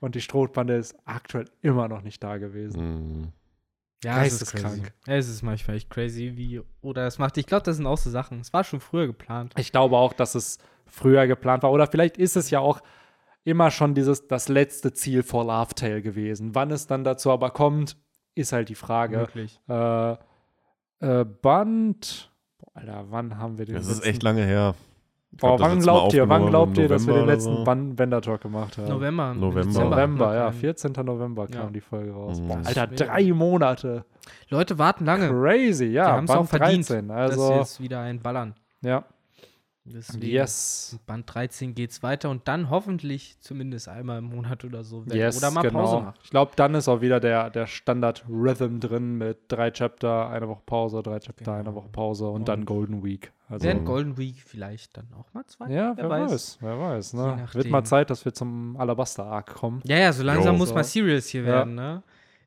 [0.00, 3.18] Und die Strohbande ist aktuell immer noch nicht da gewesen.
[3.18, 3.32] Mhm.
[4.02, 4.82] Ja, es ist crazy.
[5.06, 7.36] Es ist manchmal echt crazy, wie oder es macht.
[7.36, 8.40] Ich glaube, das sind auch so Sachen.
[8.40, 9.52] Es war schon früher geplant.
[9.58, 11.70] Ich glaube auch, dass es früher geplant war.
[11.70, 12.80] Oder vielleicht ist es ja auch
[13.44, 16.54] immer schon dieses das letzte Ziel vor Love Tale gewesen.
[16.54, 17.98] Wann es dann dazu aber kommt,
[18.34, 19.18] ist halt die Frage.
[19.18, 19.60] Wirklich.
[19.68, 20.16] Äh,
[21.00, 22.30] äh, Band.
[22.58, 24.74] Boah, Alter, wann haben wir den Das ist letzten- echt lange her.
[25.32, 27.64] Ich Boah, glaub, wann glaubt ihr, wann glaubt ihr, dass wir den letzten oder so?
[27.64, 28.88] Ban- Bender Talk gemacht haben?
[28.88, 29.32] November.
[29.34, 29.84] November.
[29.84, 30.92] November, ja, Noch kein- 14.
[31.04, 31.70] November kam Ja.
[31.70, 32.40] die Folge raus.
[32.40, 32.48] Mhm.
[32.48, 34.04] Boah, Alter, ist drei Monate.
[34.48, 35.28] Leute warten lange.
[35.28, 36.10] Crazy, Die ja.
[36.12, 37.08] haben es auch Band verdient, 13.
[37.08, 38.54] dass sie Also, jetzt wieder einen ballern.
[38.82, 39.04] ja.
[39.92, 40.98] Deswegen, Yes.
[41.06, 45.04] Band 13 geht's weiter und dann hoffentlich zumindest einmal im Monat oder so.
[45.06, 45.80] wenn- Yes, oder mal genau.
[45.84, 46.20] Pause macht.
[46.24, 50.62] Ich glaube, dann ist auch wieder der, der Standard-Rhythm drin mit drei Chapter, eine Woche
[50.66, 51.56] Pause, drei Chapter, Genau.
[51.58, 53.32] eine Woche Pause und, dann Und Golden Week.
[53.48, 55.70] Also, Während Golden Week vielleicht dann auch mal zwei.
[55.70, 56.58] ja, wer, weiß.
[56.60, 57.14] wer weiß.
[57.14, 57.46] Ne?
[57.52, 59.80] Wird mal Zeit, dass wir zum Alabaster-Arc kommen.
[59.84, 60.58] Ja, ja, so langsam Jo.
[60.58, 61.46] muss mal Serious hier Ja.
[61.48, 62.02] werden, ne?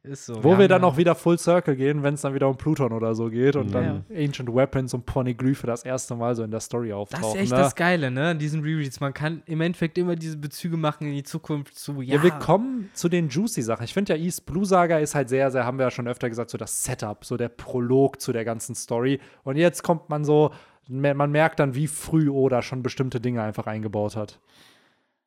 [0.05, 0.43] Ist so.
[0.43, 2.57] Wo wir haben dann ja- auch wieder Full Circle gehen, wenn es dann wieder um
[2.57, 3.81] Pluton oder so geht und Ja.
[3.81, 7.23] dann Ancient Weapons und Poneglyphe das erste Mal so in der Story Das auftauchen.
[7.37, 7.57] ist echt ne?
[7.59, 8.27] das Geile, ne?
[8.31, 8.99] An diesen Rereads.
[8.99, 12.15] Man kann im Endeffekt immer diese Bezüge machen in die Zukunft zu, ja.
[12.17, 13.85] Ja, wir kommen zu den Juicy-Sachen.
[13.85, 16.27] Ich finde ja, East Blue Saga ist halt sehr, sehr, haben wir ja schon öfter
[16.27, 19.21] gesagt, so das Setup, so der Prolog zu der ganzen Story.
[19.43, 20.51] Und jetzt kommt man so,
[20.89, 24.41] man merkt dann, wie früh Oda schon bestimmte Dinge einfach eingebaut hat.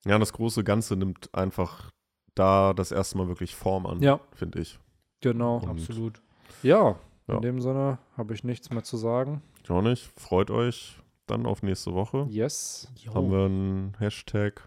[0.05, 1.90] Ja, das große Ganze nimmt einfach
[2.36, 4.78] da das erste Mal wirklich Form an, Ja, finde ich.
[5.20, 5.56] genau.
[5.56, 6.22] Und- Absolut.
[6.62, 6.96] Ja,
[7.26, 7.34] Ja.
[7.34, 9.42] in dem Sinne habe ich nichts mehr zu sagen.
[9.64, 10.12] Ich auch nicht.
[10.16, 12.26] Freut euch dann auf nächste Woche.
[12.30, 12.88] Yes.
[13.12, 14.62] Haben wir einen Hashtag.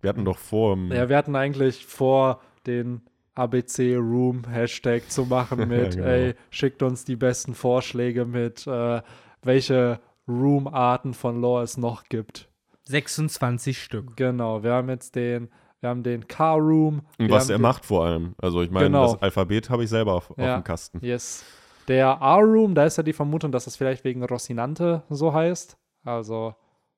[0.00, 3.02] Wir hatten doch vor, im- Ja, wir hatten eigentlich vor, den
[3.34, 6.06] ABC Room Hashtag zu machen mit, genau.
[6.08, 9.00] ey, schickt uns die besten Vorschläge mit, äh,
[9.42, 12.48] welche Room-Arten von Lore es noch gibt.
[12.84, 14.16] 26 Stück.
[14.16, 15.48] Genau, wir haben jetzt den,
[15.82, 17.00] wir haben den Car-Room.
[17.18, 18.34] und wir was er macht vor allem.
[18.38, 19.12] Also ich meine, Genau.
[19.12, 20.56] das Alphabet habe ich selber auf, auf Ja.
[20.58, 21.00] dem Kasten.
[21.04, 21.44] Yes.
[21.88, 25.76] Der R-Room, da ist ja die Vermutung, dass das vielleicht wegen Rocinante so heißt.
[26.04, 26.54] Also,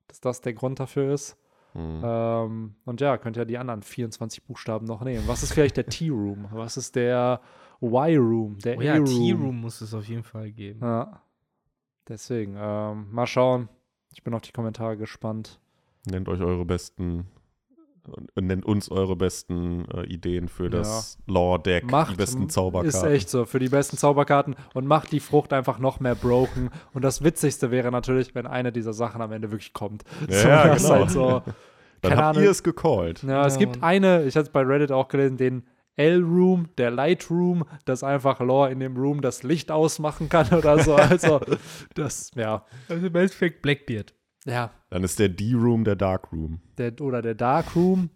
[0.08, 1.38] dass das der Grund dafür ist.
[1.72, 2.02] Hm.
[2.04, 5.24] Ähm, und ja, könnt ihr die anderen 24 Buchstaben noch nehmen.
[5.26, 6.48] Was ist vielleicht der T-Room?
[6.52, 7.40] Was ist der
[7.82, 8.58] Y-Room?
[8.58, 9.06] Der Oh ja, A-Room?
[9.06, 10.80] T-Room muss es auf jeden Fall geben.
[10.82, 11.22] Ja.
[12.08, 13.68] Deswegen, ähm, mal schauen.
[14.12, 15.58] Ich bin auf die Kommentare gespannt.
[16.06, 17.26] Nennt euch eure besten,
[18.36, 23.00] äh, nennt uns eure besten äh, Ideen für das Lore-Deck, Macht, die besten Zauberkarten.
[23.00, 26.70] Ist echt so, für die besten Zauberkarten und macht die Frucht einfach noch mehr broken.
[26.92, 30.04] Und das Witzigste wäre natürlich, wenn eine dieser Sachen am Ende wirklich kommt.
[30.28, 30.98] Ja, so, ja, das ist genau.
[31.00, 31.42] halt so.
[32.02, 32.42] Dann habt Ahnung.
[32.42, 33.22] ihr es gecallt.
[33.22, 33.88] Ja, es Ja, gibt Mann.
[33.90, 35.62] eine, ich hatte es bei Reddit auch gelesen, den
[35.96, 40.96] L-Room, der Light-Room, dass einfach Lore in dem Room das Licht ausmachen kann oder so.
[40.96, 41.40] Also,
[41.94, 42.66] das, ja.
[42.88, 44.12] Also im Endeffekt Blackbeard.
[44.46, 46.60] Ja, Dann ist der D-Room der Dark Room.
[46.76, 48.10] der, oder der Dark Room.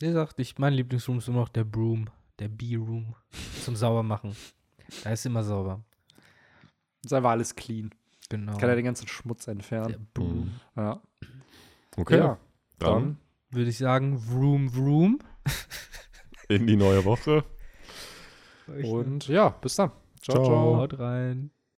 [0.00, 2.08] Der sagt, ich, mein Lieblingsroom ist immer noch der Broom,
[2.38, 3.14] der B-Room
[3.64, 4.34] zum Saubermachen.
[5.04, 5.84] Da ist immer sauber.
[7.04, 7.90] Ist einfach alles clean.
[8.28, 8.56] Genau.
[8.56, 10.08] Kann er den ganzen Schmutz der entfernen.
[10.14, 10.52] Broom.
[10.76, 11.00] Ja.
[11.96, 12.38] Okay, ja,
[12.78, 13.16] dann, dann.
[13.50, 15.18] Würde ich sagen, Vroom, Vroom.
[16.48, 17.44] in die neue Woche.
[18.66, 19.90] Und ja, bis dann.
[20.20, 20.36] ciao.
[20.36, 20.44] Ciao.
[20.44, 20.76] ciao.
[20.76, 21.50] Haut rein.